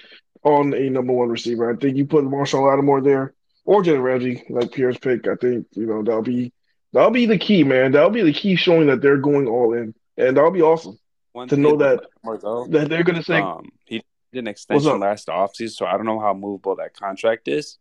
on 0.43 0.73
a 0.73 0.89
number 0.89 1.11
one 1.11 1.29
receiver. 1.29 1.71
I 1.71 1.75
think 1.75 1.97
you 1.97 2.05
put 2.05 2.23
Marshon 2.23 2.65
Lattimore 2.65 3.01
there 3.01 3.33
or 3.69 3.83
Jalen 3.83 4.01
Ramsey, 4.01 4.43
like 4.49 4.71
Pierre's 4.71 4.97
pick. 4.97 5.27
I 5.27 5.35
think 5.35 5.67
you 5.73 5.85
know 5.85 6.01
that'll 6.01 6.23
be 6.23 6.51
that'll 6.91 7.11
be 7.11 7.27
the 7.27 7.37
key, 7.37 7.63
man. 7.63 7.91
That'll 7.91 8.09
be 8.09 8.23
the 8.23 8.33
key 8.33 8.55
showing 8.55 8.87
that 8.87 8.99
they're 8.99 9.17
going 9.17 9.47
all 9.47 9.73
in, 9.73 9.93
and 10.17 10.35
that'll 10.35 10.49
be 10.49 10.63
awesome 10.63 10.97
One 11.33 11.47
to 11.49 11.55
know 11.55 11.77
that 11.77 11.99
though, 12.23 12.65
that 12.71 12.89
they're 12.89 13.03
gonna 13.03 13.21
say. 13.21 13.39
um, 13.39 13.69
he 13.85 14.01
did 14.33 14.39
an 14.39 14.47
extension 14.47 14.99
last 14.99 15.27
offseason, 15.27 15.69
so 15.69 15.85
I 15.85 15.97
don't 15.97 16.07
know 16.07 16.19
how 16.19 16.33
movable 16.33 16.77
that 16.77 16.95
contract 16.95 17.47
is. 17.47 17.77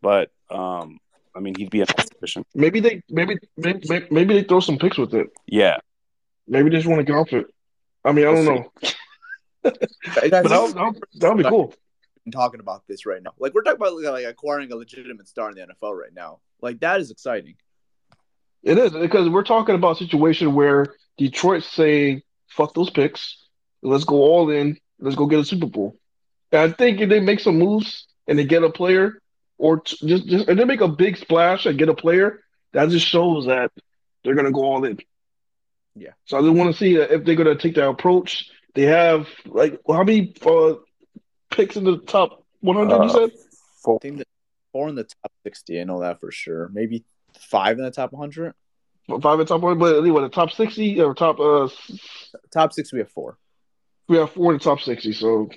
But 0.00 0.30
um, 0.48 0.98
I 1.36 1.40
mean, 1.40 1.54
he'd 1.54 1.68
be 1.68 1.82
a 1.82 1.84
nice 1.84 2.06
addition. 2.16 2.46
Maybe 2.54 2.80
they 2.80 3.02
maybe 3.10 3.36
maybe 3.58 3.86
maybe 4.10 4.32
they 4.32 4.44
throw 4.44 4.60
some 4.60 4.78
picks 4.78 4.96
with 4.96 5.12
it. 5.12 5.26
Yeah, 5.46 5.80
Maybe 6.48 6.70
they 6.70 6.76
just 6.76 6.88
want 6.88 7.00
to 7.00 7.04
get 7.04 7.14
off 7.14 7.30
it. 7.34 7.46
I 8.06 8.12
mean, 8.12 8.26
I 8.26 8.32
don't 8.32 8.44
know, 8.46 8.72
Guys, 8.82 8.94
but 10.14 10.30
that'll, 10.30 10.68
that'll, 10.68 10.94
that'll 11.14 11.36
be 11.36 11.44
cool. 11.44 11.74
Talking 12.30 12.60
about 12.60 12.82
this 12.88 13.06
right 13.06 13.22
now. 13.22 13.32
Like 13.38 13.54
we're 13.54 13.62
talking 13.62 13.80
about 13.80 13.94
like 13.94 14.24
acquiring 14.24 14.72
a 14.72 14.76
legitimate 14.76 15.28
star 15.28 15.50
in 15.50 15.56
the 15.56 15.62
NFL 15.62 15.92
right 15.92 16.14
now. 16.14 16.40
Like 16.60 16.80
that 16.80 17.00
is 17.00 17.10
exciting. 17.10 17.54
It 18.62 18.78
is 18.78 18.92
because 18.92 19.28
we're 19.28 19.44
talking 19.44 19.74
about 19.74 20.00
a 20.00 20.04
situation 20.04 20.54
where 20.54 20.94
Detroit's 21.18 21.66
saying, 21.66 22.22
"Fuck 22.48 22.74
those 22.74 22.90
picks, 22.90 23.36
let's 23.82 24.04
go 24.04 24.16
all 24.16 24.50
in, 24.50 24.78
let's 24.98 25.16
go 25.16 25.26
get 25.26 25.40
a 25.40 25.44
Super 25.44 25.66
Bowl." 25.66 25.96
And 26.50 26.62
I 26.62 26.74
think 26.74 27.00
if 27.00 27.08
they 27.10 27.20
make 27.20 27.40
some 27.40 27.58
moves 27.58 28.06
and 28.26 28.38
they 28.38 28.44
get 28.44 28.62
a 28.62 28.70
player, 28.70 29.20
or 29.58 29.80
t- 29.80 30.06
just 30.06 30.26
just 30.26 30.48
and 30.48 30.58
they 30.58 30.64
make 30.64 30.80
a 30.80 30.88
big 30.88 31.16
splash 31.18 31.66
and 31.66 31.78
get 31.78 31.88
a 31.88 31.94
player, 31.94 32.40
that 32.72 32.88
just 32.88 33.06
shows 33.06 33.46
that 33.46 33.70
they're 34.22 34.34
gonna 34.34 34.52
go 34.52 34.64
all 34.64 34.84
in. 34.84 34.98
Yeah. 35.94 36.12
So 36.24 36.38
I 36.38 36.40
just 36.40 36.54
want 36.54 36.72
to 36.72 36.78
see 36.78 36.96
if 36.96 37.24
they're 37.24 37.36
gonna 37.36 37.56
take 37.56 37.74
that 37.74 37.88
approach. 37.88 38.50
They 38.74 38.82
have 38.82 39.28
like 39.46 39.78
how 39.86 40.02
many 40.02 40.34
uh, 40.44 40.74
picks 41.54 41.76
in 41.76 41.84
the 41.84 41.98
top 41.98 42.44
100? 42.60 42.94
you 42.94 43.02
Uh, 43.02 43.08
said 43.08 43.30
four. 43.82 43.96
I 43.96 43.98
think 44.02 44.18
that 44.18 44.28
four 44.72 44.88
in 44.88 44.94
the 44.94 45.04
top 45.04 45.32
sixty. 45.42 45.80
I 45.80 45.84
know 45.84 46.00
that 46.00 46.20
for 46.20 46.30
sure. 46.30 46.70
Maybe 46.72 47.04
five 47.38 47.78
in 47.78 47.84
the 47.84 47.90
top 47.90 48.12
one 48.12 48.20
hundred. 48.20 48.54
five 49.20 49.34
in 49.34 49.38
the 49.40 49.44
top 49.44 49.60
one, 49.60 49.78
but 49.78 49.98
anyway, 49.98 50.22
the 50.22 50.28
top 50.28 50.50
60 50.50 51.00
or 51.00 51.14
top 51.14 51.38
uh 51.40 51.68
Top 52.52 52.72
six, 52.72 52.92
we 52.92 53.00
have 53.00 53.10
four. 53.10 53.38
We 54.08 54.16
have 54.18 54.30
four 54.32 54.52
in 54.52 54.58
the 54.58 54.64
top 54.64 54.80
sixty, 54.80 55.12
so 55.12 55.48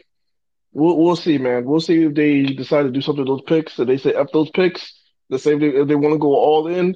we'll 0.74 0.98
we'll 0.98 1.16
see, 1.16 1.38
man. 1.38 1.66
We'll 1.66 1.80
see 1.82 2.04
if 2.04 2.14
they 2.14 2.44
decide 2.44 2.84
to 2.84 2.92
do 2.92 3.02
something 3.02 3.26
with 3.26 3.40
those 3.40 3.48
picks. 3.48 3.80
If 3.80 3.88
they 3.88 3.98
say 3.98 4.14
f 4.14 4.28
those 4.34 4.50
picks, 4.52 4.94
the 5.30 5.40
same 5.40 5.62
if 5.62 5.74
they, 5.74 5.80
if 5.82 5.88
they 5.88 5.96
want 5.96 6.14
to 6.14 6.20
go 6.20 6.34
all 6.36 6.68
in. 6.68 6.96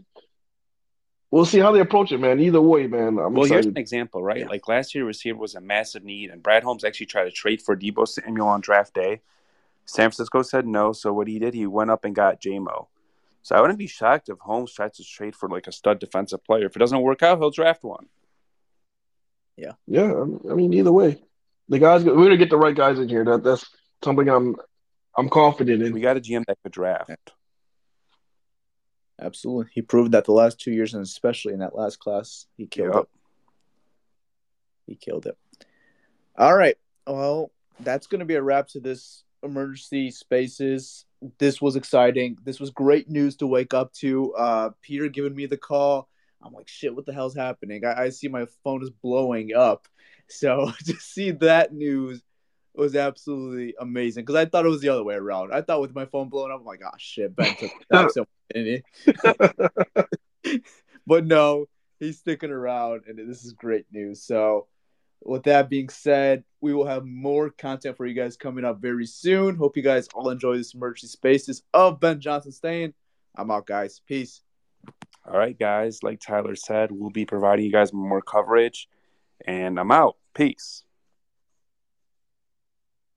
We'll 1.32 1.45
see 1.45 1.59
how 1.59 1.71
they 1.71 1.79
approach 1.79 2.11
it, 2.11 2.17
man. 2.17 2.41
Either 2.41 2.61
way, 2.61 2.88
man, 2.88 3.17
I'm 3.17 3.34
Well, 3.34 3.45
here's 3.45 3.65
an 3.65 3.77
example, 3.77 4.21
right? 4.21 4.39
Yeah. 4.39 4.47
Like 4.47 4.67
last 4.67 4.93
year, 4.93 5.05
receiver 5.05 5.38
was 5.38 5.55
a 5.55 5.61
massive 5.61 6.03
need, 6.03 6.29
and 6.29 6.43
Brad 6.43 6.63
Holmes 6.63 6.84
actually 6.84 7.05
tried 7.05 7.23
to 7.23 7.32
trade 7.32 7.61
for 7.61 7.75
Deebo 7.75 8.05
Samuel 8.05 8.49
on 8.49 8.59
draft 8.59 8.93
day. 8.93 9.21
San 9.86 10.09
Francisco 10.09 10.41
said 10.41 10.67
no, 10.67 10.91
so 10.91 11.13
what 11.13 11.27
he 11.27 11.39
did, 11.39 11.53
he 11.53 11.65
went 11.65 11.89
up 11.89 12.03
and 12.03 12.13
got 12.13 12.41
Jamo. 12.41 12.88
So 13.43 13.55
I 13.55 13.61
wouldn't 13.61 13.79
be 13.79 13.88
shocked 13.88 14.29
if 14.29 14.39
Holmes 14.39 14.73
tries 14.73 14.97
to 14.97 15.03
trade 15.03 15.36
for 15.36 15.49
like 15.49 15.67
a 15.67 15.71
stud 15.71 15.99
defensive 15.99 16.43
player. 16.43 16.65
If 16.65 16.75
it 16.75 16.79
doesn't 16.79 17.01
work 17.01 17.23
out, 17.23 17.39
he'll 17.39 17.49
draft 17.49 17.84
one. 17.84 18.07
Yeah. 19.55 19.73
Yeah, 19.88 20.11
I 20.49 20.53
mean, 20.53 20.73
either 20.73 20.91
way, 20.91 21.21
the 21.69 21.79
guys 21.79 22.03
we're 22.03 22.15
gonna 22.15 22.38
get 22.38 22.49
the 22.49 22.57
right 22.57 22.75
guys 22.75 22.99
in 22.99 23.07
here. 23.07 23.23
That 23.23 23.43
that's 23.43 23.65
something 24.03 24.27
I'm 24.27 24.57
I'm 25.17 25.29
confident 25.29 25.82
in. 25.82 25.93
We 25.93 26.01
got 26.01 26.17
a 26.17 26.21
GM 26.21 26.43
that 26.47 26.57
could 26.61 26.73
draft. 26.73 27.09
Absolutely. 29.22 29.72
He 29.74 29.82
proved 29.82 30.13
that 30.13 30.26
the 30.26 30.32
last 30.32 30.59
two 30.59 30.72
years, 30.72 30.93
and 30.93 31.03
especially 31.03 31.53
in 31.53 31.59
that 31.59 31.76
last 31.76 31.99
class, 31.99 32.47
he 32.57 32.65
killed 32.65 32.95
Yep. 32.95 33.03
it. 33.03 33.09
He 34.88 34.95
killed 34.95 35.28
it. 35.28 35.38
All 36.38 36.55
right. 36.55 36.78
Well, 37.05 37.51
that's 37.80 38.07
going 38.07 38.19
to 38.19 38.26
be 38.26 38.36
a 38.36 38.41
wrap 38.41 38.67
to 38.69 38.80
this 38.80 39.24
emergency 39.43 40.11
spaces. 40.11 41.05
This 41.38 41.61
was 41.61 41.76
exciting. 41.76 42.38
This 42.43 42.59
was 42.59 42.72
great 42.72 43.09
news 43.09 43.36
to 43.38 43.47
wake 43.47 43.74
up 43.74 43.93
to. 43.93 44.34
Uh, 44.34 44.69
Peter 44.82 45.07
giving 45.07 45.36
me 45.36 45.45
the 45.45 45.57
call. 45.57 46.09
I'm 46.41 46.53
like, 46.53 46.67
shit, 46.67 46.95
what 46.95 47.05
the 47.05 47.13
hell's 47.13 47.36
happening? 47.36 47.86
I, 47.86 48.03
I 48.03 48.09
see 48.09 48.28
my 48.28 48.47
phone 48.63 48.82
is 48.82 48.89
blowing 48.89 49.53
up. 49.55 49.88
So 50.28 50.72
to 50.86 50.93
see 50.95 51.32
that 51.32 51.74
news 51.74 52.24
was 52.76 52.95
absolutely 52.95 53.76
amazing 53.80 54.24
because 54.24 54.36
I 54.36 54.45
thought 54.45 54.65
it 54.65 54.69
was 54.69 54.82
the 54.82 54.89
other 54.89 55.03
way 55.03 55.15
around. 55.15 55.53
I 55.53 55.61
thought 55.61 55.82
with 55.82 55.95
my 55.95 56.05
phone 56.05 56.30
blowing 56.30 56.51
up, 56.51 56.61
I'm 56.61 56.65
like, 56.65 56.82
oh 56.86 56.95
shit, 56.97 57.36
Ben 57.36 57.55
took 57.55 57.72
the 57.89 57.95
job, 57.95 58.11
so 58.11 58.26
but 61.07 61.26
no, 61.26 61.67
he's 61.99 62.19
sticking 62.19 62.51
around, 62.51 63.03
and 63.07 63.17
this 63.17 63.43
is 63.43 63.53
great 63.53 63.86
news. 63.91 64.24
So, 64.24 64.67
with 65.24 65.43
that 65.43 65.69
being 65.69 65.89
said, 65.89 66.43
we 66.61 66.74
will 66.74 66.86
have 66.86 67.05
more 67.05 67.49
content 67.49 67.97
for 67.97 68.05
you 68.05 68.13
guys 68.13 68.38
coming 68.38 68.65
up 68.65 68.82
very 68.82 69.05
soon. 69.05 69.55
Hope 69.55 69.78
you 69.78 69.84
guys 69.84 70.07
all 70.13 70.30
enjoy 70.30 70.57
this 70.57 70.74
emergency 70.74 71.07
spaces 71.07 71.63
of 71.74 71.99
Ben 71.99 72.19
Johnson 72.19 72.51
staying. 72.51 72.93
I'm 73.36 73.51
out, 73.51 73.67
guys. 73.67 74.01
Peace. 74.07 74.41
All 75.26 75.38
right, 75.38 75.57
guys. 75.57 76.03
Like 76.03 76.19
Tyler 76.19 76.55
said, 76.55 76.91
we'll 76.91 77.11
be 77.11 77.26
providing 77.26 77.65
you 77.65 77.72
guys 77.72 77.93
more 77.93 78.22
coverage. 78.22 78.89
And 79.45 79.80
I'm 79.80 79.91
out. 79.91 80.17
Peace. 80.34 80.84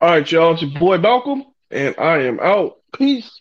All 0.05 0.11
right, 0.11 0.31
y'all. 0.31 0.53
It's 0.53 0.61
your 0.61 0.79
boy 0.79 0.99
Malcolm, 0.99 1.45
and 1.71 1.95
I 1.99 2.25
am 2.25 2.39
out. 2.39 2.77
Peace. 2.95 3.41